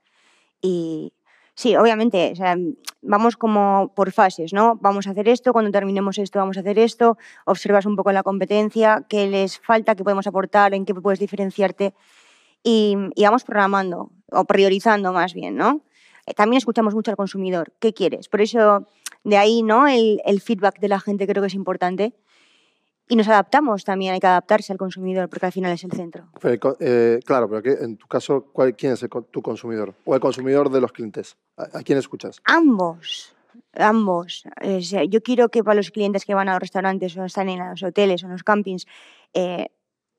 Y 0.61 1.13
sí, 1.55 1.75
obviamente, 1.75 2.33
vamos 3.01 3.37
como 3.37 3.91
por 3.95 4.11
fases, 4.11 4.53
¿no? 4.53 4.77
Vamos 4.81 5.07
a 5.07 5.11
hacer 5.11 5.27
esto, 5.27 5.53
cuando 5.53 5.71
terminemos 5.71 6.17
esto, 6.17 6.39
vamos 6.39 6.57
a 6.57 6.61
hacer 6.61 6.79
esto, 6.79 7.17
observas 7.45 7.85
un 7.85 7.95
poco 7.95 8.11
la 8.11 8.23
competencia, 8.23 9.05
qué 9.09 9.27
les 9.27 9.59
falta, 9.59 9.95
qué 9.95 10.03
podemos 10.03 10.27
aportar, 10.27 10.73
en 10.73 10.85
qué 10.85 10.93
puedes 10.93 11.19
diferenciarte 11.19 11.93
y, 12.63 12.95
vamos 13.17 13.43
programando 13.43 14.11
o 14.31 14.45
priorizando 14.45 15.13
más 15.13 15.33
bien, 15.33 15.55
¿no? 15.55 15.81
Eh, 16.25 16.33
También 16.33 16.57
escuchamos 16.57 16.93
mucho 16.93 17.11
al 17.11 17.17
consumidor, 17.17 17.73
¿qué 17.79 17.93
quieres? 17.93 18.29
Por 18.29 18.41
eso, 18.41 18.87
de 19.23 19.37
ahí, 19.37 19.63
¿no? 19.63 19.87
El 19.87 20.41
feedback 20.41 20.79
de 20.79 20.87
la 20.87 20.99
gente 20.99 21.27
creo 21.27 21.41
que 21.41 21.47
es 21.47 21.55
importante. 21.55 22.13
Y 23.07 23.15
nos 23.17 23.27
adaptamos 23.27 23.83
también, 23.83 24.13
hay 24.13 24.19
que 24.21 24.27
adaptarse 24.27 24.71
al 24.71 24.77
consumidor, 24.77 25.27
porque 25.29 25.45
al 25.45 25.51
final 25.51 25.71
es 25.73 25.83
el 25.83 25.91
centro. 25.91 26.29
Pero, 26.39 26.77
eh, 26.79 27.19
claro, 27.25 27.49
pero 27.49 27.61
que 27.61 27.71
en 27.83 27.97
tu 27.97 28.07
caso, 28.07 28.45
¿cuál- 28.53 28.73
¿quién 28.75 28.93
es 28.93 29.03
el 29.03 29.09
tu 29.09 29.41
consumidor? 29.41 29.93
¿O 30.05 30.15
el 30.15 30.21
consumidor 30.21 30.69
de 30.69 30.79
los 30.79 30.91
clientes? 30.93 31.35
¿A, 31.57 31.79
a 31.79 31.83
quién 31.83 31.97
escuchas? 31.97 32.39
Ambos, 32.45 33.35
ambos. 33.73 34.43
O 34.63 34.81
sea, 34.81 35.03
yo 35.03 35.21
quiero 35.21 35.49
que 35.49 35.61
para 35.63 35.75
los 35.75 35.91
clientes 35.91 36.23
que 36.23 36.33
van 36.33 36.47
a 36.47 36.53
los 36.53 36.61
restaurantes 36.61 37.17
o 37.17 37.25
están 37.25 37.49
en 37.49 37.59
los 37.69 37.83
hoteles 37.83 38.23
o 38.23 38.27
en 38.27 38.31
los 38.31 38.43
campings, 38.43 38.85
eh, 39.33 39.67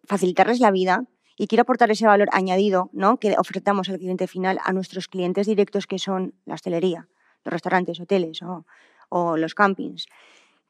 facilitarles 0.05 0.61
la 0.61 0.71
vida 0.71 1.05
y 1.39 1.47
quiero 1.47 1.63
aportar 1.63 1.91
ese 1.91 2.07
valor 2.07 2.29
añadido 2.33 2.91
¿no? 2.93 3.17
que 3.19 3.37
ofertamos 3.39 3.89
al 3.89 3.99
cliente 3.99 4.27
final 4.27 4.59
a 4.63 4.73
nuestros 4.75 5.09
clientes 5.09 5.47
directos 5.47 5.87
que 5.87 5.99
son 5.99 6.35
la 6.45 6.55
hostelería, 6.55 7.09
los 7.45 7.53
restaurantes, 7.55 8.01
hoteles 8.01 8.43
o, 8.43 8.67
o 9.09 9.39
los 9.39 9.55
campings. 9.55 10.07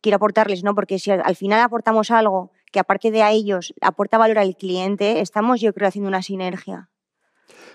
Quiero 0.03 0.17
aportarles, 0.17 0.63
¿no? 0.63 0.75
porque 0.75 0.99
si 0.99 1.11
al 1.11 1.23
al 1.25 1.37
final 1.37 1.61
aportamos 1.61 2.11
algo 2.11 2.51
que 2.71 2.79
aparte 2.79 3.11
de 3.11 3.23
a 3.23 3.31
ellos 3.31 3.73
aporta 3.81 4.19
valor 4.19 4.39
al 4.39 4.55
cliente, 4.55 5.21
estamos 5.21 5.61
yo 5.61 5.73
creo 5.73 5.89
haciendo 5.89 6.09
una 6.09 6.23
sinergia. 6.23 6.91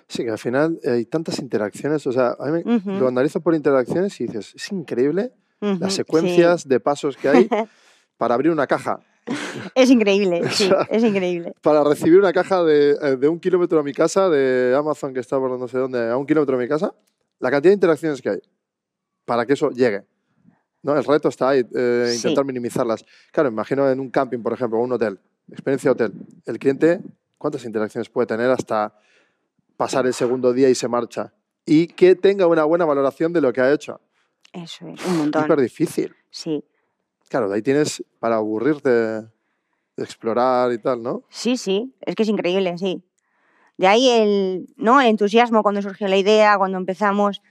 Sí, 0.08 0.24
que 0.24 0.30
al 0.30 0.38
final 0.38 0.80
eh, 0.84 0.92
hay 0.92 1.06
tantas 1.06 1.40
interacciones. 1.40 2.06
O 2.08 2.12
sea, 2.12 2.36
a 2.40 2.52
mí 2.52 2.62
lo 2.86 3.08
analizo 3.08 3.42
por 3.42 3.56
interacciones 3.56 4.20
y 4.22 4.28
dices, 4.28 4.54
es 4.56 4.72
increíble 4.72 5.34
las 5.60 5.94
sí. 5.94 5.98
secuencias 5.98 6.68
de 6.68 6.80
pasos 6.80 7.18
que 7.18 7.30
hay 7.30 7.50
para 8.18 8.36
abrir 8.36 8.52
una 8.52 8.68
caja. 8.68 9.00
Es 9.76 9.90
increíble, 9.90 10.42
sí, 10.52 10.68
sea, 10.68 10.88
es 10.90 11.04
increíble. 11.04 11.54
Para 11.62 11.84
recibir 11.84 12.18
una 12.20 12.32
caja 12.32 12.64
de, 12.64 12.92
eh, 12.92 13.18
de 13.18 13.28
un 13.28 13.40
kilómetro 13.40 13.80
a 13.80 13.84
mi 13.84 13.92
casa, 13.92 14.30
de 14.30 14.74
Amazon 14.78 15.14
que 15.14 15.20
está 15.20 15.38
por 15.38 15.58
no 15.58 15.68
sé 15.68 15.78
dónde, 15.78 16.10
a 16.10 16.16
un 16.16 16.26
kilómetro 16.26 16.58
de 16.58 16.64
mi 16.64 16.70
casa, 16.70 16.94
la 17.40 17.52
cantidad 17.52 17.72
de 17.72 17.76
interacciones 17.76 18.22
que 18.22 18.30
hay 18.30 18.40
para 19.26 19.46
que 19.46 19.54
eso 19.54 19.72
llegue. 19.72 20.04
¿No? 20.88 20.98
El 20.98 21.04
reto 21.04 21.28
está 21.28 21.50
ahí, 21.50 21.64
eh, 21.76 22.06
Sí. 22.10 22.16
intentar 22.18 22.46
minimizarlas. 22.46 23.06
Claro, 23.32 23.50
imagino 23.50 23.88
en 23.92 24.00
un 24.00 24.10
camping, 24.10 24.40
por 24.40 24.54
ejemplo, 24.54 24.80
o 24.80 24.82
un 24.84 24.94
hotel, 24.94 25.20
experiencia 25.52 25.92
hotel. 25.92 26.14
El 26.46 26.58
cliente, 26.58 27.02
¿cuántas 27.38 27.66
interacciones 27.66 28.10
puede 28.10 28.26
tener 28.26 28.50
hasta 28.50 28.98
pasar 29.76 30.08
el 30.08 30.14
segundo 30.14 30.54
día 30.54 30.70
y 30.70 30.76
se 30.76 30.88
marcha? 30.88 31.34
Y 31.66 31.88
que 31.88 32.16
tenga 32.16 32.48
una 32.48 32.64
buena 32.64 32.86
valoración 32.86 33.34
de 33.34 33.42
lo 33.42 33.52
que 33.52 33.60
ha 33.62 33.72
hecho. 33.72 34.00
Eso 34.54 34.88
es, 34.88 35.06
un 35.06 35.18
montón. 35.18 35.44
Hiper 35.46 35.60
difícil. 35.62 36.16
Sí, 36.32 36.64
Claro, 37.30 37.50
de 37.50 37.56
ahí 37.56 37.62
tienes 37.62 38.02
para 38.20 38.38
aburrirte 38.38 38.90
de 38.90 39.28
explorar 39.98 40.72
y 40.72 40.78
tal, 40.78 41.04
¿no? 41.04 41.24
sí, 41.30 41.58
sí, 41.58 41.94
es 42.00 42.16
que 42.16 42.24
es 42.24 42.30
increíble, 42.30 42.78
sí. 42.78 43.04
De 43.78 43.86
ahí 43.88 44.10
el, 44.10 44.68
¿no? 44.78 45.02
el 45.02 45.08
entusiasmo 45.08 45.62
cuando 45.62 45.82
surgió 45.82 46.08
la 46.08 46.16
idea, 46.18 46.58
cuando 46.58 46.78
empezamos. 46.78 47.42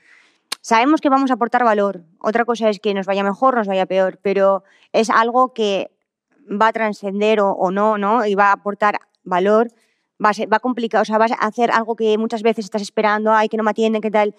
Sabemos 0.67 1.01
que 1.01 1.09
vamos 1.09 1.31
a 1.31 1.35
aportar 1.35 1.63
valor. 1.63 2.03
Otra 2.19 2.45
cosa 2.45 2.69
es 2.69 2.81
que 2.81 2.93
nos 2.93 3.07
vaya 3.07 3.23
mejor, 3.23 3.55
nos 3.55 3.69
vaya 3.69 3.87
peor, 3.87 4.19
pero 4.21 4.65
es 4.93 5.11
algo 5.11 5.55
que 5.55 5.93
va 6.51 6.67
a 6.67 6.73
trascender 6.73 7.39
o, 7.39 7.53
o 7.53 7.71
no, 7.71 7.99
¿no? 7.99 8.27
Y 8.27 8.35
va 8.35 8.49
a 8.49 8.55
aportar 8.55 8.99
valor. 9.23 9.69
Va 10.21 10.31
a, 10.31 10.35
ser, 10.35 10.53
va 10.53 10.57
a 10.57 10.61
complicar, 10.61 11.03
o 11.03 11.05
sea, 11.05 11.19
vas 11.19 11.31
a 11.31 11.37
hacer 11.37 11.71
algo 11.71 11.95
que 11.95 12.19
muchas 12.19 12.43
veces 12.43 12.65
estás 12.65 12.83
esperando, 12.83 13.33
ay, 13.33 13.49
que 13.49 13.57
no 13.57 13.63
me 13.63 13.71
atienden, 13.71 14.03
¿qué 14.03 14.11
tal? 14.11 14.35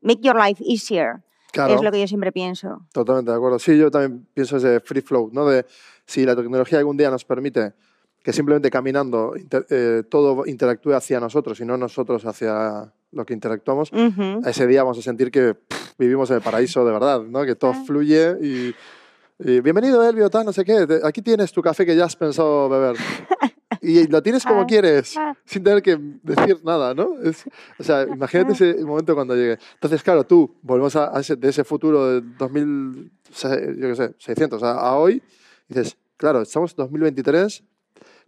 Make 0.00 0.22
your 0.22 0.34
life 0.34 0.60
easier. 0.66 1.22
Claro. 1.52 1.76
Es 1.76 1.80
lo 1.80 1.92
que 1.92 2.00
yo 2.00 2.08
siempre 2.08 2.32
pienso. 2.32 2.80
Totalmente 2.92 3.30
de 3.30 3.36
acuerdo. 3.36 3.60
Sí, 3.60 3.78
yo 3.78 3.88
también 3.88 4.26
pienso 4.34 4.56
ese 4.56 4.80
free 4.80 5.00
flow, 5.00 5.30
¿no? 5.32 5.46
De 5.46 5.64
si 6.06 6.24
la 6.24 6.34
tecnología 6.34 6.80
algún 6.80 6.96
día 6.96 7.08
nos 7.08 7.24
permite 7.24 7.72
que 8.26 8.32
simplemente 8.32 8.70
caminando 8.70 9.36
inter- 9.36 9.64
eh, 9.70 10.02
todo 10.10 10.44
interactúe 10.46 10.94
hacia 10.94 11.20
nosotros 11.20 11.60
y 11.60 11.64
no 11.64 11.76
nosotros 11.76 12.26
hacia 12.26 12.92
lo 13.12 13.24
que 13.24 13.32
interactuamos, 13.32 13.92
Ujú. 13.92 14.40
ese 14.44 14.66
día 14.66 14.82
vamos 14.82 14.98
a 14.98 15.02
sentir 15.02 15.30
que 15.30 15.54
pff, 15.54 15.92
vivimos 15.96 16.28
en 16.30 16.36
el 16.38 16.42
paraíso 16.42 16.84
de 16.84 16.90
verdad, 16.90 17.22
¿no? 17.22 17.44
Que 17.44 17.54
todo 17.54 17.70
Ah. 17.70 17.84
fluye 17.86 18.36
y, 18.42 18.74
y 19.38 19.60
bienvenido, 19.60 20.02
Elvio, 20.02 20.28
tal, 20.28 20.44
no 20.44 20.52
sé 20.52 20.64
qué. 20.64 20.88
te- 20.88 21.00
Aquí 21.04 21.22
tienes 21.22 21.52
tu 21.52 21.62
café 21.62 21.86
que 21.86 21.94
ya 21.94 22.04
has 22.06 22.16
pensado 22.16 22.68
beber. 22.68 22.96
Y 23.80 24.08
lo 24.08 24.20
tienes 24.20 24.44
como 24.44 24.62
Ah, 24.62 24.66
quieres, 24.66 25.16
ah. 25.16 25.32
sin 25.44 25.62
tener 25.62 25.80
que 25.80 25.96
decir 26.24 26.58
nada, 26.64 26.94
¿no? 26.94 27.20
Es- 27.22 27.44
o 27.78 27.84
sea, 27.84 28.02
imagínate 28.02 28.54
ese 28.54 28.84
momento 28.84 29.14
cuando 29.14 29.36
llegue. 29.36 29.56
Entonces, 29.74 30.02
claro, 30.02 30.24
tú, 30.24 30.52
volvemos 30.62 30.96
a, 30.96 31.16
a 31.16 31.20
ese, 31.20 31.36
de 31.36 31.48
ese 31.48 31.62
futuro 31.62 32.08
de 32.14 32.22
2000, 32.36 33.12
se- 33.30 33.76
yo 33.78 33.86
qué 33.88 33.94
sé, 33.94 34.14
600 34.18 34.60
a, 34.64 34.72
a 34.80 34.96
hoy, 34.96 35.22
dices, 35.68 35.96
claro, 36.16 36.42
estamos 36.42 36.72
en 36.72 36.76
2023, 36.78 37.62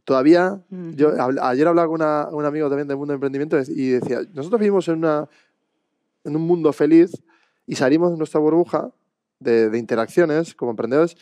todavía, 0.09 0.59
yo 0.71 1.11
ayer 1.43 1.69
hablaba 1.69 1.87
con 1.87 1.97
una- 1.97 2.29
un 2.33 2.43
amigo 2.47 2.67
también 2.71 2.89
del 2.89 2.97
mundo 2.97 3.13
del 3.13 3.17
emprendimiento 3.19 3.59
y 3.71 3.91
decía, 3.91 4.23
nosotros 4.33 4.59
vivimos 4.59 4.89
en, 4.89 4.95
una, 4.97 5.29
en 6.25 6.35
un 6.35 6.41
mundo 6.47 6.73
feliz 6.73 7.13
y 7.67 7.75
salimos 7.75 8.11
de 8.13 8.17
nuestra 8.17 8.41
burbuja 8.41 8.91
de, 9.39 9.69
de 9.69 9.79
interacciones 9.79 10.55
como 10.55 10.71
emprendedores 10.71 11.15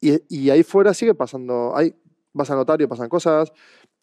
y, 0.00 0.20
y, 0.28 0.50
ahí 0.50 0.62
fuera 0.62 0.94
sigue 0.94 1.14
pasando, 1.14 1.76
ahí 1.76 1.92
vas 2.32 2.48
al 2.52 2.58
notario, 2.58 2.88
pasan 2.88 3.08
cosas, 3.08 3.52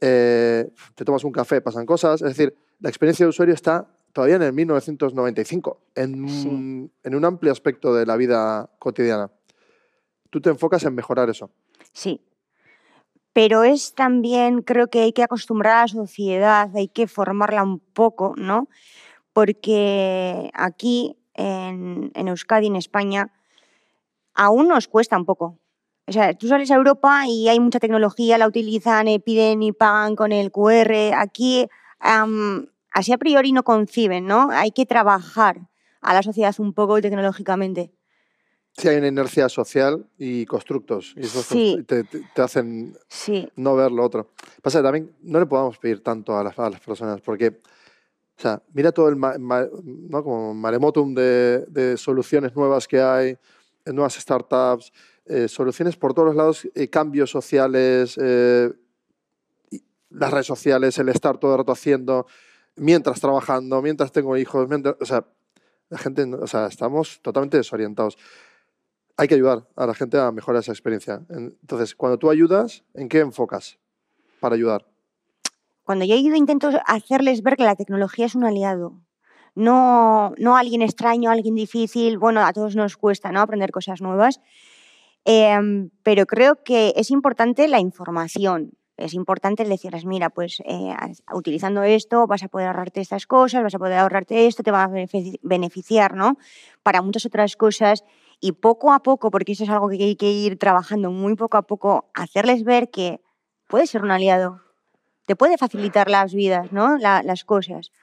eh, 0.01 0.69
te 0.95 1.05
tomas 1.05 1.23
un 1.23 1.31
café, 1.31 1.61
pasan 1.61 1.85
cosas, 1.85 2.21
es 2.23 2.27
decir, 2.27 2.53
la 2.81 2.89
experiencia 2.89 3.25
de 3.25 3.29
usuario 3.29 3.53
está 3.55 3.87
todavía 4.11 4.35
en 4.35 4.41
el 4.41 4.51
1995, 4.51 5.79
en, 5.95 6.27
Sí. 6.27 6.91
en 7.03 7.15
un 7.15 7.23
amplio 7.23 7.53
aspecto 7.53 7.95
de 7.95 8.05
la 8.05 8.17
vida 8.17 8.69
cotidiana. 8.79 9.31
Tú 10.29 10.41
te 10.41 10.49
enfocas 10.49 10.83
en 10.83 10.93
mejorar 10.93 11.29
eso. 11.29 11.49
Sí. 11.93 12.19
Pero 13.33 13.63
es 13.63 13.95
también, 13.95 14.61
creo 14.61 14.87
que 14.89 15.01
hay 15.01 15.11
que 15.11 15.23
acostumbrar 15.23 15.75
a 15.75 15.81
la 15.81 15.87
sociedad, 15.87 16.69
hay 16.75 16.87
que 16.87 17.07
formarla 17.07 17.63
un 17.63 17.79
poco, 17.79 18.35
¿no? 18.37 18.69
Porque 19.33 20.51
aquí, 20.53 21.17
en, 21.33 22.11
Euskadi, 22.15 22.67
en 22.67 22.75
España, 22.75 23.33
aún 24.35 24.67
nos 24.67 24.87
cuesta 24.87 25.17
un 25.17 25.25
poco. 25.25 25.57
O 26.05 26.11
sea, 26.11 26.33
tú 26.35 26.47
sales 26.47 26.69
a 26.69 26.75
Europa 26.75 27.23
y 27.27 27.49
hay 27.49 27.59
mucha 27.59 27.79
tecnología, 27.79 28.37
la 28.37 28.47
utilizan, 28.47 29.07
eh, 29.07 29.19
piden 29.19 29.63
y 29.63 29.71
pagan 29.71 30.15
con 30.15 30.31
el 30.31 30.51
QR. 30.51 31.13
Aquí, 31.15 31.67
así 31.99 33.13
a 33.13 33.17
priori 33.17 33.51
no 33.51 33.63
conciben, 33.63 34.27
¿no? 34.27 34.49
Hay 34.51 34.71
que 34.71 34.85
trabajar 34.85 35.69
a 36.01 36.13
la 36.13 36.21
sociedad 36.21 36.53
un 36.59 36.73
poco 36.73 37.01
tecnológicamente. 37.01 37.93
Sí, 38.75 38.87
hay 38.87 38.97
una 38.97 39.07
inercia 39.07 39.47
social 39.49 40.03
y 40.17 40.45
constructos, 40.47 41.13
y 41.15 41.21
esos 41.25 41.45
Sí. 41.45 41.83
te, 41.87 42.03
te- 42.03 42.41
hacen 42.41 42.97
Sí, 43.07 43.47
no 43.55 43.75
ver 43.75 43.91
lo 43.91 44.03
otro. 44.03 44.29
Pasa 44.63 44.79
que 44.79 44.83
también 44.83 45.15
no 45.21 45.39
le 45.39 45.45
podamos 45.45 45.77
pedir 45.77 46.01
tanto 46.01 46.35
a 46.35 46.43
las, 46.43 46.57
a 46.57 46.69
las 46.71 46.79
personas, 46.79 47.21
porque, 47.21 47.49
o 47.49 48.41
sea, 48.41 48.61
mira 48.73 48.91
todo 48.91 49.09
el 49.09 49.15
ma- 49.15 49.37
ma- 49.37 49.67
¿no? 49.83 50.23
como 50.23 50.55
maremotum 50.55 51.13
de, 51.13 51.65
de 51.67 51.97
soluciones 51.97 52.55
nuevas 52.55 52.87
que 52.87 52.99
hay, 52.99 53.37
eh, 53.85 53.93
nuevas 53.93 54.15
startups, 54.15 54.91
eh, 55.25 55.47
soluciones 55.47 55.95
por 55.95 56.15
todos 56.15 56.29
los 56.29 56.35
lados, 56.35 56.67
eh, 56.73 56.87
cambios 56.89 57.29
sociales, 57.29 58.17
eh, 58.19 58.71
las 60.09 60.31
redes 60.31 60.47
sociales, 60.47 60.97
el 60.97 61.09
estar 61.09 61.37
todo 61.37 61.51
el 61.53 61.57
rato 61.59 61.71
haciendo, 61.71 62.25
mientras 62.75 63.19
trabajando, 63.21 63.81
mientras 63.83 64.11
tengo 64.11 64.35
hijos, 64.35 64.67
mientras, 64.67 64.95
o 64.99 65.05
sea, 65.05 65.25
la 65.89 65.97
gente, 65.99 66.23
o 66.23 66.47
sea, 66.47 66.65
estamos 66.67 67.19
totalmente 67.21 67.57
desorientados. 67.57 68.17
Hay 69.17 69.27
que 69.27 69.35
ayudar 69.35 69.67
a 69.75 69.85
la 69.85 69.93
gente 69.93 70.19
a 70.19 70.31
mejorar 70.31 70.61
esa 70.61 70.71
experiencia. 70.71 71.21
En- 71.29 71.57
Entonces, 71.61 71.95
cuando 71.95 72.17
tú 72.17 72.29
ayudas, 72.29 72.83
¿en 72.93 73.09
qué 73.09 73.19
enfocas 73.19 73.77
para 74.39 74.55
ayudar? 74.55 74.85
Cuando 75.83 76.05
yo 76.05 76.15
ayudo 76.15 76.35
intento 76.35 76.69
hacerles 76.85 77.43
ver 77.43 77.55
que 77.57 77.63
la 77.63 77.75
tecnología 77.75 78.25
es 78.25 78.35
un 78.35 78.45
aliado, 78.45 79.01
no, 79.53 80.33
no 80.37 80.55
alguien 80.57 80.81
extraño, 80.81 81.29
alguien 81.29 81.55
difícil. 81.55 82.17
Bueno, 82.17 82.43
a 82.45 82.53
todos 82.53 82.75
nos 82.75 82.97
cuesta 82.97 83.31
¿no? 83.31 83.41
aprender 83.41 83.71
cosas 83.71 84.01
nuevas, 84.01 84.39
Em, 85.25 85.89
pero 86.03 86.25
creo 86.25 86.61
que 86.65 86.91
es 86.97 87.09
importante 87.09 87.69
la 87.69 87.79
información. 87.79 88.71
Es 88.97 89.13
importante 89.13 89.63
decirles, 89.63 90.05
mira, 90.05 90.29
pues 90.29 90.61
eh, 90.65 90.93
utilizando 91.33 91.81
esto 91.83 92.27
vas 92.27 92.43
a 92.43 92.49
poder 92.49 92.67
ahorrarte 92.67 92.99
estas 92.99 93.25
cosas, 93.25 93.63
vas 93.63 93.73
a 93.73 93.79
poder 93.79 93.99
ahorrarte 93.99 94.47
esto, 94.47 94.63
te 94.63 94.71
va 94.71 94.83
a 94.83 94.89
benefici- 94.89 95.39
beneficiar, 95.41 96.13
¿no? 96.15 96.37
Para 96.83 97.01
muchas 97.01 97.25
otras 97.25 97.55
cosas. 97.55 98.03
Y 98.45 98.51
poco 98.51 98.91
a 98.91 98.99
poco, 99.01 99.31
porque 99.31 99.53
eso 99.53 99.63
es 99.63 99.69
algo 99.69 99.87
que 99.87 99.95
hay 99.95 100.17
que 100.17 100.29
ir 100.29 100.59
trabajando 100.59 101.09
muy 101.11 101.33
poco 101.35 101.55
a 101.55 101.61
poco, 101.61 102.09
hacerles 102.13 102.65
ver 102.65 102.89
que 102.89 103.21
puede 103.69 103.87
ser 103.87 104.03
un 104.03 104.11
aliado, 104.11 104.59
te 105.25 105.37
puede 105.37 105.57
facilitar 105.57 106.09
las 106.09 106.33
vidas, 106.33 106.73
¿no? 106.73 106.97
La- 106.97 107.23
las 107.23 107.45
cosas. 107.45 107.93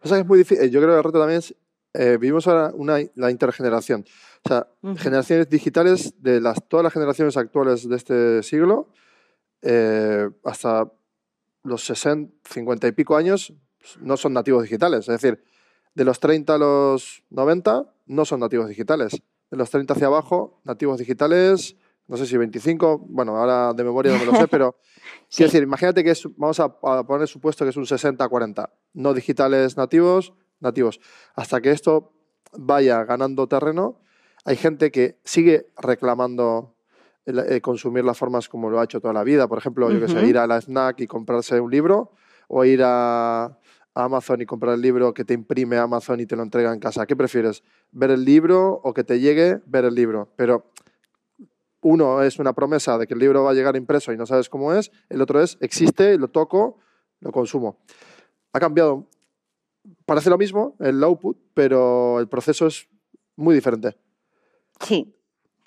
Pasa 0.00 0.14
que 0.14 0.22
es 0.22 0.26
muy 0.26 0.38
difícil. 0.38 0.70
Yo 0.70 0.80
creo 0.80 0.92
que 0.94 0.96
el 0.96 1.04
reto 1.04 1.18
también 1.18 1.40
es, 1.40 1.54
eh, 1.92 2.16
vivimos 2.18 2.48
ahora 2.48 2.72
una, 2.74 3.00
la 3.16 3.30
intergeneración. 3.30 4.06
O 4.46 4.48
sea, 4.48 4.66
Ujú. 4.80 4.96
generaciones 4.96 5.50
digitales 5.50 6.14
de 6.22 6.40
las, 6.40 6.66
todas 6.66 6.82
las 6.82 6.94
generaciones 6.94 7.36
actuales 7.36 7.86
de 7.86 7.96
este 7.96 8.42
siglo, 8.42 8.88
eh, 9.60 10.26
hasta 10.42 10.90
los 11.64 11.84
60, 11.84 12.32
50 12.48 12.88
y 12.88 12.92
pico 12.92 13.14
años, 13.14 13.52
pues, 13.78 13.98
no 14.00 14.16
son 14.16 14.32
nativos 14.32 14.62
digitales. 14.62 15.00
Es 15.00 15.20
decir, 15.20 15.44
de 15.94 16.04
los 16.06 16.18
30 16.18 16.54
a 16.54 16.58
los 16.58 17.22
90, 17.28 17.92
no 18.06 18.24
son 18.24 18.40
nativos 18.40 18.66
digitales. 18.70 19.20
De 19.50 19.56
los 19.56 19.70
30 19.70 19.94
hacia 19.94 20.06
abajo, 20.06 20.60
nativos 20.64 20.98
digitales, 20.98 21.76
no 22.06 22.16
sé 22.16 22.26
si 22.26 22.36
25, 22.36 22.98
bueno, 23.08 23.36
ahora 23.36 23.72
de 23.74 23.84
memoria 23.84 24.12
no 24.12 24.18
me 24.18 24.26
lo 24.26 24.34
sé, 24.36 24.46
pero 24.48 24.76
Sí. 25.28 25.36
quiero 25.38 25.48
decir, 25.52 25.62
imagínate 25.62 26.02
que 26.04 26.10
es, 26.10 26.26
vamos 26.36 26.58
a, 26.60 26.64
a 26.82 27.04
poner 27.04 27.26
supuesto 27.28 27.64
que 27.64 27.70
es 27.70 27.76
un 27.76 27.84
60-40, 27.86 28.70
no 28.94 29.14
digitales 29.14 29.76
nativos, 29.76 30.32
nativos. 30.60 31.00
Hasta 31.34 31.60
que 31.60 31.70
esto 31.70 32.12
vaya 32.52 33.04
ganando 33.04 33.46
terreno, 33.46 34.00
hay 34.44 34.56
gente 34.56 34.90
que 34.90 35.18
sigue 35.24 35.68
reclamando 35.76 36.74
el- 37.26 37.38
eh, 37.40 37.60
consumir 37.60 38.04
las 38.04 38.18
formas 38.18 38.48
como 38.48 38.70
lo 38.70 38.80
ha 38.80 38.84
hecho 38.84 39.00
toda 39.00 39.12
la 39.14 39.22
vida. 39.22 39.46
Por 39.46 39.58
ejemplo, 39.58 39.90
yo 39.92 40.00
que 40.00 40.08
sé, 40.08 40.26
ir 40.26 40.38
a 40.38 40.46
la 40.46 40.56
FNAC 40.60 41.00
y 41.00 41.06
comprarse 41.06 41.60
un 41.60 41.70
libro 41.70 42.12
o 42.48 42.64
ir 42.64 42.80
a, 42.84 43.56
a 43.94 44.04
Amazon 44.04 44.40
y 44.40 44.46
comprar 44.46 44.74
el 44.74 44.80
libro 44.80 45.12
que 45.14 45.24
te 45.24 45.34
imprime 45.34 45.76
Amazon 45.76 46.20
y 46.20 46.26
te 46.26 46.36
lo 46.36 46.42
entrega 46.42 46.72
en 46.72 46.80
casa. 46.80 47.06
¿Qué 47.06 47.16
prefieres? 47.16 47.62
¿Ver 47.92 48.10
el 48.10 48.24
libro 48.24 48.80
o 48.82 48.94
que 48.94 49.04
te 49.04 49.20
llegue 49.20 49.60
ver 49.66 49.84
el 49.84 49.94
libro? 49.94 50.28
Pero 50.36 50.70
uno 51.82 52.22
es 52.22 52.38
una 52.38 52.52
promesa 52.52 52.98
de 52.98 53.06
que 53.06 53.14
el 53.14 53.20
libro 53.20 53.44
va 53.44 53.50
a 53.50 53.54
llegar 53.54 53.76
impreso 53.76 54.12
y 54.12 54.16
no 54.16 54.26
sabes 54.26 54.48
cómo 54.48 54.72
es, 54.74 54.92
el 55.08 55.20
otro 55.22 55.42
es 55.42 55.56
existe, 55.60 56.18
lo 56.18 56.28
toco, 56.28 56.78
lo 57.20 57.32
consumo. 57.32 57.78
Ha 58.52 58.60
cambiado. 58.60 59.06
Parece 60.04 60.28
lo 60.28 60.36
mismo 60.36 60.76
el 60.78 61.02
output, 61.02 61.38
pero 61.54 62.20
el 62.20 62.28
proceso 62.28 62.66
es 62.66 62.86
muy 63.36 63.54
diferente. 63.54 63.96
Sí, 64.80 65.14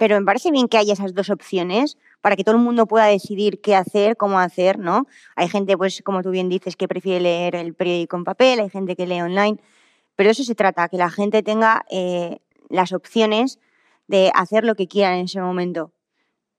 pero 0.04 0.20
me 0.20 0.26
parece 0.26 0.52
bien 0.52 0.68
que 0.68 0.78
haya 0.78 0.92
esas 0.92 1.14
dos 1.14 1.30
opciones 1.30 1.98
para 2.20 2.36
que 2.36 2.44
todo 2.44 2.56
el 2.58 2.62
mundo 2.62 2.88
pueda 2.88 3.06
decidir 3.06 3.62
qué 3.62 3.74
hacer, 3.74 4.18
cómo 4.18 4.38
hacer, 4.38 4.78
¿no? 4.78 5.08
Hay 5.38 5.48
gente, 5.48 5.78
pues, 5.78 6.02
como 6.04 6.22
tú 6.22 6.30
bien 6.32 6.50
dices, 6.50 6.76
que 6.76 6.90
prefiere 6.90 7.22
leer 7.22 7.56
el 7.56 7.74
periódico 7.74 8.18
en 8.18 8.26
papel, 8.26 8.60
hay 8.60 8.70
gente 8.70 8.98
que 8.98 9.08
lee 9.08 9.22
online, 9.22 9.62
pero 10.18 10.30
eso 10.30 10.44
se 10.44 10.56
trata, 10.56 10.90
que 10.90 10.98
la 10.98 11.10
gente 11.10 11.42
tenga 11.42 11.86
eh, 11.90 12.40
las 12.68 12.92
opciones 12.92 13.62
de 14.08 14.30
hacer 14.36 14.66
lo 14.66 14.76
que 14.76 14.90
quieran 14.90 15.20
en 15.20 15.24
ese 15.24 15.40
momento. 15.40 15.94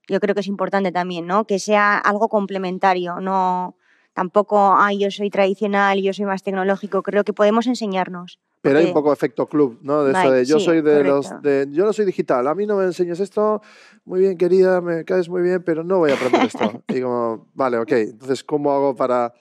Yo 0.09 0.20
creo 0.20 0.35
que 0.35 0.40
es 0.40 0.46
importante 0.46 0.90
también, 0.90 1.26
¿no? 1.26 1.46
Que 1.46 1.59
sea 1.59 1.98
algo 1.98 2.30
complementario, 2.30 3.20
no 3.20 3.76
tampoco, 4.14 4.74
ay, 4.74 5.00
yo 5.00 5.11
soy 5.11 5.28
tradicional, 5.28 6.00
yo 6.00 6.14
soy 6.14 6.24
más 6.24 6.42
tecnológico, 6.42 7.02
creo 7.02 7.24
que 7.24 7.35
podemos 7.35 7.66
enseñarnos. 7.66 8.38
Pero 8.64 8.79
hay 8.79 8.85
un 8.87 8.92
poco 8.94 9.12
efecto 9.12 9.46
club, 9.46 9.79
¿no? 9.83 10.03
De 10.05 10.12
eso 10.12 10.31
de 10.31 10.44
yo 10.44 10.59
sí, 10.59 10.64
soy 10.64 10.77
de 10.83 10.90
correcto. 11.05 11.14
los 11.14 11.42
de 11.42 11.66
yo 11.70 11.85
no 11.85 11.92
soy 11.92 12.05
digital, 12.07 12.46
a 12.48 12.55
mí 12.55 12.66
no 12.66 12.77
me 12.77 12.85
enseñes 12.85 13.20
esto, 13.20 13.61
muy 14.05 14.20
bien 14.20 14.37
querida, 14.37 14.81
me 14.81 15.05
caes 15.05 15.29
muy 15.29 15.42
bien, 15.42 15.62
pero 15.62 15.85
no 15.85 15.98
voy 15.98 16.11
a 16.11 16.14
aprender 16.14 16.44
esto. 16.44 16.83
Y 16.88 17.00
como, 17.00 17.48
vale, 17.55 17.79
ok, 17.79 17.92
entonces 17.92 18.42
¿cómo 18.42 18.72
hago 18.72 18.96
para 18.96 19.33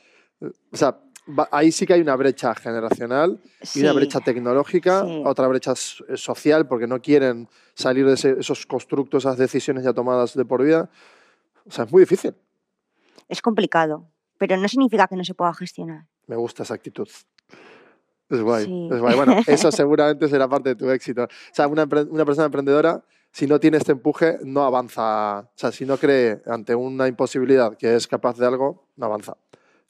o 0.71 0.75
sea, 0.77 0.99
ahí 1.51 1.71
sí 1.71 1.85
que 1.85 1.93
hay 1.93 2.01
una 2.01 2.17
brecha 2.17 2.53
generacional 2.53 3.39
y 3.73 3.79
una 3.79 3.91
Sí, 3.91 3.95
brecha 3.95 4.19
tecnológica, 4.19 5.05
sí. 5.05 5.21
otra 5.25 5.47
brecha 5.47 5.71
eh, 6.09 6.17
social 6.17 6.67
porque 6.67 6.85
no 6.85 7.01
quieren 7.01 7.47
salir 7.75 8.05
de 8.05 8.15
ese- 8.15 8.35
esos 8.39 8.65
constructos, 8.65 9.23
esas 9.23 9.37
decisiones 9.37 9.85
ya 9.85 9.93
tomadas 9.93 10.33
de 10.33 10.43
por 10.43 10.61
vida. 10.63 10.89
O 11.65 11.71
sea, 11.71 11.85
es 11.85 11.91
muy 11.93 12.01
difícil. 12.01 12.35
es 13.29 13.41
complicado, 13.41 14.09
pero 14.37 14.57
no 14.57 14.67
significa 14.67 15.07
que 15.07 15.15
no 15.15 15.23
se 15.23 15.33
pueda 15.33 15.53
gestionar. 15.53 16.05
Me 16.27 16.35
gusta 16.35 16.63
esa 16.63 16.73
actitud. 16.73 17.07
Es 18.33 18.41
guay, 18.41 18.65
Sí. 18.65 18.89
es 18.91 18.99
guay. 18.99 19.15
Bueno, 19.15 19.35
eso 19.47 19.71
seguramente 19.71 20.27
será 20.27 20.47
parte 20.47 20.69
de 20.69 20.75
tu 20.75 20.89
éxito. 20.89 21.23
O 21.23 21.27
sea, 21.51 21.67
una, 21.67 21.87
una 22.09 22.25
persona 22.25 22.45
emprendedora, 22.45 23.03
si 23.31 23.47
no 23.47 23.59
tiene 23.59 23.77
este 23.77 23.91
empuje, 23.93 24.37
no 24.43 24.63
avanza. 24.63 25.39
O 25.39 25.51
sea, 25.55 25.71
si 25.71 25.85
no 25.85 25.97
cree 25.97 26.41
ante 26.45 26.75
una 26.75 27.07
imposibilidad 27.07 27.75
que 27.77 27.95
es 27.95 28.07
capaz 28.07 28.37
de 28.37 28.45
algo, 28.45 28.87
no 28.95 29.05
avanza. 29.05 29.37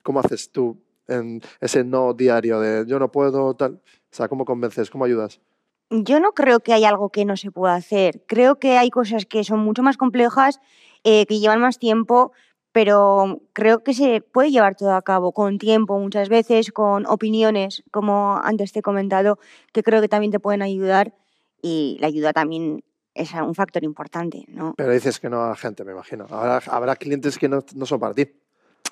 ¿Cómo 0.01 0.19
haces 0.19 0.51
tú 0.51 0.81
en 1.07 1.41
ese 1.59 1.83
no 1.83 2.13
diario 2.13 2.59
de 2.59 2.85
yo 2.87 2.99
no 2.99 3.11
puedo, 3.11 3.53
tal? 3.55 3.73
O 3.73 4.15
sea, 4.15 4.27
¿cómo 4.27 4.45
convences? 4.45 4.89
¿Cómo 4.89 5.05
ayudas? 5.05 5.41
Yo 5.89 6.19
no 6.19 6.31
creo 6.31 6.61
que 6.61 6.73
haya 6.73 6.89
algo 6.89 7.09
que 7.09 7.25
no 7.25 7.37
se 7.37 7.51
pueda 7.51 7.75
hacer. 7.75 8.23
Creo 8.27 8.57
que 8.59 8.77
hay 8.77 8.89
cosas 8.89 9.25
que 9.25 9.43
son 9.43 9.59
mucho 9.59 9.83
más 9.83 9.97
complejas, 9.97 10.59
eh, 11.03 11.25
que 11.25 11.39
llevan 11.39 11.59
más 11.59 11.77
tiempo, 11.77 12.31
pero 12.73 13.41
creo 13.53 13.83
que 13.83 13.93
se 13.93 14.19
puede 14.21 14.51
llevar 14.51 14.75
todo 14.75 14.93
a 14.95 15.01
cabo 15.03 15.31
con 15.31 15.59
tiempo 15.59 15.97
muchas 15.99 16.27
veces, 16.27 16.71
con 16.71 17.05
opiniones, 17.05 17.83
como 17.91 18.37
antes 18.43 18.73
te 18.73 18.79
he 18.79 18.81
comentado, 18.81 19.39
que 19.71 19.83
creo 19.83 20.01
que 20.01 20.09
también 20.09 20.31
te 20.31 20.39
pueden 20.39 20.63
ayudar 20.63 21.13
y 21.61 21.97
la 22.01 22.07
ayuda 22.07 22.33
también 22.33 22.83
es 23.13 23.31
un 23.33 23.53
factor 23.53 23.83
importante, 23.83 24.45
¿no? 24.47 24.73
Pero 24.75 24.91
dices 24.91 25.19
que 25.19 25.29
no 25.29 25.43
a 25.43 25.49
la 25.49 25.55
gente, 25.55 25.85
me 25.85 25.91
imagino. 25.91 26.25
Habrá, 26.29 26.61
habrá 26.67 26.95
clientes 26.95 27.37
que 27.37 27.47
no, 27.47 27.63
no 27.75 27.85
son 27.85 27.99
para 27.99 28.15
ti. 28.15 28.27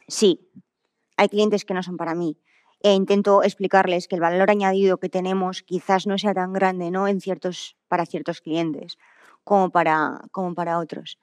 Sí, 0.08 0.48
hay 1.18 1.28
clientes 1.28 1.66
que 1.66 1.74
no 1.74 1.82
son 1.82 1.98
para 1.98 2.14
mí. 2.14 2.38
E 2.82 2.94
intento 2.94 3.44
explicarles 3.44 4.08
que 4.08 4.16
el 4.16 4.22
valor 4.22 4.52
añadido 4.52 4.98
que 4.98 5.10
tenemos 5.10 5.64
quizás 5.64 6.06
no 6.06 6.20
sea 6.20 6.36
tan 6.36 6.54
grande 6.54 6.92
¿no? 6.92 7.08
en 7.08 7.20
ciertos, 7.20 7.78
para 7.88 8.06
ciertos 8.06 8.42
clientes 8.42 8.98
como 9.44 9.72
para, 9.72 10.22
como 10.32 10.54
para 10.54 10.78
otros. 10.78 11.18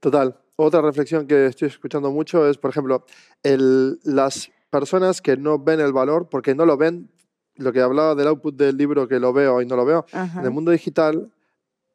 Total. 0.00 0.38
Otra 0.60 0.80
reflexión 0.80 1.28
que 1.28 1.46
estoy 1.46 1.68
escuchando 1.68 2.10
mucho 2.10 2.44
es, 2.48 2.58
por 2.58 2.70
ejemplo, 2.70 3.04
el, 3.44 4.00
las 4.02 4.50
personas 4.70 5.22
que 5.22 5.36
no 5.36 5.56
ven 5.60 5.78
el 5.78 5.92
valor 5.92 6.28
porque 6.28 6.52
no 6.52 6.66
lo 6.66 6.76
ven, 6.76 7.08
lo 7.54 7.72
que 7.72 7.80
hablaba 7.80 8.16
del 8.16 8.26
output 8.26 8.56
del 8.56 8.76
libro 8.76 9.06
que 9.06 9.20
lo 9.20 9.32
veo 9.32 9.62
y 9.62 9.66
no 9.66 9.76
lo 9.76 9.84
veo. 9.84 10.04
Ajá. 10.10 10.40
En 10.40 10.46
el 10.46 10.50
mundo 10.50 10.72
digital 10.72 11.30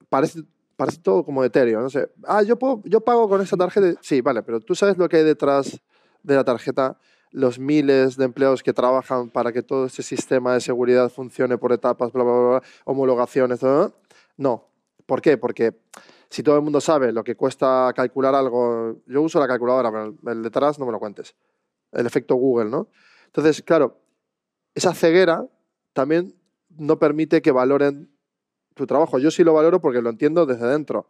parece, 0.08 0.43
parece 0.78 0.99
todo 0.99 1.26
como 1.26 1.43
etéreo, 1.43 1.82
no 1.82 1.89
sé. 1.89 2.10
Ah, 2.23 2.41
yo, 2.41 2.58
puedo, 2.58 2.82
yo 2.86 3.02
pago 3.02 3.28
con 3.28 3.41
esa 3.41 3.58
tarjeta. 3.58 3.99
Sí, 4.02 4.21
vale, 4.21 4.41
pero 4.43 4.62
tú 4.62 4.76
sabes 4.76 4.97
lo 4.97 5.10
que 5.10 5.17
hay 5.17 5.23
detrás 5.26 5.82
de 6.23 6.36
la 6.36 6.45
tarjeta, 6.45 6.97
los 7.32 7.60
miles 7.60 8.15
de 8.15 8.23
empleados 8.23 8.63
que 8.63 8.71
trabajan 8.71 9.30
para 9.30 9.52
que 9.52 9.62
todo 9.62 9.88
ese 9.88 10.04
sistema 10.04 10.54
de 10.54 10.62
seguridad 10.62 11.10
funcione 11.10 11.58
por 11.58 11.73
etapas, 11.73 12.13
bla, 12.13 12.23
bla, 12.23 12.34
bla, 12.34 12.63
homologaciones, 12.86 13.60
todo. 13.60 13.93
No. 14.38 14.69
¿Por 15.06 15.21
qué? 15.21 15.38
Porque 15.38 15.76
si 16.34 16.41
todo 16.41 16.56
el 16.56 16.63
mundo 16.63 16.82
sabe 16.82 17.12
lo 17.12 17.24
que 17.24 17.36
cuesta 17.36 17.93
calcular 17.96 18.34
algo, 18.34 19.04
yo 19.06 19.22
uso 19.22 19.39
la 19.39 19.48
calculadora, 19.48 19.91
pero 19.91 20.34
el 20.34 20.41
detrás 20.41 20.80
no 20.80 20.88
me 20.88 20.91
lo 20.91 20.98
cuentes. 20.98 21.36
El 21.91 22.08
efecto 22.08 22.34
Google, 22.34 22.72
¿no? 22.72 22.88
Entonces, 23.28 23.62
claro, 23.62 24.02
esa 24.74 24.96
ceguera 24.96 25.46
también 25.93 26.34
no 26.69 26.98
permite 26.98 27.43
que 27.43 27.52
valoren 27.52 28.10
tu 28.74 28.88
trabajo. 28.88 29.19
Yo 29.19 29.30
sí 29.30 29.43
lo 29.43 29.54
valoro 29.54 29.80
porque 29.80 30.02
lo 30.02 30.10
entiendo 30.10 30.48
desde 30.48 30.65
dentro 30.65 31.08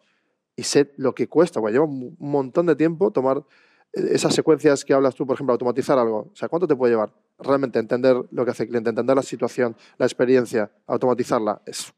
y 0.57 0.63
sé 0.63 0.93
lo 0.97 1.15
que 1.15 1.29
cuesta. 1.29 1.61
Pues 1.61 1.71
lleva 1.71 1.85
un 1.85 2.17
montón 2.19 2.65
de 2.65 2.75
tiempo 2.75 3.09
tomar 3.11 3.45
eh, 3.93 4.09
esas 4.11 4.35
secuencias 4.35 4.83
que 4.83 4.93
hablas 4.93 5.15
tú, 5.15 5.25
por 5.25 5.35
ejemplo, 5.35 5.53
automatizar 5.53 5.97
algo. 5.97 6.31
O 6.33 6.35
sea, 6.35 6.49
¿cuánto 6.49 6.67
te 6.67 6.75
puede 6.75 6.91
llevar? 6.91 7.13
Realmente 7.39 7.79
entender 7.79 8.17
lo 8.29 8.43
que 8.43 8.51
hace 8.51 8.63
el 8.63 8.69
cliente, 8.69 8.89
entender 8.89 9.15
la 9.15 9.23
situación, 9.23 9.77
la 9.97 10.05
experiencia, 10.05 10.69
automatizarla. 10.85 11.61
Es... 11.65 11.93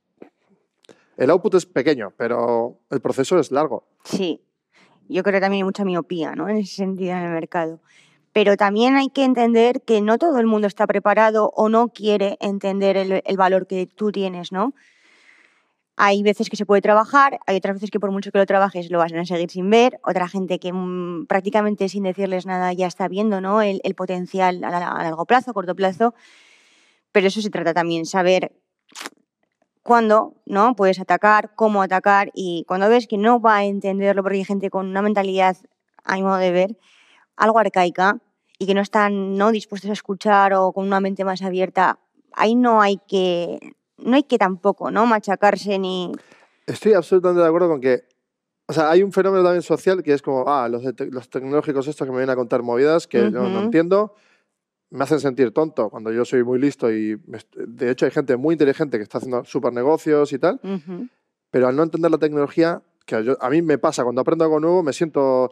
El 1.17 1.29
output 1.29 1.55
es 1.55 1.65
pequeño, 1.65 2.13
pero 2.17 2.79
el 2.89 3.01
proceso 3.01 3.39
es 3.39 3.51
largo. 3.51 3.87
Sí, 4.03 4.41
yo 5.07 5.23
creo 5.23 5.35
que 5.35 5.41
también 5.41 5.61
hay 5.61 5.65
mucha 5.65 5.85
miopía 5.85 6.35
¿no? 6.35 6.49
en 6.49 6.57
ese 6.57 6.75
sentido 6.75 7.11
en 7.11 7.23
el 7.23 7.31
mercado. 7.31 7.79
Pero 8.33 8.57
también 8.57 8.97
hay 8.97 9.09
que 9.09 9.23
entender 9.23 9.81
que 9.81 10.01
no 10.01 10.17
todo 10.17 10.39
el 10.39 10.45
mundo 10.45 10.67
está 10.67 10.85
preparado 10.87 11.51
o 11.55 11.69
no 11.69 11.89
quiere 11.89 12.37
entender 12.41 12.97
el, 12.97 13.21
el 13.25 13.37
valor 13.37 13.65
que 13.65 13.87
tú 13.87 14.11
tienes, 14.11 14.51
¿no? 14.51 14.73
Hay 15.97 16.21
veces 16.23 16.49
que 16.49 16.57
se 16.57 16.65
puede 16.65 16.81
trabajar, 16.81 17.39
hay 17.47 17.55
otras 17.55 17.75
veces 17.75 17.89
que 17.89 18.01
por 18.01 18.11
mucho 18.11 18.29
que 18.33 18.37
lo 18.37 18.45
trabajes 18.45 18.91
lo 18.91 18.97
vas 18.97 19.13
a 19.13 19.23
seguir 19.23 19.49
sin 19.49 19.69
ver, 19.69 20.01
otra 20.03 20.27
gente 20.27 20.59
que 20.59 20.73
mm, 20.73 21.27
prácticamente 21.27 21.87
sin 21.87 22.03
decirles 22.03 22.45
nada 22.45 22.73
ya 22.73 22.87
está 22.87 23.07
viendo 23.07 23.39
¿no? 23.39 23.61
el, 23.61 23.79
el 23.85 23.95
potencial 23.95 24.61
a, 24.65 24.67
a, 24.67 25.03
largo 25.03 25.25
plazo, 25.25 25.51
a 25.51 25.53
corto 25.53 25.73
plazo, 25.73 26.13
pero 27.13 27.27
eso 27.27 27.41
se 27.41 27.49
trata 27.49 27.73
también, 27.73 28.05
saber 28.05 28.51
cuándo 29.85 30.33
¿no? 30.47 30.75
puedes 30.75 30.99
atacar, 30.99 31.53
cómo 31.53 31.83
atacar 31.83 32.31
y 32.33 32.65
cuando 32.67 32.89
ves 32.89 33.05
que 33.05 33.19
no 33.19 33.39
va 33.39 33.57
a 33.57 33.65
entenderlo 33.65 34.23
porque 34.23 34.39
hay 34.39 34.43
gente 34.43 34.71
con 34.71 34.87
una 34.87 35.03
mentalidad, 35.03 35.57
a 36.03 36.15
mi 36.15 36.23
modo 36.23 36.37
de 36.37 36.51
ver, 36.51 36.77
algo 37.35 37.59
arcaica 37.59 38.17
y 38.57 38.65
que 38.65 38.73
no 38.73 38.81
están 38.81 39.37
¿no? 39.37 39.51
dispuestos 39.51 39.91
a 39.91 39.93
escuchar 39.93 40.55
o 40.55 40.73
con 40.73 40.87
una 40.87 40.99
mente 40.99 41.23
más 41.23 41.43
abierta, 41.43 41.99
ahí 42.33 42.55
no 42.55 42.81
hay 42.81 42.97
que 43.07 43.59
no 43.99 44.15
hay 44.15 44.23
que 44.23 44.39
tampoco, 44.39 44.89
¿no? 44.89 45.05
Machacarse 45.05 45.77
ni... 45.77 46.11
Estoy 46.65 46.93
absolutamente 46.93 47.41
de 47.41 47.47
acuerdo 47.47 47.69
con 47.69 47.79
que, 47.79 48.05
o 48.65 48.73
sea, 48.73 48.89
hay 48.89 49.03
un 49.03 49.11
fenómeno 49.11 49.43
también 49.43 49.61
social 49.61 50.01
que 50.01 50.13
es 50.13 50.23
como, 50.23 50.45
ah, 50.47 50.67
los, 50.67 50.83
te 50.95 51.11
los 51.11 51.29
tecnológicos 51.29 51.87
estos 51.87 52.07
que 52.07 52.11
me 52.11 52.17
vienen 52.17 52.31
a 52.31 52.35
contar 52.35 52.63
movidas 52.63 53.05
que 53.05 53.21
uh 53.21 53.25
-huh. 53.25 53.31
no, 53.31 53.49
no, 53.49 53.61
entiendo, 53.61 54.15
me 54.89 55.03
hacen 55.03 55.19
sentir 55.19 55.51
tonto 55.51 55.89
cuando 55.89 56.11
yo 56.11 56.25
soy 56.25 56.43
muy 56.43 56.59
listo 56.59 56.91
y, 56.91 57.19
de 57.55 57.91
hecho, 57.91 58.05
hay 58.05 58.11
gente 58.11 58.37
muy 58.37 58.53
inteligente 58.53 58.97
que 58.97 59.03
está 59.03 59.17
haciendo 59.17 59.43
super 59.45 59.73
negocios 59.73 60.31
y 60.33 60.39
tal, 60.39 60.59
uh 60.63 60.67
-huh. 60.67 61.09
pero 61.51 61.67
al 61.67 61.75
no 61.75 61.83
entender 61.83 62.11
la 62.11 62.17
tecnología, 62.17 62.81
que 63.05 63.23
yo, 63.23 63.37
a 63.39 63.49
mí 63.49 63.61
me 63.61 63.77
pasa, 63.77 64.03
cuando 64.03 64.21
aprendo 64.21 64.45
algo 64.45 64.59
nuevo 64.59 64.81
me 64.81 64.91
siento 64.91 65.51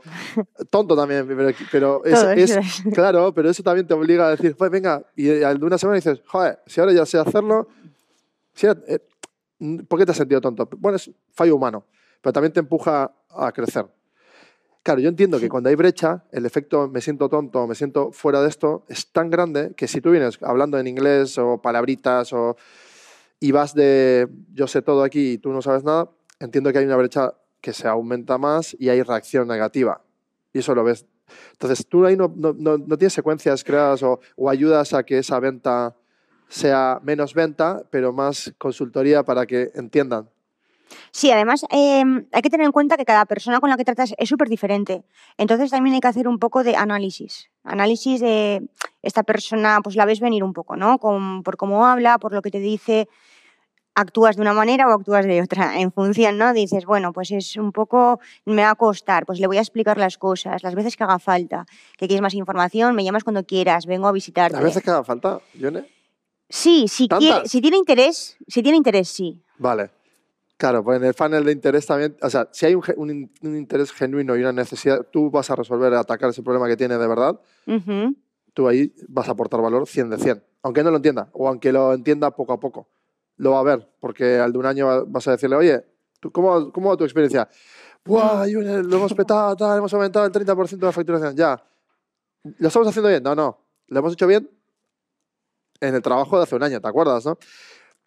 tonto 0.70 0.96
también, 0.96 1.28
pero, 1.28 1.52
pero 1.72 2.06
es, 2.36 2.52
es, 2.52 2.84
claro, 2.94 3.34
pero 3.34 3.50
eso 3.50 3.62
también 3.62 3.86
te 3.86 3.94
obliga 3.94 4.28
a 4.28 4.32
decir, 4.32 4.56
pues 4.56 4.72
venga, 4.72 5.04
y 5.16 5.44
al 5.44 5.60
de 5.60 5.66
una 5.66 5.78
semana 5.78 5.96
dices, 5.96 6.22
joder, 6.26 6.60
si 6.66 6.80
ahora 6.80 6.94
ya 6.94 7.06
sé 7.06 7.18
hacerlo, 7.18 7.68
Sí, 8.54 8.68
eh, 8.68 9.00
¿Por 9.88 10.00
qué 10.00 10.06
te 10.06 10.12
has 10.12 10.18
sentido 10.18 10.42
tonto? 10.42 10.68
Bueno, 10.78 10.98
es 10.98 11.10
fallo 11.32 11.56
humano, 11.56 11.86
pero 12.22 12.34
también 12.34 12.54
te 12.54 12.60
empuja 12.60 13.12
a 13.30 13.52
crecer. 13.52 13.86
Claro, 14.84 15.00
yo 15.00 15.08
entiendo 15.08 15.40
que 15.40 15.48
cuando 15.48 15.70
hay 15.70 15.76
brecha, 15.76 16.26
el 16.34 16.46
efecto 16.46 16.90
me 16.90 17.00
siento 17.00 17.30
tonto, 17.30 17.66
me 17.68 17.74
siento 17.74 18.12
fuera 18.12 18.42
de 18.42 18.50
esto, 18.50 18.84
es 18.90 19.08
tan 19.14 19.30
grande 19.30 19.74
que 19.78 19.88
si 19.88 20.02
tú 20.02 20.12
vienes 20.12 20.38
hablando 20.42 20.78
en 20.78 20.88
inglés 20.88 21.38
o 21.38 21.62
palabritas 21.62 22.34
o, 22.34 22.58
y 23.40 23.54
vas 23.54 23.74
de 23.74 24.28
yo 24.54 24.68
sé 24.68 24.82
todo 24.82 25.04
aquí 25.04 25.32
y 25.32 25.38
tú 25.38 25.54
no 25.54 25.62
sabes 25.62 25.86
nada, 25.86 26.10
entiendo 26.42 26.74
que 26.74 26.80
hay 26.80 26.86
una 26.86 26.98
brecha 26.98 27.34
que 27.62 27.72
se 27.72 27.88
aumenta 27.88 28.38
más 28.38 28.76
y 28.78 28.90
hay 28.90 29.02
reacción 29.04 29.48
negativa. 29.48 30.02
Y 30.52 30.60
eso 30.60 30.76
lo 30.76 30.84
ves. 30.84 31.06
Entonces, 31.54 31.88
tú 31.88 32.06
ahí 32.06 32.18
no, 32.18 32.34
no, 32.36 32.54
no, 32.54 32.78
no 32.78 32.98
tienes 32.98 33.14
secuencias 33.14 33.64
creadas 33.64 34.04
o, 34.04 34.20
o 34.36 34.50
ayudas 34.50 34.94
a 34.94 35.04
que 35.04 35.20
esa 35.20 35.40
venta 35.40 35.96
sea 36.50 37.00
menos 37.04 37.34
venta, 37.34 37.84
pero 37.90 38.12
más 38.12 38.54
consultoría 38.58 39.24
para 39.24 39.46
que 39.46 39.72
entiendan. 39.76 40.30
Sí, 41.12 41.32
además 41.32 41.66
eh, 41.70 42.04
hay 42.32 42.42
que 42.42 42.50
tener 42.50 42.66
en 42.66 42.72
cuenta 42.72 42.98
que 42.98 43.06
cada 43.06 43.26
persona 43.26 43.60
con 43.60 43.70
la 43.70 43.78
que 43.78 43.86
tratas 43.86 44.14
es 44.18 44.30
súper 44.30 44.50
diferente. 44.50 45.04
Entonces 45.38 45.72
también 45.72 45.96
hay 45.96 46.00
que 46.00 46.08
hacer 46.08 46.28
un 46.28 46.40
poco 46.40 46.64
de 46.64 46.76
análisis. 46.76 47.50
Análisis 47.64 48.20
de 48.20 48.68
esta 49.02 49.24
persona, 49.24 49.80
pues 49.84 49.96
la 49.96 50.06
ves 50.06 50.20
venir 50.20 50.44
un 50.44 50.54
poco, 50.54 50.76
¿no? 50.76 50.98
Con, 50.98 51.44
por 51.44 51.58
cómo 51.58 51.86
habla, 51.86 52.18
por 52.18 52.34
lo 52.34 52.42
que 52.42 52.52
te 52.52 52.60
dice, 52.60 53.08
actúas 53.96 54.36
de 54.36 54.42
una 54.42 54.54
manera 54.54 54.88
o 54.88 54.92
actúas 54.92 55.26
de 55.26 55.42
otra. 55.42 55.80
En 55.80 55.92
función, 55.92 56.38
¿no? 56.38 56.54
Dices, 56.54 56.86
bueno, 56.86 57.14
pues 57.14 57.32
es 57.32 57.56
un 57.56 57.72
poco, 57.72 58.20
me 58.46 58.64
va 58.64 58.72
a 58.72 58.76
costar, 58.76 59.26
pues 59.26 59.40
le 59.40 59.48
voy 59.48 59.58
a 59.58 59.62
explicar 59.62 59.98
las 59.98 60.18
cosas, 60.18 60.64
las 60.64 60.76
veces 60.76 60.98
que 60.98 61.04
haga 61.04 61.20
falta. 61.20 61.66
Que 61.98 62.08
quieres 62.08 62.22
más 62.22 62.34
información, 62.34 62.96
me 62.96 63.04
llamas 63.04 63.24
cuando 63.24 63.46
quieras, 63.46 63.86
vengo 63.86 64.08
a 64.08 64.12
visitarte. 64.12 64.56
¿Las 64.56 64.64
veces 64.64 64.84
que 64.84 64.90
haga 64.90 65.04
falta, 65.04 65.40
Yone? 65.54 65.86
Sí, 66.50 66.88
si, 66.88 67.08
quiere, 67.08 67.48
si 67.48 67.62
tiene 67.62 67.78
interés, 67.78 68.38
si 68.48 68.62
tiene 68.62 68.78
interés, 68.78 69.08
sí. 69.08 69.42
Vale. 69.58 69.90
Claro, 70.64 70.82
pues 70.82 70.96
en 70.98 71.04
el 71.04 71.14
funnel 71.14 71.44
de 71.44 71.52
interés 71.52 71.86
también, 71.86 72.16
o 72.22 72.30
sea, 72.30 72.48
si 72.54 72.66
hay 72.66 72.74
un, 72.74 72.82
un, 72.96 73.30
un, 73.42 73.58
interés 73.58 73.92
genuino 73.92 74.34
y 74.38 74.40
una 74.40 74.54
necesidad, 74.54 75.06
tú 75.12 75.30
vas 75.30 75.50
a 75.50 75.58
resolver, 75.58 75.94
atacar 75.94 76.30
ese 76.30 76.42
problema 76.42 76.70
que 76.70 76.78
tiene 76.78 76.98
de 76.98 77.06
verdad, 77.06 77.38
uh 77.68 77.72
-huh. 77.74 78.16
tú 78.54 78.70
ahí 78.70 78.96
vas 79.10 79.28
a 79.28 79.32
aportar 79.32 79.62
valor 79.62 79.86
100 79.86 80.12
de 80.12 80.18
100. 80.18 80.44
Aunque 80.62 80.82
no 80.82 80.90
lo 80.90 80.96
entienda, 80.96 81.28
o 81.34 81.50
aunque 81.50 81.74
lo 81.74 81.92
entienda 81.92 82.32
poco 82.32 82.54
a 82.54 82.62
poco. 82.62 82.88
Lo 83.36 83.52
va 83.52 83.60
a 83.60 83.64
ver, 83.64 83.90
porque 84.00 84.40
al 84.40 84.54
de 84.54 84.58
un 84.58 84.66
año 84.66 85.06
vas 85.08 85.28
a 85.28 85.32
decirle, 85.32 85.58
oye, 85.58 85.86
¿tú, 86.22 86.32
cómo, 86.32 86.72
¿cómo 86.72 86.92
va 86.92 86.96
tu 86.96 87.04
experiencia? 87.04 87.50
Buah, 88.06 88.48
lo 88.48 88.96
hemos 88.96 89.14
petado, 89.14 89.58
tal, 89.58 89.80
hemos 89.80 89.94
aumentado 89.94 90.26
el 90.26 90.32
30% 90.32 90.78
de 90.80 90.86
la 90.86 90.94
facturación. 90.94 91.36
Ya. 91.36 91.62
¿Lo 92.58 92.70
estamos 92.70 92.88
haciendo 92.88 93.10
bien? 93.10 93.22
No, 93.22 93.36
no. 93.36 93.60
¿Lo 93.90 94.00
hemos 94.00 94.14
hecho 94.14 94.28
bien? 94.28 94.50
en 95.82 95.96
el 95.96 96.02
trabajo 96.02 96.38
de 96.38 96.44
hace 96.44 96.56
un 96.56 96.64
año, 96.64 96.80
¿te 96.80 96.88
acuerdas? 96.88 97.26
No? 97.26 97.38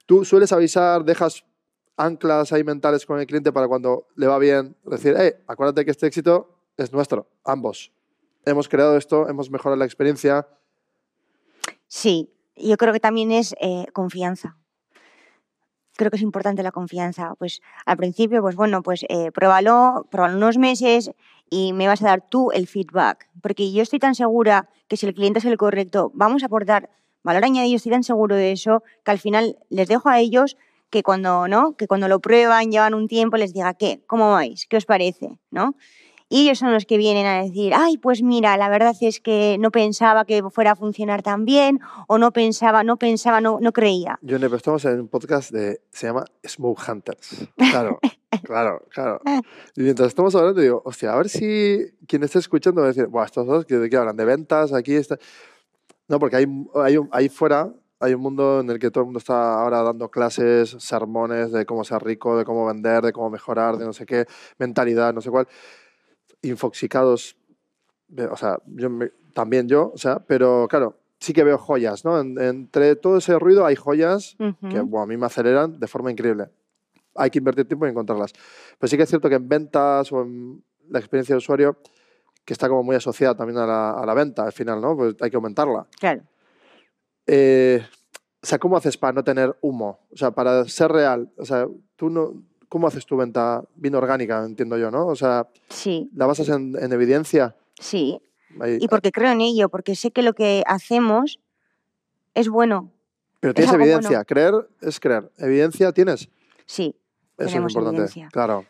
Tú 0.07 0.25
sueles 0.25 0.51
avisar, 0.53 1.05
dejas 1.05 1.45
anclas 1.96 2.52
ahí 2.52 2.64
mentales 2.64 3.06
con 3.06 3.18
el 3.18 3.26
cliente 3.26 3.52
para 3.52 3.68
cuando 3.68 4.06
le 4.16 4.26
va 4.26 4.38
bien, 4.38 4.76
decir, 4.85 5.14
hey, 5.16 5.32
acuérdate 5.46 5.85
que 5.85 5.90
este 5.90 6.06
éxito 6.06 6.56
es 6.76 6.92
nuestro, 6.92 7.28
ambos. 7.44 7.92
Hemos 8.44 8.68
creado 8.68 8.96
esto, 8.96 9.28
hemos 9.28 9.50
mejorado 9.50 9.76
la 9.76 9.85
experiencia. 9.85 10.46
Sí, 11.88 12.30
yo 12.56 12.76
creo 12.76 12.92
que 12.92 13.00
también 13.00 13.32
es 13.32 13.54
eh, 13.61 13.87
confianza. 13.92 14.56
Creo 15.96 16.11
que 16.11 16.16
es 16.16 16.22
importante 16.22 16.62
la 16.62 16.72
confianza. 16.72 17.35
Pues 17.38 17.61
al 17.87 17.96
principio, 17.96 18.42
pues 18.42 18.54
bueno, 18.54 18.82
pues 18.82 19.04
eh, 19.09 19.32
pruébalo, 19.32 20.06
pruébalo 20.11 20.37
unos 20.37 20.59
meses 20.59 21.11
y 21.48 21.72
me 21.72 21.87
vas 21.87 22.02
a 22.02 22.06
dar 22.06 22.28
tú 22.28 22.50
el 22.52 22.66
feedback. 22.66 23.28
Porque 23.40 23.72
yo 23.72 23.82
estoy 23.82 23.98
tan 23.98 24.14
segura 24.14 24.68
que 24.88 24.96
si 24.96 25.06
el 25.06 25.14
cliente 25.14 25.38
es 25.38 25.44
el 25.46 25.56
correcto, 25.56 26.11
vamos 26.14 26.42
a 26.42 26.46
aportar 26.46 26.90
valor 27.22 27.44
añadido, 27.44 27.76
estoy 27.76 27.90
tan 27.90 28.04
seguro 28.04 28.37
de 28.37 28.52
eso 28.52 28.85
que 29.04 29.11
al 29.11 29.18
final 29.18 29.59
les 29.70 29.88
dejo 29.88 30.09
a 30.09 30.20
ellos 30.20 30.56
que 30.90 31.03
cuando, 31.03 31.49
¿no? 31.49 31.77
que 31.77 31.87
cuando 31.87 32.09
lo 32.09 32.20
prueban, 32.20 32.70
llevan 32.70 32.94
un 32.94 33.09
tiempo, 33.09 33.37
les 33.37 33.53
diga, 33.53 33.75
¿qué? 33.75 34.03
¿Cómo 34.07 34.33
vais? 34.33 34.66
¿Qué 34.66 34.77
os 34.77 34.87
parece? 34.87 35.38
¿no? 35.51 35.75
Y 36.29 36.42
ellos 36.42 36.59
son 36.59 36.72
los 36.72 36.87
que 36.87 36.96
vienen 36.96 37.25
a 37.27 37.40
decir, 37.40 37.72
ay, 37.72 37.99
pues 37.99 38.22
mira, 38.22 38.57
la 38.57 38.68
verdad 38.68 38.96
es 39.01 39.20
que 39.20 39.57
no 39.61 39.70
pensaba 39.70 40.25
que 40.25 40.42
fuera 40.51 40.72
a 40.72 40.77
funcionar 40.77 41.22
tan 41.22 41.44
bien, 41.44 41.79
o 42.09 42.18
no 42.18 42.33
pensaba, 42.33 42.83
no 42.83 42.96
pensaba, 42.96 43.40
no, 43.40 43.59
no 43.61 43.72
creía. 43.72 44.18
Yo 44.22 44.38
pero 44.40 44.57
estamos 44.57 44.85
en 44.87 45.01
un 45.03 45.09
podcast 45.09 45.53
de, 45.53 45.81
se 45.92 46.09
llama 46.09 46.25
Smoke 46.44 46.83
Hunters. 46.88 47.49
Claro, 47.57 48.01
claro, 48.42 48.83
claro. 48.90 49.20
Y 49.77 49.83
mientras 49.83 50.09
estamos 50.09 50.35
hablando, 50.35 50.61
digo, 50.61 50.83
hostia, 50.85 51.12
a 51.12 51.16
ver 51.16 51.29
si 51.29 51.92
quien 52.09 52.25
esté 52.25 52.40
escuchando 52.40 52.81
va 52.81 52.88
a 52.88 52.90
decir, 52.90 53.07
Buah, 53.07 53.27
estos 53.27 53.46
dos, 53.46 53.64
¿de 53.64 53.88
qué 53.88 53.96
hablan? 53.96 54.16
¿De 54.16 54.25
ventas? 54.25 54.72
Aquí 54.72 54.94
está. 54.94 55.18
No, 56.09 56.18
porque 56.18 56.37
hay, 56.37 56.46
hay 56.75 56.96
ahí 57.12 57.29
fuera 57.29 57.72
hay 58.00 58.14
un 58.14 58.20
mundo 58.20 58.61
en 58.61 58.70
el 58.70 58.78
que 58.78 58.90
todo 58.90 59.02
el 59.02 59.06
mundo 59.06 59.18
está 59.18 59.61
ahora 59.61 59.82
dando 59.82 60.11
clases, 60.11 60.76
sermones 60.78 61.52
de 61.52 61.64
cómo 61.64 61.85
ser 61.85 62.02
rico, 62.02 62.37
de 62.37 62.44
cómo 62.44 62.66
vender, 62.66 63.02
de 63.02 63.12
cómo 63.12 63.30
mejorar, 63.30 63.76
de 63.78 63.87
no 63.87 63.92
sé 63.92 64.04
qué, 64.06 64.26
mentalidad, 64.59 65.14
no 65.14 65.20
sé 65.20 65.30
cuál, 65.30 65.48
infoxicados, 66.42 67.37
o 68.30 68.37
sea, 68.37 68.59
yo 68.66 68.90
me, 68.90 69.11
también 69.32 69.68
yo, 69.68 69.92
o 69.94 69.98
sea, 69.98 70.18
pero 70.20 70.66
claro, 70.68 70.98
sí 71.20 71.32
que 71.32 71.44
veo 71.44 71.59
joyas, 71.59 72.04
¿no? 72.04 72.20
En, 72.20 72.38
entre 72.40 72.96
todo 72.96 73.18
ese 73.18 73.38
ruido 73.38 73.64
hay 73.66 73.76
joyas 73.76 74.37
uh 74.38 74.44
-huh. 74.44 74.70
que 74.70 74.80
bueno, 74.80 75.02
a 75.02 75.06
mí 75.06 75.16
me 75.16 75.26
aceleran 75.26 75.78
de 75.78 75.87
forma 75.87 76.11
increíble. 76.11 76.50
Hay 77.14 77.30
que 77.30 77.38
invertir 77.38 77.66
tiempo 77.66 77.87
en 77.87 77.92
encontrarlas. 77.92 78.32
Pero 78.78 78.88
sí 78.88 78.96
que 78.96 79.04
es 79.04 79.09
cierto 79.09 79.28
que 79.28 79.37
en 79.37 79.48
ventas 79.48 80.12
o 80.12 80.22
en 80.22 80.62
la 80.90 80.98
experiencia 80.98 81.35
de 81.35 81.38
usuario, 81.38 81.78
que 82.44 82.52
está 82.52 82.68
como 82.68 82.82
muy 82.82 82.94
asociada 82.94 83.35
también 83.35 83.59
a 83.59 83.66
la, 83.66 83.90
a 83.92 84.06
la 84.06 84.14
venta 84.14 84.44
al 84.44 84.52
final, 84.52 84.80
¿no? 84.80 84.94
Pues 84.96 85.16
hay 85.20 85.30
que 85.30 85.37
aumentarla. 85.37 85.87
Claro. 85.98 86.22
Eh, 87.27 87.83
o 88.43 88.47
sea, 88.47 88.59
¿cómo 88.59 88.77
haces 88.77 88.97
para 88.97 89.12
no 89.12 89.25
tener 89.25 89.57
humo? 89.61 89.99
O 90.12 90.17
sea, 90.17 90.31
para 90.31 90.65
ser 90.67 90.93
real. 90.93 91.31
O 91.37 91.45
sea, 91.45 91.67
tú 91.97 92.11
no, 92.11 92.35
¿cómo 92.69 92.87
haces 92.87 93.05
tu 93.07 93.17
venta? 93.17 93.65
Bien 93.75 93.95
orgánica, 93.95 94.45
entiendo 94.45 94.77
yo, 94.79 94.91
¿no? 94.91 95.07
O 95.07 95.17
sea, 95.17 95.49
Sí, 95.69 96.09
¿la 96.15 96.27
basas 96.27 96.49
en, 96.51 96.77
en 96.81 96.93
evidencia? 96.93 97.55
sí. 97.79 98.21
Ahí- 98.61 98.79
Y 98.81 98.89
porque 98.89 99.12
creo 99.12 99.31
en 99.33 99.43
ello, 99.43 99.69
porque 99.69 99.95
sé 99.97 100.12
que 100.12 100.23
lo 100.23 100.33
que 100.33 100.62
hacemos 100.67 101.41
es 102.35 102.49
bueno. 102.49 102.91
pero 103.41 103.51
es 103.51 103.55
tienes 103.57 103.71
bueno. 103.73 103.85
evidencia. 103.85 104.25
Creer 104.25 104.55
es 104.81 104.99
creer. 104.99 105.31
¿Evidencia 105.37 105.93
tienes? 105.93 106.31
Sí, 106.65 106.95
Eso 107.37 107.49
es 107.49 107.55
importante. 107.57 107.89
evidencia. 107.97 108.29
Claro. 108.33 108.65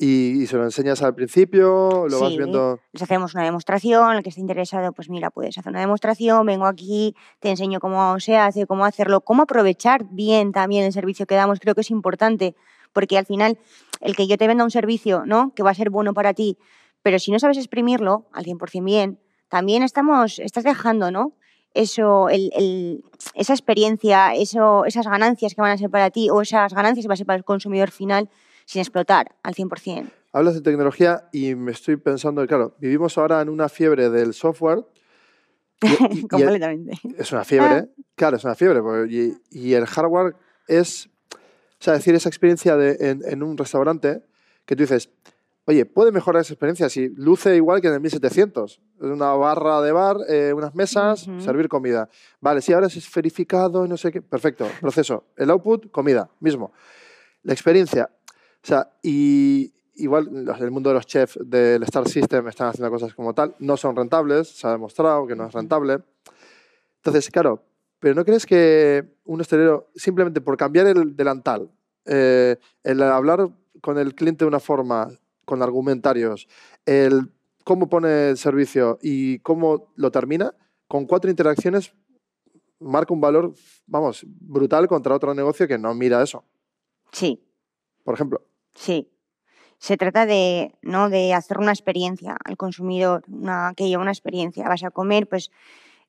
Y, 0.00 0.42
y 0.42 0.46
se 0.46 0.56
lo 0.56 0.62
enseñas 0.64 1.02
al 1.02 1.14
principio, 1.16 2.06
lo 2.08 2.20
vas 2.20 2.36
viendo. 2.36 2.78
les 2.92 3.02
hacemos 3.02 3.34
una 3.34 3.42
demostración, 3.42 4.14
el 4.16 4.22
que 4.22 4.28
esté 4.28 4.40
interesado, 4.40 4.92
pues 4.92 5.10
mira, 5.10 5.30
puedes 5.30 5.58
hacer 5.58 5.70
una 5.70 5.80
demostración, 5.80 6.46
vengo 6.46 6.66
aquí, 6.66 7.16
te 7.40 7.50
enseño 7.50 7.80
cómo 7.80 8.20
se 8.20 8.36
hace, 8.36 8.66
cómo 8.66 8.84
hacerlo, 8.84 9.22
cómo 9.22 9.42
aprovechar 9.42 10.04
bien 10.10 10.52
también 10.52 10.84
el 10.84 10.92
servicio 10.92 11.26
que 11.26 11.34
damos, 11.34 11.58
creo 11.58 11.74
que 11.74 11.80
es 11.80 11.90
importante, 11.90 12.54
porque 12.92 13.18
al 13.18 13.26
final 13.26 13.58
el 14.00 14.14
que 14.14 14.28
yo 14.28 14.38
te 14.38 14.46
venda 14.46 14.62
un 14.62 14.70
servicio, 14.70 15.24
¿no? 15.26 15.52
Que 15.56 15.64
va 15.64 15.70
a 15.70 15.74
ser 15.74 15.90
bueno 15.90 16.14
para 16.14 16.32
ti, 16.32 16.58
pero 17.02 17.18
si 17.18 17.32
no 17.32 17.40
sabes 17.40 17.58
exprimirlo 17.58 18.28
al 18.32 18.44
100% 18.44 18.84
bien, 18.84 19.18
también 19.48 19.82
estamos, 19.82 20.38
estás 20.38 20.62
dejando, 20.62 21.10
¿no? 21.10 21.32
Eso, 21.74 22.28
el, 22.28 22.50
el- 22.54 23.04
esa 23.34 23.52
experiencia, 23.52 24.32
eso, 24.34 24.84
esas 24.84 25.06
ganancias 25.08 25.54
que 25.56 25.60
van 25.60 25.72
a 25.72 25.76
ser 25.78 25.90
para 25.90 26.10
ti 26.10 26.30
o 26.30 26.40
esas 26.40 26.72
ganancias 26.72 27.04
que 27.04 27.08
van 27.08 27.14
a 27.14 27.16
ser 27.16 27.26
para 27.26 27.36
el 27.36 27.44
consumidor 27.44 27.90
final 27.90 28.30
sin 28.68 28.80
explotar 28.82 29.34
al 29.42 29.54
100%. 29.54 30.10
Hablas 30.30 30.54
de 30.54 30.60
tecnología 30.60 31.26
y 31.32 31.54
me 31.54 31.72
estoy 31.72 31.96
pensando, 31.96 32.46
claro, 32.46 32.76
vivimos 32.78 33.16
ahora 33.16 33.40
en 33.40 33.48
una 33.48 33.70
fiebre 33.70 34.10
del 34.10 34.34
software. 34.34 34.84
y- 35.80 35.86
y- 35.86 35.88
y 36.12 36.18
el- 36.20 36.28
Completamente. 36.28 36.92
es 37.16 37.32
una 37.32 37.44
fiebre, 37.44 37.88
claro, 38.14 38.36
es 38.36 38.44
una 38.44 38.54
fiebre. 38.54 38.80
Y, 39.50 39.72
el 39.72 39.86
hardware 39.86 40.36
es, 40.66 41.06
o 41.32 41.38
sea, 41.80 41.94
decir, 41.94 42.14
esa 42.14 42.28
experiencia 42.28 42.76
de, 42.76 42.96
en, 43.10 43.22
en 43.24 43.42
un 43.42 43.56
restaurante 43.56 44.22
que 44.66 44.76
tú 44.76 44.82
dices, 44.82 45.08
oye, 45.64 45.86
puede 45.86 46.12
mejorar 46.12 46.42
esa 46.42 46.52
experiencia 46.52 46.90
si 46.90 47.08
luce 47.08 47.56
igual 47.56 47.80
que 47.80 47.88
en 47.88 47.94
el 47.94 48.00
1700. 48.00 48.82
Es 48.98 49.02
una 49.02 49.32
barra 49.32 49.80
de 49.80 49.92
bar, 49.92 50.18
eh, 50.28 50.52
unas 50.54 50.74
mesas, 50.74 51.26
servir 51.38 51.68
comida. 51.70 52.10
Vale, 52.40 52.60
si 52.60 52.74
ahora 52.74 52.88
es 52.88 52.96
esferificado 52.98 53.86
y 53.86 53.88
no 53.88 53.96
sé 53.96 54.12
qué, 54.12 54.20
perfecto, 54.20 54.68
proceso. 54.82 55.24
El 55.38 55.48
output, 55.50 55.90
comida, 55.90 56.28
mismo. 56.40 56.72
La 57.44 57.54
experiencia, 57.54 58.10
sea, 58.68 58.90
y 59.02 59.72
igual 59.96 60.46
el 60.60 60.70
mundo 60.70 60.90
de 60.90 60.94
los 60.94 61.06
chefs 61.06 61.38
del 61.44 61.82
Star 61.84 62.08
System 62.08 62.46
están 62.48 62.68
haciendo 62.68 62.90
cosas 62.90 63.14
como 63.14 63.34
tal, 63.34 63.54
no 63.58 63.76
son 63.76 63.96
rentables, 63.96 64.48
se 64.48 64.66
ha 64.66 64.72
demostrado 64.72 65.26
que 65.26 65.34
no 65.34 65.46
es 65.46 65.52
rentable. 65.52 65.98
Entonces, 66.96 67.30
claro, 67.30 67.64
pero 67.98 68.14
¿no 68.14 68.24
crees 68.24 68.46
que 68.46 69.16
un 69.24 69.40
hostelero, 69.40 69.90
simplemente 69.94 70.40
por 70.40 70.56
cambiar 70.56 70.86
el 70.86 71.16
delantal, 71.16 71.70
eh, 72.04 72.56
el 72.84 73.02
hablar 73.02 73.48
con 73.80 73.98
el 73.98 74.14
cliente 74.14 74.44
de 74.44 74.48
una 74.48 74.60
forma, 74.60 75.08
con 75.44 75.62
argumentarios, 75.62 76.46
el 76.86 77.32
cómo 77.64 77.88
pone 77.88 78.30
el 78.30 78.38
servicio 78.38 78.98
y 79.02 79.40
cómo 79.40 79.92
lo 79.96 80.10
termina, 80.10 80.54
con 80.86 81.06
cuatro 81.06 81.30
interacciones 81.30 81.92
marca 82.80 83.12
un 83.12 83.20
valor, 83.20 83.52
vamos, 83.86 84.24
brutal 84.26 84.86
contra 84.86 85.14
otro 85.14 85.34
negocio 85.34 85.66
que 85.66 85.78
no 85.78 85.94
mira 85.94 86.22
eso, 86.22 86.44
Sí, 87.12 87.42
por 88.04 88.14
ejemplo? 88.14 88.42
Sí. 88.78 89.10
Se 89.78 89.96
trata 89.96 90.26
de, 90.26 90.74
¿no? 90.82 91.08
de 91.08 91.34
hacer 91.34 91.58
una 91.58 91.72
experiencia 91.72 92.36
al 92.44 92.56
consumidor, 92.56 93.24
una, 93.28 93.72
que 93.76 93.88
lleve 93.88 94.02
una 94.02 94.12
experiencia. 94.12 94.68
Vas 94.68 94.84
a 94.84 94.90
comer, 94.90 95.28
pues, 95.28 95.50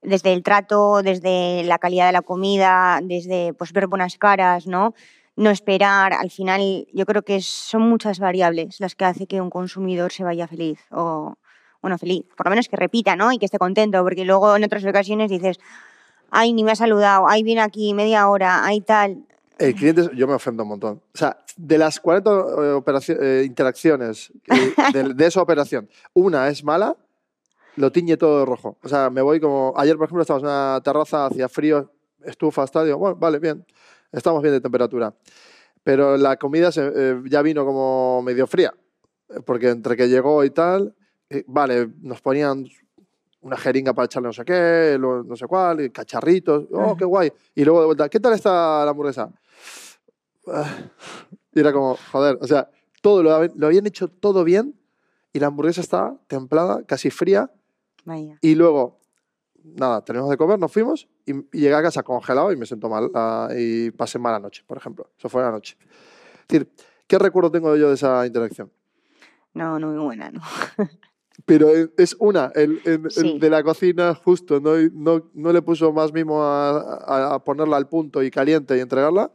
desde 0.02 0.34
el 0.34 0.44
trato, 0.44 1.02
desde 1.02 1.64
la 1.64 1.80
calidad 1.80 2.08
de 2.08 2.14
la 2.14 2.22
comida, 2.22 3.00
desde 3.04 3.54
pues, 3.54 3.74
ver 3.74 3.88
buenas 3.88 4.18
caras, 4.18 4.68
¿no? 4.68 4.94
No 5.36 5.50
esperar. 5.50 6.14
Al 6.14 6.32
final, 6.32 6.88
yo 6.94 7.06
creo 7.06 7.24
que 7.24 7.42
son 7.42 7.84
muchas 7.84 8.20
variables 8.20 8.80
las 8.80 8.96
que 8.96 9.06
hace 9.06 9.28
que 9.28 9.42
un 9.42 9.50
consumidor 9.50 10.12
se 10.12 10.24
vaya 10.24 10.48
feliz 10.48 10.80
o, 10.92 11.36
bueno, 11.82 11.98
feliz. 11.98 12.26
Por 12.38 12.48
lo 12.48 12.52
menos 12.52 12.70
que 12.70 12.78
repita, 12.78 13.16
¿no? 13.16 13.32
Y 13.32 13.40
que 13.40 13.46
esté 13.46 13.58
contento, 13.60 14.04
porque 14.04 14.26
luego 14.26 14.56
en 14.56 14.64
otras 14.64 14.86
ocasiones 14.86 15.30
dices, 15.30 15.60
ay, 16.32 16.54
ni 16.54 16.64
me 16.64 16.72
ha 16.72 16.76
saludado, 16.76 17.28
ay, 17.28 17.44
viene 17.44 17.62
aquí 17.62 17.94
media 17.94 18.30
hora, 18.30 18.64
ay, 18.66 18.82
tal. 18.82 19.26
El 19.60 19.76
cliente, 19.76 20.10
yo 20.16 20.26
me 20.28 20.34
ofendo 20.34 20.64
un 20.64 20.70
montón. 20.70 21.02
O 21.14 21.18
sea, 21.18 21.38
de 21.58 21.78
las 21.78 22.00
40 22.00 22.32
eh, 22.32 22.82
eh, 23.20 23.44
interacciones 23.46 24.32
eh, 24.48 24.74
de, 24.94 25.14
de 25.14 25.26
esa 25.26 25.42
operación, 25.42 25.90
una 26.14 26.48
es 26.48 26.64
mala, 26.64 26.96
lo 27.76 27.92
tiñe 27.92 28.16
todo 28.18 28.40
de 28.40 28.46
rojo. 28.46 28.78
O 28.82 28.88
sea, 28.88 29.10
me 29.10 29.22
voy 29.22 29.40
como. 29.40 29.74
Ayer, 29.76 29.98
por 29.98 30.06
ejemplo, 30.06 30.22
estábamos 30.22 30.44
en 30.44 30.50
una 30.50 30.82
terraza, 30.84 31.26
hacía 31.26 31.50
frío, 31.50 31.92
estufa, 32.24 32.64
estadio. 32.64 32.98
Bueno, 32.98 33.16
vale, 33.18 33.40
bien. 33.40 33.66
Estamos 34.12 34.42
bien 34.42 34.54
de 34.54 34.62
temperatura. 34.62 35.14
Pero 35.84 36.18
la 36.18 36.38
comida 36.38 36.72
se- 36.72 36.92
eh, 36.96 37.22
ya 37.26 37.42
vino 37.42 37.66
como 37.66 38.22
medio 38.22 38.48
fría. 38.48 38.74
Porque 39.46 39.70
entre 39.70 39.96
que 39.96 40.08
llegó 40.10 40.44
y 40.44 40.50
tal, 40.50 40.96
eh, 41.30 41.44
vale, 41.48 41.90
nos 42.02 42.20
ponían 42.22 42.66
una 43.42 43.56
jeringa 43.56 43.94
para 43.94 44.06
echarle 44.06 44.28
no 44.28 44.34
sé 44.34 44.44
qué, 44.44 44.98
no 45.00 45.36
sé 45.36 45.46
cuál, 45.48 45.92
cacharritos. 45.92 46.66
Oh, 46.72 46.98
qué 46.98 47.06
guay. 47.06 47.32
Y 47.56 47.64
luego 47.64 47.80
de 47.82 47.86
vuelta, 47.86 48.10
¿qué 48.10 48.20
tal 48.20 48.34
está 48.34 48.84
la 48.84 48.92
hamburguesa? 48.92 49.30
Ah, 50.54 50.92
Y 51.54 51.60
era 51.60 51.74
como, 51.74 51.98
joder, 52.12 52.38
o 52.42 52.48
sea, 52.48 52.70
todo 53.02 53.24
lo, 53.24 53.46
lo 53.56 53.68
habían 53.68 53.88
hecho 53.88 54.08
todo 54.08 54.44
bien 54.44 54.76
y 55.34 55.40
la 55.40 55.48
hamburguesa 55.48 55.82
estaba 55.82 56.18
templada, 56.28 56.84
casi 56.86 57.10
fría. 57.10 57.52
Vaya. 58.06 58.38
Y 58.42 58.56
luego, 58.56 59.00
nada, 59.64 60.04
tenemos 60.04 60.30
de 60.30 60.38
comer, 60.38 60.60
nos 60.60 60.72
fuimos 60.72 61.08
y, 61.26 61.34
y 61.34 61.62
llegué 61.62 61.74
a 61.76 61.82
casa 61.82 62.04
congelado 62.04 62.52
y 62.52 62.56
me 62.58 62.66
siento 62.66 62.90
mal 62.90 63.10
ah, 63.14 63.50
y 63.56 63.92
pasé 63.92 64.20
mala 64.20 64.40
noche, 64.40 64.64
por 64.66 64.78
ejemplo. 64.78 65.10
Eso 65.18 65.30
fue 65.30 65.42
la 65.42 65.52
noche. 65.52 65.78
Es 66.42 66.48
decir, 66.48 66.72
¿qué 67.08 67.18
recuerdo 67.20 67.52
tengo 67.52 67.76
yo 67.76 67.90
de 67.90 67.96
esa 67.96 68.26
interacción? 68.26 68.72
No, 69.54 69.80
no 69.80 69.88
muy 69.92 70.04
buena, 70.04 70.32
¿no? 70.32 70.42
Pero 71.46 71.70
es 71.98 72.16
una, 72.20 72.52
el, 72.54 72.82
el- 72.86 73.06
el 73.06 73.12
Sí. 73.12 73.40
de 73.40 73.50
la 73.50 73.64
cocina 73.64 74.14
justo, 74.14 74.60
no, 74.60 74.72
no, 74.94 75.30
no 75.34 75.54
le 75.54 75.62
puso 75.62 75.92
más 75.94 76.12
mimo 76.12 76.44
a, 76.44 76.78
a- 77.06 77.34
a 77.36 77.44
ponerla 77.44 77.78
al 77.78 77.88
punto 77.88 78.22
y 78.22 78.30
caliente 78.30 78.78
y 78.78 78.82
entregarla. 78.82 79.32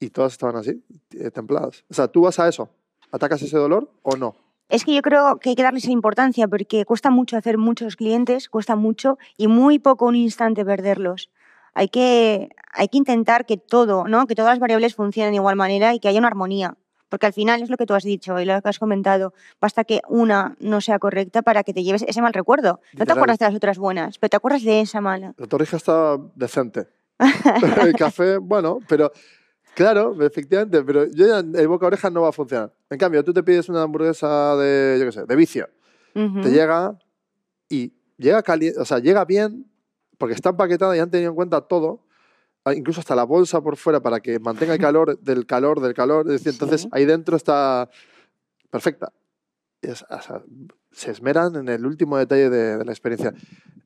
Y 0.00 0.10
todas 0.10 0.32
estaban 0.32 0.56
así, 0.56 0.82
eh, 1.12 1.30
templadas. 1.30 1.84
O 1.90 1.94
sea, 1.94 2.08
¿tú 2.08 2.22
vas 2.22 2.38
a 2.38 2.48
eso? 2.48 2.68
¿Atacas 3.10 3.42
ese 3.42 3.56
dolor 3.56 3.90
o 4.02 4.16
no? 4.16 4.36
Es 4.68 4.84
que 4.84 4.94
yo 4.94 5.02
creo 5.02 5.38
que 5.38 5.50
hay 5.50 5.56
que 5.56 5.62
darle 5.62 5.78
esa 5.78 5.90
importancia 5.90 6.46
porque 6.46 6.84
cuesta 6.84 7.10
mucho 7.10 7.36
hacer 7.36 7.56
muchos 7.56 7.96
clientes, 7.96 8.48
cuesta 8.48 8.76
mucho 8.76 9.18
y 9.36 9.48
muy 9.48 9.78
poco 9.78 10.06
un 10.06 10.14
instante 10.14 10.64
perderlos. 10.64 11.30
Hay 11.74 11.88
que, 11.88 12.50
hay 12.72 12.88
que 12.88 12.98
intentar 12.98 13.46
que 13.46 13.56
todo, 13.56 14.06
¿no? 14.06 14.26
que 14.26 14.34
todas 14.34 14.52
las 14.52 14.58
variables 14.58 14.94
funcionen 14.94 15.32
de 15.32 15.36
igual 15.36 15.56
manera 15.56 15.94
y 15.94 16.00
que 16.00 16.08
haya 16.08 16.18
una 16.18 16.28
armonía. 16.28 16.76
Porque 17.08 17.24
al 17.24 17.32
final 17.32 17.62
es 17.62 17.70
lo 17.70 17.78
que 17.78 17.86
tú 17.86 17.94
has 17.94 18.02
dicho 18.02 18.38
y 18.38 18.44
lo 18.44 18.60
que 18.60 18.68
has 18.68 18.78
comentado. 18.78 19.32
Basta 19.60 19.84
que 19.84 20.02
una 20.08 20.56
no 20.60 20.82
sea 20.82 20.98
correcta 20.98 21.40
para 21.40 21.64
que 21.64 21.72
te 21.72 21.82
lleves 21.82 22.04
ese 22.06 22.20
mal 22.20 22.34
recuerdo. 22.34 22.80
No 22.92 23.06
te 23.06 23.12
acuerdas 23.12 23.38
de 23.38 23.46
las 23.46 23.54
otras 23.54 23.78
buenas, 23.78 24.18
pero 24.18 24.28
te 24.28 24.36
acuerdas 24.36 24.62
de 24.62 24.82
esa 24.82 25.00
mala. 25.00 25.34
La 25.38 25.46
torrija 25.46 25.78
estaba 25.78 26.18
decente. 26.34 26.86
el 27.80 27.94
café, 27.94 28.36
bueno, 28.36 28.80
pero 28.86 29.12
claro, 29.74 30.16
efectivamente, 30.24 30.82
pero 30.82 31.06
yo 31.06 31.26
ya 31.26 31.38
el 31.38 31.68
boca 31.68 31.86
a 31.86 31.88
oreja 31.88 32.10
no 32.10 32.22
va 32.22 32.28
a 32.30 32.32
funcionar. 32.32 32.72
En 32.90 32.98
cambio, 32.98 33.22
tú 33.24 33.32
te 33.32 33.42
pides 33.42 33.68
una 33.68 33.82
hamburguesa 33.82 34.56
de, 34.56 34.96
yo 34.98 35.06
qué 35.06 35.12
sé, 35.12 35.24
de 35.26 35.36
vicio. 35.36 35.68
Ujú. 36.14 36.40
te 36.40 36.50
llega 36.50 36.98
y 37.68 37.92
llega 38.16 38.42
caliente, 38.42 38.80
o 38.80 38.84
sea, 38.84 38.98
llega 38.98 39.24
bien 39.24 39.70
porque 40.16 40.34
está 40.34 40.50
empaquetada 40.50 40.96
y 40.96 41.00
han 41.00 41.10
tenido 41.10 41.30
en 41.30 41.36
cuenta 41.36 41.60
todo, 41.60 42.04
ah, 42.64 42.74
incluso 42.74 42.98
hasta 43.00 43.14
la 43.14 43.22
bolsa 43.24 43.60
por 43.60 43.76
fuera 43.76 44.00
para 44.00 44.18
que 44.18 44.40
mantenga 44.40 44.72
el 44.74 44.80
calor 44.80 45.18
del 45.22 45.46
calor 45.46 45.80
del 45.80 45.94
calor, 45.94 46.26
es 46.26 46.32
decir, 46.42 46.52
entonces 46.52 46.82
Sí. 46.82 46.88
ahí 46.92 47.04
dentro 47.04 47.36
está 47.36 47.88
perfecta. 48.70 49.12
Es- 49.80 50.04
o 50.10 50.20
sea, 50.20 50.42
se 50.90 51.12
esmeran 51.12 51.54
en 51.54 51.68
el 51.68 51.86
último 51.86 52.16
detalle 52.18 52.50
de, 52.50 52.78
de 52.78 52.84
la 52.84 52.90
experiencia 52.90 53.32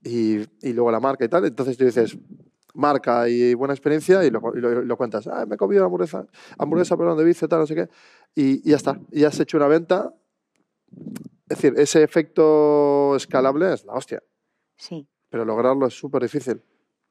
y, 0.03 0.39
y 0.63 0.73
luego 0.73 0.91
la 0.91 1.01
marca 1.01 1.25
y 1.25 1.29
tal, 1.29 1.45
entonces 1.45 1.77
tú 1.77 1.85
dices 1.85 2.17
marca 2.75 3.29
y 3.29 3.55
buena 3.55 3.75
experiencia 3.75 4.25
y 4.25 4.31
lo, 4.31 4.41
y 4.55 4.61
lo- 4.61 4.83
y 4.83 4.87
lo 4.87 4.97
cuentas. 4.97 5.27
Ah, 5.27 5.45
me 5.47 5.55
he 5.57 5.59
comido 5.59 5.81
una 5.83 5.87
hamburguesa, 5.87 6.27
hamburguesa, 6.59 6.97
perdón, 6.97 7.19
de 7.19 7.25
vicio, 7.25 7.49
tal, 7.49 7.61
no 7.61 7.67
sé 7.67 7.75
qué. 7.75 7.89
Y, 8.35 8.67
y 8.67 8.71
ya 8.71 8.77
está. 8.77 8.99
Y 9.11 9.25
has 9.25 9.39
hecho 9.41 9.57
una 9.57 9.67
venta. 9.69 10.15
Es 11.49 11.59
decir, 11.59 11.75
ese 11.77 12.03
efecto 12.03 13.15
escalable 13.17 13.73
es 13.75 13.85
la 13.85 13.93
hostia. 13.95 14.23
Sí. 14.77 15.07
Pero 15.29 15.45
lograrlo 15.45 15.87
es 15.87 15.95
súper 15.95 16.23
difícil. 16.23 16.63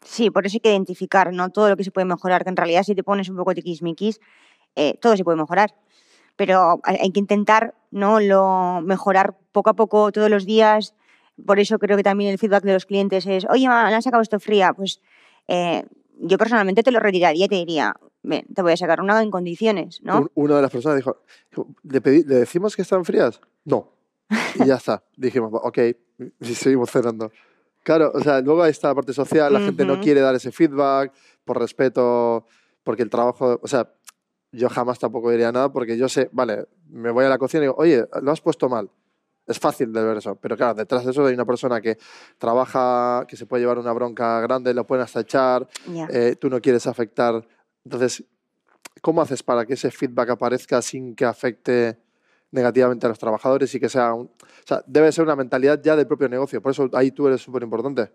Sí, 0.04 0.32
por 0.32 0.46
eso 0.46 0.56
hay 0.56 0.60
que 0.62 0.72
identificar 0.72 1.32
¿no? 1.32 1.50
todo 1.50 1.70
lo 1.70 1.78
que 1.78 1.84
se 1.84 1.92
puede 1.92 2.06
mejorar, 2.06 2.44
que 2.44 2.50
en 2.50 2.56
realidad 2.58 2.84
si 2.84 2.96
te 2.96 3.04
pones 3.04 3.30
un 3.30 3.38
poco 3.38 3.54
tiquismiquis, 3.54 4.20
eh, 4.76 4.98
todo 5.00 5.16
se 5.16 5.24
puede 5.24 5.38
mejorar. 5.38 5.76
Pero 6.36 6.80
hay 6.84 7.12
que 7.12 7.20
intentar 7.20 7.76
¿no? 7.92 8.20
lo 8.20 8.82
mejorar 8.82 9.38
poco 9.52 9.70
a 9.70 9.76
poco, 9.76 10.12
todos 10.12 10.30
los 10.30 10.46
días. 10.46 10.96
Por 11.46 11.60
eso 11.60 11.78
creo 11.78 11.98
que 11.98 12.04
también 12.04 12.32
el 12.32 12.40
feedback 12.40 12.64
de 12.64 12.74
los 12.74 12.86
clientes 12.86 13.28
es, 13.28 13.46
oye, 13.50 13.68
ma, 13.68 13.86
me 13.88 13.94
han 13.94 14.02
sacado 14.02 14.24
esto 14.24 14.40
fría. 14.40 14.74
Pues 14.74 15.02
eh, 15.48 15.86
yo 16.20 16.38
personalmente 16.38 16.84
te 16.84 16.92
lo 16.92 17.00
retiraría 17.00 17.46
y 17.46 17.50
te 17.50 17.56
diría, 17.56 17.96
te 18.54 18.62
voy 18.62 18.74
a 18.74 18.78
sacar 18.78 19.02
una 19.02 19.22
en 19.22 19.32
condiciones, 19.32 20.02
¿no? 20.04 20.20
Un- 20.22 20.32
una 20.36 20.56
de 20.58 20.62
las 20.62 20.72
personas 20.72 20.98
dijo, 20.98 21.18
¿Le, 21.84 22.02
pedí- 22.02 22.26
¿le 22.26 22.36
decimos 22.36 22.76
que 22.76 22.82
están 22.84 23.04
frías? 23.06 23.42
No. 23.66 23.90
Y 24.56 24.66
ya 24.66 24.76
está. 24.76 25.04
Dijimos, 25.18 25.52
ok, 25.54 25.78
y 26.40 26.54
seguimos 26.54 26.92
cerrando. 26.92 27.32
Claro, 27.84 28.12
o 28.14 28.20
sea, 28.22 28.40
luego 28.42 28.62
ahí 28.62 28.72
está 28.72 28.90
la 28.90 28.96
parte 28.96 29.12
social, 29.14 29.52
la 29.52 29.60
gente 29.60 29.84
no 29.86 30.00
quiere 30.00 30.22
dar 30.22 30.36
ese 30.36 30.52
feedback 30.52 31.12
por 31.44 31.58
respeto, 31.60 32.46
porque 32.84 33.02
el 33.02 33.10
trabajo, 33.10 33.60
o 33.62 33.68
sea, 33.68 33.92
yo 34.52 34.70
jamás 34.70 35.00
tampoco 35.00 35.32
diría 35.32 35.52
nada 35.52 35.72
porque 35.72 35.98
yo 35.98 36.08
sé, 36.08 36.30
vale, 36.32 36.68
me 36.90 37.10
voy 37.10 37.26
a 37.26 37.30
la 37.30 37.38
cocina 37.40 37.64
y 37.64 37.68
digo, 37.68 37.76
oye, 37.78 38.06
lo 38.22 38.32
has 38.32 38.42
puesto 38.42 38.70
mal. 38.70 38.90
Es 39.48 39.60
fácil 39.60 39.92
de 39.92 40.04
ver 40.04 40.18
eso, 40.18 40.36
pero 40.36 40.56
claro, 40.56 40.76
detrás 40.76 41.04
de 41.04 41.12
eso 41.12 41.26
hay 41.26 41.34
una 41.34 41.46
persona 41.46 41.82
que 41.82 41.98
trabaja, 42.38 43.26
que 43.28 43.36
se 43.36 43.46
puede 43.46 43.62
llevar 43.64 43.80
una 43.80 43.92
bronca 43.92 44.40
grande, 44.42 44.74
lo 44.74 44.86
pueden 44.86 45.04
hasta 45.04 45.22
echar, 45.22 45.68
Ya. 45.88 46.08
eh, 46.12 46.36
tú 46.40 46.50
no 46.50 46.62
quieres 46.62 46.88
afectar. 46.88 47.46
Entonces, 47.84 48.24
¿cómo 49.02 49.22
haces 49.22 49.42
para 49.44 49.66
que 49.66 49.74
ese 49.74 49.90
feedback 49.92 50.30
aparezca 50.32 50.82
sin 50.82 51.16
que 51.16 51.26
afecte 51.26 51.98
negativamente 52.52 53.06
a 53.06 53.10
los 53.10 53.18
trabajadores 53.20 53.74
y 53.74 53.80
que 53.80 53.90
sea 53.90 54.14
un... 54.14 54.26
O 54.28 54.68
sea, 54.68 54.84
debe 54.86 55.12
ser 55.12 55.24
una 55.24 55.36
mentalidad 55.36 55.82
ya 55.82 55.96
del 55.96 56.06
propio 56.06 56.28
negocio. 56.30 56.62
Por 56.62 56.72
eso 56.72 56.90
ahí 56.94 57.12
tú 57.12 57.28
eres 57.28 57.42
súper 57.42 57.64
importante. 57.64 58.12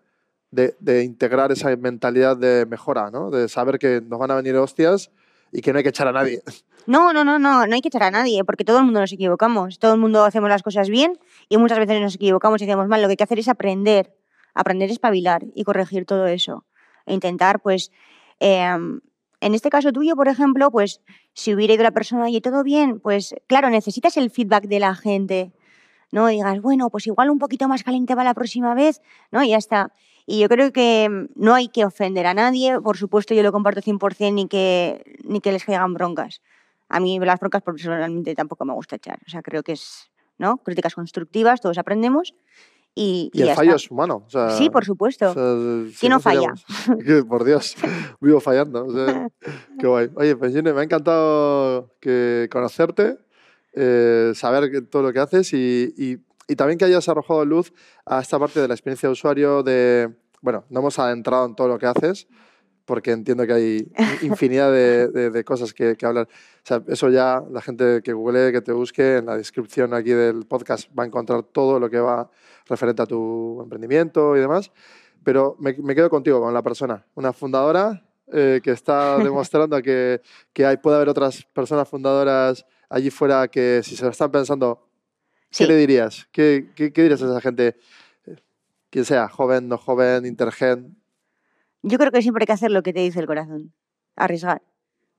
De, 0.50 0.76
de 0.78 1.02
integrar 1.02 1.50
esa 1.50 1.74
mentalidad 1.76 2.36
de 2.36 2.66
mejora, 2.66 3.10
¿no? 3.10 3.30
De 3.30 3.48
saber 3.48 3.78
que 3.78 4.00
nos 4.00 4.18
van 4.18 4.30
a 4.30 4.36
venir 4.36 4.54
hostias 4.56 5.10
y 5.52 5.60
que 5.60 5.72
no 5.72 5.78
hay 5.78 5.82
que 5.82 5.90
echar 5.90 6.08
a 6.08 6.12
nadie. 6.12 6.42
No, 6.86 7.12
no, 7.12 7.24
no, 7.24 7.38
no, 7.38 7.66
no 7.66 7.74
hay 7.74 7.80
que 7.80 7.88
echar 7.88 8.04
a 8.04 8.10
nadie, 8.10 8.44
porque 8.44 8.64
todo 8.64 8.78
el 8.78 8.84
mundo 8.84 9.00
nos 9.00 9.12
equivocamos, 9.12 9.78
todo 9.78 9.94
el 9.94 10.00
mundo 10.00 10.24
hacemos 10.24 10.48
las 10.48 10.62
cosas 10.62 10.88
bien 10.88 11.18
y 11.48 11.56
muchas 11.56 11.78
veces 11.78 12.00
nos 12.00 12.14
equivocamos 12.14 12.60
y 12.60 12.64
hacemos 12.64 12.86
mal. 12.88 13.02
Lo 13.02 13.08
que 13.08 13.12
hay 13.12 13.16
que 13.16 13.24
hacer 13.24 13.38
es 13.38 13.48
aprender, 13.48 14.14
aprender 14.54 14.90
a 14.90 14.92
espabilar 14.92 15.44
y 15.54 15.64
corregir 15.64 16.04
todo 16.04 16.26
eso. 16.26 16.64
E 17.06 17.14
intentar, 17.14 17.60
pues, 17.60 17.90
em, 18.38 19.00
en 19.40 19.54
este 19.54 19.68
caso 19.68 19.92
tuyo, 19.92 20.14
por 20.16 20.28
ejemplo, 20.28 20.70
pues, 20.70 21.00
si 21.34 21.54
hubiera 21.54 21.74
ido 21.74 21.82
la 21.82 21.90
persona, 21.90 22.24
oye, 22.24 22.40
todo 22.40 22.62
bien, 22.62 23.00
pues, 23.00 23.34
claro, 23.48 23.68
necesitas 23.70 24.16
el 24.16 24.30
feedback 24.30 24.66
de 24.66 24.80
la 24.80 24.94
gente, 24.94 25.52
¿no? 26.12 26.28
Digas, 26.28 26.60
bueno, 26.60 26.88
pues 26.90 27.06
igual 27.06 27.30
un 27.30 27.38
poquito 27.38 27.68
más 27.68 27.82
caliente 27.82 28.14
va 28.14 28.24
la 28.24 28.34
próxima 28.34 28.74
vez, 28.74 29.02
¿no? 29.30 29.42
Y 29.42 29.50
ya 29.50 29.56
está. 29.58 29.92
Y 30.26 30.40
yo 30.40 30.48
creo 30.48 30.72
que 30.72 31.08
mm, 31.08 31.28
no 31.36 31.54
hay 31.54 31.68
que 31.68 31.84
ofender 31.84 32.26
a 32.26 32.34
nadie, 32.34 32.80
por 32.80 32.96
supuesto 32.96 33.32
yo 33.34 33.42
lo 33.42 33.52
comparto 33.52 33.80
100% 33.80 34.34
ni 34.34 34.48
que, 34.48 35.18
ni 35.24 35.40
que 35.40 35.52
les 35.52 35.64
caigan 35.64 35.94
broncas. 35.94 36.42
A 36.88 37.00
mí 37.00 37.18
las 37.20 37.40
broncas 37.40 37.62
personalmente 37.62 38.34
tampoco 38.34 38.64
me 38.64 38.72
gusta 38.74 38.96
echar, 38.96 39.18
o 39.26 39.30
sea, 39.30 39.42
creo 39.42 39.62
que 39.62 39.72
es, 39.72 40.10
¿no? 40.38 40.58
Críticas 40.58 40.94
constructivas, 40.94 41.60
todos 41.60 41.78
aprendemos 41.78 42.34
y, 42.94 43.30
Y 43.32 43.42
el 43.42 43.48
ya 43.48 43.54
fallo 43.54 43.70
está. 43.76 43.84
es 43.84 43.90
humano. 43.90 44.24
o 44.26 44.30
sea, 44.30 44.50
Sí, 44.50 44.70
por 44.70 44.84
supuesto. 44.84 45.30
o 45.30 45.34
sea, 45.34 45.90
si 45.92 45.98
¿Quién 46.00 46.10
no 46.12 46.20
falla? 46.20 46.54
por 47.28 47.44
Dios, 47.44 47.76
vivo 48.20 48.40
fallando. 48.40 48.86
o 48.86 48.92
sea, 48.92 49.28
qué 49.80 49.86
guay. 49.86 50.10
Oye, 50.16 50.34
pues 50.36 50.52
Gine, 50.52 50.72
me 50.72 50.80
ha 50.80 50.84
encantado 50.84 51.92
que 52.00 52.48
conocerte, 52.50 53.18
eh, 53.74 54.32
saber 54.34 54.86
todo 54.88 55.02
lo 55.02 55.12
que 55.12 55.18
haces 55.20 55.52
y, 55.52 55.92
y- 55.96 56.18
y 56.48 56.56
también 56.56 56.78
que 56.78 56.84
hayas 56.84 57.08
arrojado 57.08 57.44
luz 57.44 57.72
a 58.04 58.20
esta 58.20 58.38
parte 58.38 58.60
de 58.60 58.68
la 58.68 58.74
experiencia 58.74 59.08
de 59.08 59.12
usuario 59.12 59.62
de... 59.62 60.14
Bueno, 60.42 60.64
no 60.70 60.80
hemos 60.80 60.98
adentrado 60.98 61.46
en 61.46 61.54
todo 61.56 61.66
lo 61.68 61.78
que 61.78 61.86
haces, 61.86 62.28
porque 62.84 63.10
entiendo 63.10 63.46
que 63.46 63.52
hay 63.52 63.92
infinidad 64.22 64.70
de, 64.70 65.08
de- 65.08 65.30
de 65.30 65.44
cosas 65.44 65.74
que, 65.74 65.96
que 65.96 66.06
hablar. 66.06 66.28
O 66.28 66.60
sea, 66.62 66.82
eso 66.86 67.08
ya 67.10 67.42
la 67.50 67.60
gente 67.60 68.00
que 68.02 68.12
google, 68.12 68.52
que 68.52 68.60
te 68.60 68.72
busque, 68.72 69.16
en 69.16 69.26
la 69.26 69.36
descripción 69.36 69.92
aquí 69.92 70.10
del 70.10 70.46
podcast 70.46 70.88
va 70.96 71.02
a 71.02 71.06
encontrar 71.06 71.42
todo 71.42 71.80
lo 71.80 71.90
que 71.90 71.98
va 71.98 72.30
referente 72.66 73.02
a 73.02 73.06
tu 73.06 73.60
emprendimiento 73.62 74.36
y 74.36 74.40
demás. 74.40 74.70
Pero 75.24 75.56
me, 75.58 75.74
me 75.82 75.96
quedo 75.96 76.08
contigo, 76.08 76.40
con 76.40 76.54
la 76.54 76.62
persona, 76.62 77.04
una 77.16 77.32
fundadora 77.32 78.04
eh, 78.32 78.60
que 78.62 78.70
está 78.70 79.18
demostrando 79.24 79.82
que, 79.82 80.20
que 80.52 80.64
hay, 80.64 80.76
puede 80.76 80.94
haber 80.96 81.08
otras 81.08 81.42
personas 81.52 81.88
fundadoras 81.88 82.64
allí 82.88 83.10
fuera 83.10 83.48
que 83.48 83.80
si 83.82 83.96
se 83.96 84.04
lo 84.04 84.10
están 84.12 84.30
pensando, 84.30 84.85
¿qué 85.50 85.56
Sí. 85.64 85.66
le 85.66 85.76
dirías? 85.76 86.28
¿Qué, 86.32 86.70
qué, 86.74 86.92
qué 86.92 87.02
dirías 87.02 87.22
a 87.22 87.26
esa 87.26 87.40
gente? 87.40 87.76
Quien 88.90 89.04
sea, 89.04 89.28
joven, 89.28 89.68
no 89.68 89.78
joven, 89.78 90.24
intergen. 90.26 90.96
Yo 91.82 91.98
creo 91.98 92.10
que 92.10 92.22
siempre 92.22 92.42
hay 92.42 92.46
que 92.46 92.52
hacer 92.52 92.70
lo 92.70 92.82
que 92.82 92.92
te 92.92 93.00
dice 93.00 93.20
el 93.20 93.26
corazón, 93.26 93.72
arriesgar. 94.16 94.62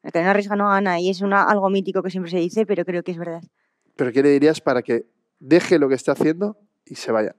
El 0.04 0.12
que 0.12 0.22
no 0.24 0.30
arriesga 0.30 0.56
no 0.56 0.70
gana 0.70 1.00
y 1.00 1.10
es 1.10 1.22
una, 1.22 1.44
algo 1.44 1.70
mítico 1.70 2.02
que 2.02 2.10
siempre 2.10 2.32
se 2.32 2.38
dice, 2.38 2.66
pero 2.66 2.86
creo 2.86 3.04
que 3.04 3.12
es 3.12 3.18
verdad. 3.18 3.42
Pero 3.96 4.12
¿qué 4.12 4.22
le 4.24 4.30
dirías 4.30 4.62
para 4.62 4.82
que 4.82 5.06
deje 5.40 5.80
lo 5.80 5.90
que 5.90 5.96
esté 5.96 6.12
haciendo 6.12 6.58
y 6.86 6.96
se 6.96 7.12
vaya? 7.12 7.36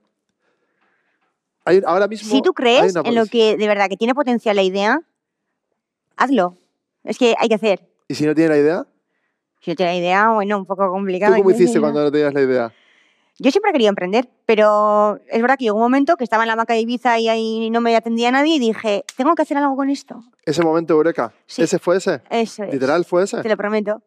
Hay- 1.65 1.81
ahora 1.85 2.07
mismo 2.07 2.29
Si 2.29 2.41
tú 2.41 2.53
crees 2.53 2.95
en 2.95 3.15
lo 3.15 3.25
que 3.25 3.57
de 3.57 3.67
verdad 3.67 3.89
que 3.89 3.97
tiene 3.97 4.15
potencial 4.15 4.55
la 4.55 4.63
idea, 4.63 5.01
hazlo. 6.15 6.57
Es 7.03 7.17
que 7.17 7.35
hay 7.37 7.47
que 7.49 7.55
hacer. 7.55 7.87
¿Y 8.07 8.15
si 8.15 8.25
no 8.25 8.33
tiene 8.35 8.49
la 8.49 8.57
idea? 8.57 8.87
Si 9.59 9.71
no 9.71 9.75
tiene 9.75 9.93
la 9.93 9.97
idea, 9.97 10.29
bueno, 10.29 10.57
un 10.57 10.65
poco 10.65 10.85
¿Tú 10.85 10.91
complicado. 10.91 11.35
cómo 11.35 11.51
hiciste 11.51 11.79
cuando 11.79 12.03
no 12.03 12.11
tenías 12.11 12.33
la 12.33 12.41
idea? 12.41 12.73
Yo 13.41 13.51
siempre 13.51 13.71
querido 13.71 13.89
emprender, 13.89 14.29
pero 14.45 15.17
es 15.29 15.41
verdad 15.41 15.57
que 15.57 15.63
llegó 15.65 15.77
un 15.77 15.83
momento 15.83 16.17
que 16.17 16.25
estaba 16.25 16.43
en 16.43 16.47
la 16.49 16.57
maca 16.57 16.73
de 16.73 16.81
Ibiza 16.81 17.19
y 17.19 17.29
ahí 17.29 17.69
no 17.69 17.79
me 17.79 17.95
atendía 17.95 18.31
nadie 18.31 18.55
y 18.55 18.59
dije, 18.59 19.05
tengo 19.15 19.33
que 19.35 19.43
hacer 19.43 19.55
algo 19.57 19.77
con 19.77 19.89
esto. 19.89 20.21
Ese 20.45 20.61
momento 20.61 20.93
eureka, 20.93 21.33
Sí. 21.45 21.61
¿ese 21.61 21.79
fue 21.79 21.97
ese? 21.97 22.21
Eso 22.29 22.63
es. 22.65 22.73
¿Literal 22.73 23.05
fue 23.05 23.23
ese? 23.23 23.41
Te 23.41 23.47
lo 23.47 23.55
prometo. 23.55 24.01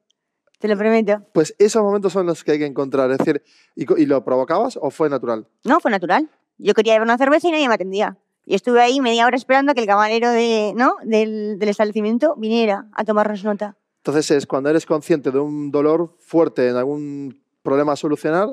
Te 0.58 0.68
lo 0.68 0.76
prometo. 0.76 1.22
Pues 1.32 1.54
esos 1.58 1.82
momentos 1.82 2.12
son 2.12 2.26
los 2.26 2.44
que 2.44 2.52
hay 2.52 2.58
que 2.58 2.66
encontrar. 2.66 3.10
Es 3.10 3.18
decir, 3.18 3.42
¿y, 3.74 4.02
y 4.02 4.06
lo 4.06 4.22
provocabas 4.22 4.78
o 4.80 4.90
fue 4.90 5.08
natural? 5.08 5.46
No, 5.64 5.80
fue 5.80 5.90
natural. 5.90 6.28
Yo 6.58 6.74
quería 6.74 6.92
llevar 6.92 7.06
una 7.08 7.16
cerveza 7.18 7.48
y 7.48 7.52
nadie 7.52 7.68
me 7.68 7.74
atendía. 7.74 8.18
Y 8.44 8.54
estuve 8.54 8.82
ahí 8.82 9.00
media 9.00 9.26
hora 9.26 9.36
esperando 9.36 9.72
a 9.72 9.74
que 9.74 9.80
el 9.80 9.86
camarero 9.86 10.30
de, 10.30 10.72
¿no? 10.76 10.96
del, 11.04 11.58
del 11.58 11.68
establecimiento 11.70 12.34
viniera 12.36 12.86
a 12.92 13.04
tomarnos 13.04 13.42
nota. 13.44 13.76
Entonces 14.04 14.30
es 14.32 14.46
cuando 14.46 14.68
eres 14.68 14.84
consciente 14.84 15.30
de 15.30 15.38
un 15.38 15.70
dolor 15.70 16.16
fuerte 16.18 16.68
en 16.68 16.76
algún 16.76 17.40
problema 17.62 17.92
a 17.92 17.96
solucionar, 17.96 18.48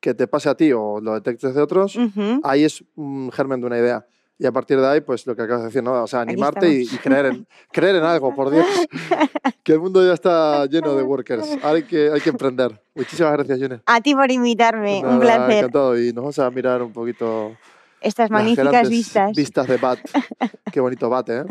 que 0.00 0.12
te 0.12 0.26
pase 0.26 0.48
a 0.48 0.56
ti 0.56 0.72
o 0.72 1.00
lo 1.00 1.14
detectes 1.14 1.54
de 1.54 1.62
otros, 1.62 1.94
Ujú. 1.96 2.40
ahí 2.42 2.64
es 2.64 2.82
un 2.96 3.30
germen 3.30 3.60
de 3.60 3.66
una 3.68 3.78
idea. 3.78 4.04
Y 4.40 4.46
a 4.46 4.52
partir 4.52 4.80
de 4.80 4.86
ahí, 4.86 5.00
pues 5.00 5.26
lo 5.26 5.34
que 5.36 5.42
acabas 5.42 5.62
de 5.62 5.66
decir, 5.68 5.82
¿no? 5.82 6.02
O 6.02 6.06
sea, 6.06 6.20
animarte 6.20 6.68
y, 6.68 6.82
y 6.82 6.96
creer, 6.98 7.26
en, 7.26 7.46
creer 7.72 7.96
en 7.96 8.04
algo, 8.04 8.34
por 8.34 8.50
Dios. 8.50 8.66
que 9.64 9.72
el 9.72 9.80
mundo 9.80 10.04
ya 10.06 10.14
está 10.14 10.66
lleno 10.66 10.94
de 10.94 11.02
workers. 11.02 11.48
Ahora 11.62 11.76
hay 11.76 11.82
que, 11.84 12.10
hay 12.10 12.20
que 12.20 12.30
emprender. 12.30 12.80
Muchísimas 12.94 13.32
gracias, 13.32 13.58
June. 13.58 13.80
A 13.86 14.00
ti 14.00 14.14
por 14.14 14.30
invitarme. 14.30 14.98
un 14.98 15.18
Nada, 15.18 15.20
placer. 15.20 15.56
Encantado. 15.58 15.98
Y 15.98 16.06
nos 16.12 16.22
vamos 16.22 16.38
a 16.38 16.50
mirar 16.50 16.82
un 16.82 16.92
poquito 16.92 17.56
Estas 18.00 18.30
magníficas 18.30 18.88
vistas. 18.88 19.32
vistas 19.36 19.66
de 19.66 19.76
Bat. 19.76 19.98
Qué 20.72 20.80
bonito 20.80 21.08
Bat, 21.08 21.28
¿eh? 21.30 21.44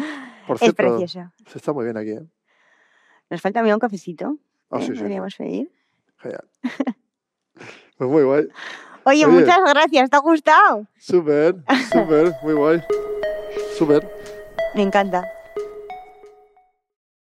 Por 0.47 0.55
Es 0.55 0.61
cierto, 0.61 0.75
precioso. 0.77 1.29
se 1.45 1.57
está 1.57 1.73
muy 1.73 1.83
bien 1.83 1.97
aquí, 1.97 2.11
¿eh? 2.11 2.25
Nos 3.30 3.41
falta 3.41 3.61
mí 3.63 3.71
un 3.71 3.80
cafecito. 3.80 4.38
Ah, 4.69 4.78
¿eh? 4.78 4.82
sí, 4.82 4.88
sí, 4.88 4.93
sí. 4.95 4.99
Podríamos 5.01 5.36
pedir. 5.36 5.71
Genial. 6.17 6.45
Pues 7.97 8.11
muy 8.11 8.21
guay. 8.21 8.47
Oye, 9.05 9.25
Oye. 9.25 9.28
muchas 9.28 9.57
gracias. 9.65 10.11
¿Te 10.11 10.15
ha 10.15 10.19
gustado? 10.19 10.86
Súper, 10.99 11.55
súper, 11.91 12.36
muy 12.43 12.53
guay. 12.53 12.84
Súper. 13.75 14.07
Me 14.75 14.84
encanta. 14.84 15.28